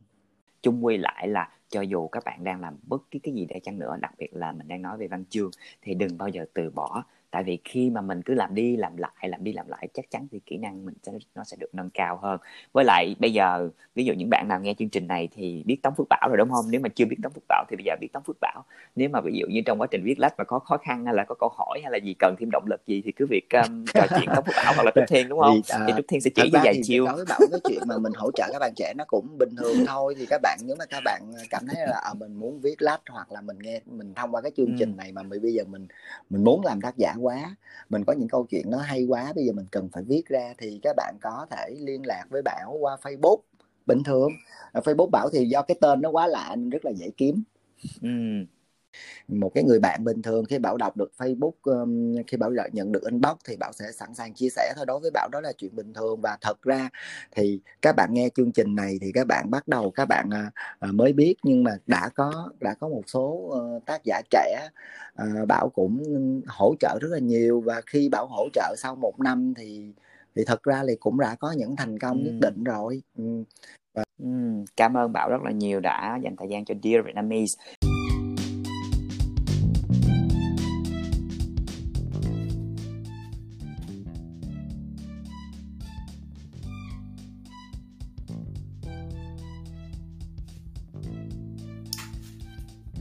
chung 0.61 0.85
quy 0.85 0.97
lại 0.97 1.27
là 1.27 1.49
cho 1.69 1.81
dù 1.81 2.07
các 2.07 2.23
bạn 2.25 2.43
đang 2.43 2.61
làm 2.61 2.77
bất 2.83 3.01
cứ 3.11 3.19
cái 3.23 3.33
gì 3.33 3.45
để 3.49 3.59
chăng 3.63 3.79
nữa, 3.79 3.97
đặc 4.01 4.13
biệt 4.17 4.33
là 4.33 4.51
mình 4.51 4.67
đang 4.67 4.81
nói 4.81 4.97
về 4.97 5.07
văn 5.07 5.23
chương, 5.29 5.51
thì 5.81 5.93
đừng 5.93 6.17
bao 6.17 6.29
giờ 6.29 6.45
từ 6.53 6.69
bỏ 6.69 7.03
tại 7.31 7.43
vì 7.43 7.59
khi 7.63 7.89
mà 7.89 8.01
mình 8.01 8.21
cứ 8.21 8.33
làm 8.33 8.55
đi 8.55 8.75
làm 8.77 8.97
lại 8.97 9.11
làm 9.21 9.43
đi 9.43 9.53
làm 9.53 9.67
lại 9.67 9.87
chắc 9.93 10.05
chắn 10.11 10.27
thì 10.31 10.39
kỹ 10.45 10.57
năng 10.57 10.85
mình 10.85 10.95
sẽ 11.03 11.11
nó 11.35 11.43
sẽ 11.43 11.57
được 11.59 11.75
nâng 11.75 11.89
cao 11.89 12.19
hơn. 12.21 12.39
Với 12.71 12.85
lại 12.85 13.15
bây 13.19 13.33
giờ 13.33 13.69
ví 13.95 14.05
dụ 14.05 14.13
những 14.13 14.29
bạn 14.29 14.47
nào 14.47 14.59
nghe 14.59 14.73
chương 14.79 14.89
trình 14.89 15.07
này 15.07 15.29
thì 15.35 15.63
biết 15.65 15.83
tống 15.83 15.93
phước 15.97 16.07
bảo 16.09 16.27
rồi 16.29 16.37
đúng 16.37 16.49
không? 16.49 16.65
Nếu 16.69 16.81
mà 16.81 16.89
chưa 16.89 17.05
biết 17.05 17.17
tống 17.23 17.31
phước 17.31 17.43
bảo 17.49 17.65
thì 17.69 17.75
bây 17.75 17.83
giờ 17.85 17.95
biết 18.01 18.07
tống 18.13 18.23
phước 18.23 18.37
bảo. 18.41 18.63
Nếu 18.95 19.09
mà 19.09 19.21
ví 19.21 19.31
dụ 19.39 19.47
như 19.47 19.61
trong 19.65 19.81
quá 19.81 19.87
trình 19.91 20.03
viết 20.03 20.19
lách 20.19 20.33
mà 20.37 20.43
có 20.43 20.59
khó 20.59 20.77
khăn 20.77 21.05
hay 21.05 21.13
là 21.13 21.23
có 21.27 21.35
câu 21.39 21.49
hỏi 21.57 21.79
hay 21.83 21.91
là 21.91 21.97
gì 21.97 22.15
cần 22.19 22.35
thêm 22.39 22.49
động 22.51 22.65
lực 22.67 22.81
gì 22.87 23.01
thì 23.05 23.11
cứ 23.11 23.25
việc 23.29 23.47
um, 23.49 23.85
trò 23.93 24.05
chuyện 24.09 24.29
tống 24.35 24.45
phước 24.45 24.55
bảo 24.55 24.73
hoặc 24.75 24.83
là 24.83 24.91
trúc 24.95 25.03
thiên 25.07 25.29
đúng 25.29 25.39
không? 25.43 25.61
thì, 25.65 25.73
à, 25.73 25.83
thì 25.87 25.93
trúc 25.97 26.05
thiên 26.07 26.21
sẽ 26.21 26.29
chỉ 26.35 26.49
cho 26.53 26.59
vài 26.63 26.81
chiêu. 26.83 27.05
với 27.05 27.25
bảo 27.29 27.39
cái 27.51 27.59
chuyện 27.63 27.81
mà 27.87 27.97
mình 27.97 28.13
hỗ 28.15 28.31
trợ 28.31 28.49
các 28.51 28.59
bạn 28.59 28.73
trẻ 28.75 28.93
nó 28.97 29.03
cũng 29.07 29.37
bình 29.37 29.55
thường 29.57 29.85
thôi. 29.87 30.15
Thì 30.17 30.25
các 30.29 30.41
bạn 30.41 30.59
nếu 30.65 30.75
mà 30.79 30.85
các 30.85 31.01
bạn 31.05 31.21
cảm 31.49 31.63
thấy 31.67 31.87
là 31.87 31.99
à, 32.03 32.13
mình 32.13 32.33
muốn 32.33 32.59
viết 32.59 32.81
lách 32.81 33.01
hoặc 33.09 33.31
là 33.31 33.41
mình 33.41 33.57
nghe 33.59 33.81
mình 33.85 34.13
thông 34.13 34.31
qua 34.31 34.41
cái 34.41 34.51
chương 34.57 34.65
ừ. 34.65 34.75
trình 34.79 34.97
này 34.97 35.11
mà 35.11 35.23
bây 35.23 35.53
giờ 35.53 35.63
mình 35.67 35.87
mình 36.29 36.43
muốn 36.43 36.65
làm 36.65 36.81
tác 36.81 36.97
giả 36.97 37.13
quá. 37.21 37.55
Mình 37.89 38.03
có 38.05 38.13
những 38.13 38.29
câu 38.29 38.45
chuyện 38.49 38.69
nó 38.69 38.77
hay 38.77 39.05
quá, 39.05 39.33
bây 39.35 39.45
giờ 39.45 39.53
mình 39.53 39.65
cần 39.71 39.89
phải 39.93 40.03
viết 40.03 40.25
ra 40.25 40.53
thì 40.57 40.79
các 40.83 40.95
bạn 40.97 41.15
có 41.21 41.45
thể 41.51 41.75
liên 41.79 42.05
lạc 42.05 42.25
với 42.29 42.41
bảo 42.41 42.77
qua 42.79 42.97
facebook. 43.01 43.37
Bình 43.85 44.03
thường, 44.05 44.29
facebook 44.73 45.09
bảo 45.11 45.29
thì 45.33 45.45
do 45.45 45.61
cái 45.61 45.77
tên 45.81 46.01
nó 46.01 46.09
quá 46.09 46.27
lạ 46.27 46.55
nên 46.55 46.69
rất 46.69 46.85
là 46.85 46.91
dễ 46.91 47.09
kiếm. 47.17 47.43
Ừ 48.01 48.09
một 49.27 49.51
cái 49.55 49.63
người 49.63 49.79
bạn 49.79 50.03
bình 50.03 50.21
thường 50.21 50.45
khi 50.45 50.59
bảo 50.59 50.77
đọc 50.77 50.97
được 50.97 51.11
Facebook 51.17 51.85
khi 52.27 52.37
bảo 52.37 52.51
nhận 52.71 52.91
được 52.91 53.03
inbox 53.03 53.37
thì 53.45 53.55
bảo 53.59 53.71
sẽ 53.73 53.85
sẵn 53.91 54.15
sàng 54.15 54.33
chia 54.33 54.49
sẻ 54.49 54.73
thôi 54.75 54.85
đối 54.85 54.99
với 54.99 55.11
bảo 55.13 55.29
đó 55.31 55.41
là 55.41 55.51
chuyện 55.57 55.75
bình 55.75 55.93
thường 55.93 56.21
và 56.21 56.37
thật 56.41 56.61
ra 56.61 56.89
thì 57.31 57.59
các 57.81 57.95
bạn 57.95 58.09
nghe 58.13 58.29
chương 58.35 58.51
trình 58.51 58.75
này 58.75 58.97
thì 59.01 59.11
các 59.13 59.27
bạn 59.27 59.51
bắt 59.51 59.67
đầu 59.67 59.91
các 59.91 60.05
bạn 60.05 60.29
uh, 60.87 60.93
mới 60.93 61.13
biết 61.13 61.35
nhưng 61.43 61.63
mà 61.63 61.71
đã 61.87 62.09
có 62.15 62.49
đã 62.59 62.73
có 62.79 62.87
một 62.87 63.03
số 63.07 63.21
uh, 63.21 63.85
tác 63.85 64.01
giả 64.03 64.21
trẻ 64.29 64.69
uh, 65.23 65.47
bảo 65.47 65.69
cũng 65.69 66.03
hỗ 66.47 66.75
trợ 66.79 66.97
rất 67.01 67.09
là 67.11 67.19
nhiều 67.19 67.61
và 67.61 67.81
khi 67.85 68.09
bảo 68.09 68.27
hỗ 68.27 68.47
trợ 68.53 68.75
sau 68.77 68.95
một 68.95 69.19
năm 69.19 69.53
thì 69.57 69.93
thì 70.35 70.43
thật 70.45 70.63
ra 70.63 70.83
thì 70.87 70.95
cũng 70.99 71.19
đã 71.19 71.35
có 71.35 71.51
những 71.51 71.75
thành 71.75 71.99
công 71.99 72.17
ừ. 72.17 72.23
nhất 72.23 72.39
định 72.41 72.63
rồi 72.63 73.01
ừ. 73.17 73.43
Và... 73.93 74.03
Ừ. 74.19 74.27
cảm 74.75 74.97
ơn 74.97 75.13
bảo 75.13 75.29
rất 75.29 75.41
là 75.45 75.51
nhiều 75.51 75.79
đã 75.79 76.19
dành 76.23 76.35
thời 76.35 76.47
gian 76.49 76.65
cho 76.65 76.73
Dear 76.83 77.05
Vietnamese 77.05 77.57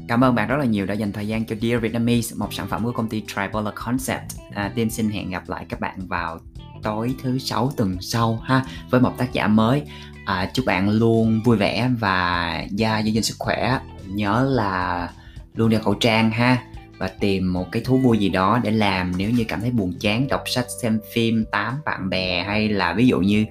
Cảm 0.08 0.24
ơn 0.24 0.34
bạn 0.34 0.48
rất 0.48 0.56
là 0.56 0.64
nhiều 0.64 0.86
đã 0.86 0.94
dành 0.94 1.12
thời 1.12 1.28
gian 1.28 1.44
cho 1.44 1.56
Dear 1.62 1.82
Vietnamese, 1.82 2.36
một 2.36 2.54
sản 2.54 2.68
phẩm 2.68 2.84
của 2.84 2.92
công 2.92 3.08
ty 3.08 3.22
Tripolar 3.26 3.74
Concept. 3.74 4.22
À, 4.54 4.72
Tiên 4.74 4.90
xin 4.90 5.10
hẹn 5.10 5.30
gặp 5.30 5.42
lại 5.48 5.66
các 5.68 5.80
bạn 5.80 6.06
vào 6.08 6.38
tối 6.82 7.14
thứ 7.22 7.38
sáu 7.38 7.72
tuần 7.76 7.96
sau 8.00 8.40
ha 8.44 8.64
với 8.90 9.00
một 9.00 9.18
tác 9.18 9.32
giả 9.32 9.46
mới. 9.46 9.82
À, 10.24 10.50
chúc 10.54 10.66
bạn 10.66 10.90
luôn 10.90 11.40
vui 11.44 11.56
vẻ 11.56 11.90
và 11.98 12.64
gia 12.70 12.98
giữ 12.98 13.12
gìn 13.12 13.22
sức 13.22 13.36
khỏe. 13.38 13.80
Nhớ 14.06 14.48
là 14.50 15.08
luôn 15.54 15.70
đeo 15.70 15.80
khẩu 15.80 15.94
trang 15.94 16.30
ha 16.30 16.58
và 16.98 17.08
tìm 17.08 17.52
một 17.52 17.72
cái 17.72 17.82
thú 17.82 17.98
vui 17.98 18.18
gì 18.18 18.28
đó 18.28 18.60
để 18.62 18.70
làm 18.70 19.12
nếu 19.16 19.30
như 19.30 19.44
cảm 19.48 19.60
thấy 19.60 19.70
buồn 19.70 19.92
chán 20.00 20.28
đọc 20.28 20.42
sách 20.46 20.66
xem 20.82 21.00
phim 21.12 21.44
tám 21.50 21.74
bạn 21.84 22.10
bè 22.10 22.42
hay 22.42 22.68
là 22.68 22.92
ví 22.92 23.06
dụ 23.06 23.20
như 23.20 23.44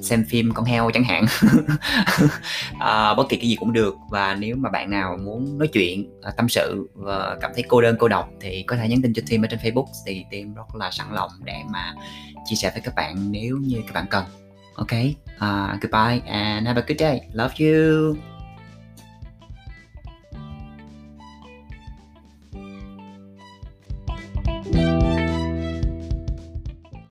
xem 0.00 0.24
phim 0.28 0.52
con 0.54 0.64
heo 0.64 0.90
chẳng 0.94 1.04
hạn. 1.04 1.26
À, 2.78 3.14
bất 3.14 3.28
kỳ 3.28 3.36
cái 3.36 3.48
gì 3.48 3.56
cũng 3.56 3.72
được 3.72 3.94
và 4.10 4.34
nếu 4.34 4.56
mà 4.56 4.70
bạn 4.70 4.90
nào 4.90 5.18
muốn 5.24 5.58
nói 5.58 5.68
chuyện 5.68 6.10
à, 6.22 6.30
tâm 6.36 6.48
sự 6.48 6.88
và 6.94 7.36
cảm 7.40 7.50
thấy 7.54 7.64
cô 7.68 7.80
đơn 7.80 7.96
cô 7.98 8.08
độc 8.08 8.30
thì 8.40 8.62
có 8.62 8.76
thể 8.76 8.88
nhắn 8.88 9.02
tin 9.02 9.12
cho 9.14 9.22
team 9.30 9.44
ở 9.44 9.46
trên 9.50 9.60
facebook 9.60 9.86
thì 10.06 10.24
team 10.30 10.54
rất 10.54 10.74
là 10.74 10.90
sẵn 10.90 11.06
lòng 11.12 11.30
để 11.44 11.56
mà 11.70 11.94
chia 12.46 12.56
sẻ 12.56 12.70
với 12.74 12.82
các 12.84 12.94
bạn 12.94 13.32
nếu 13.32 13.56
như 13.56 13.82
các 13.86 13.92
bạn 13.94 14.06
cần. 14.10 14.24
Ok 14.74 14.92
uh, 15.36 15.80
goodbye 15.80 16.20
and 16.26 16.66
have 16.66 16.80
a 16.80 16.84
good 16.86 16.98
day. 16.98 17.20
Love 17.32 17.54
you. 17.58 18.33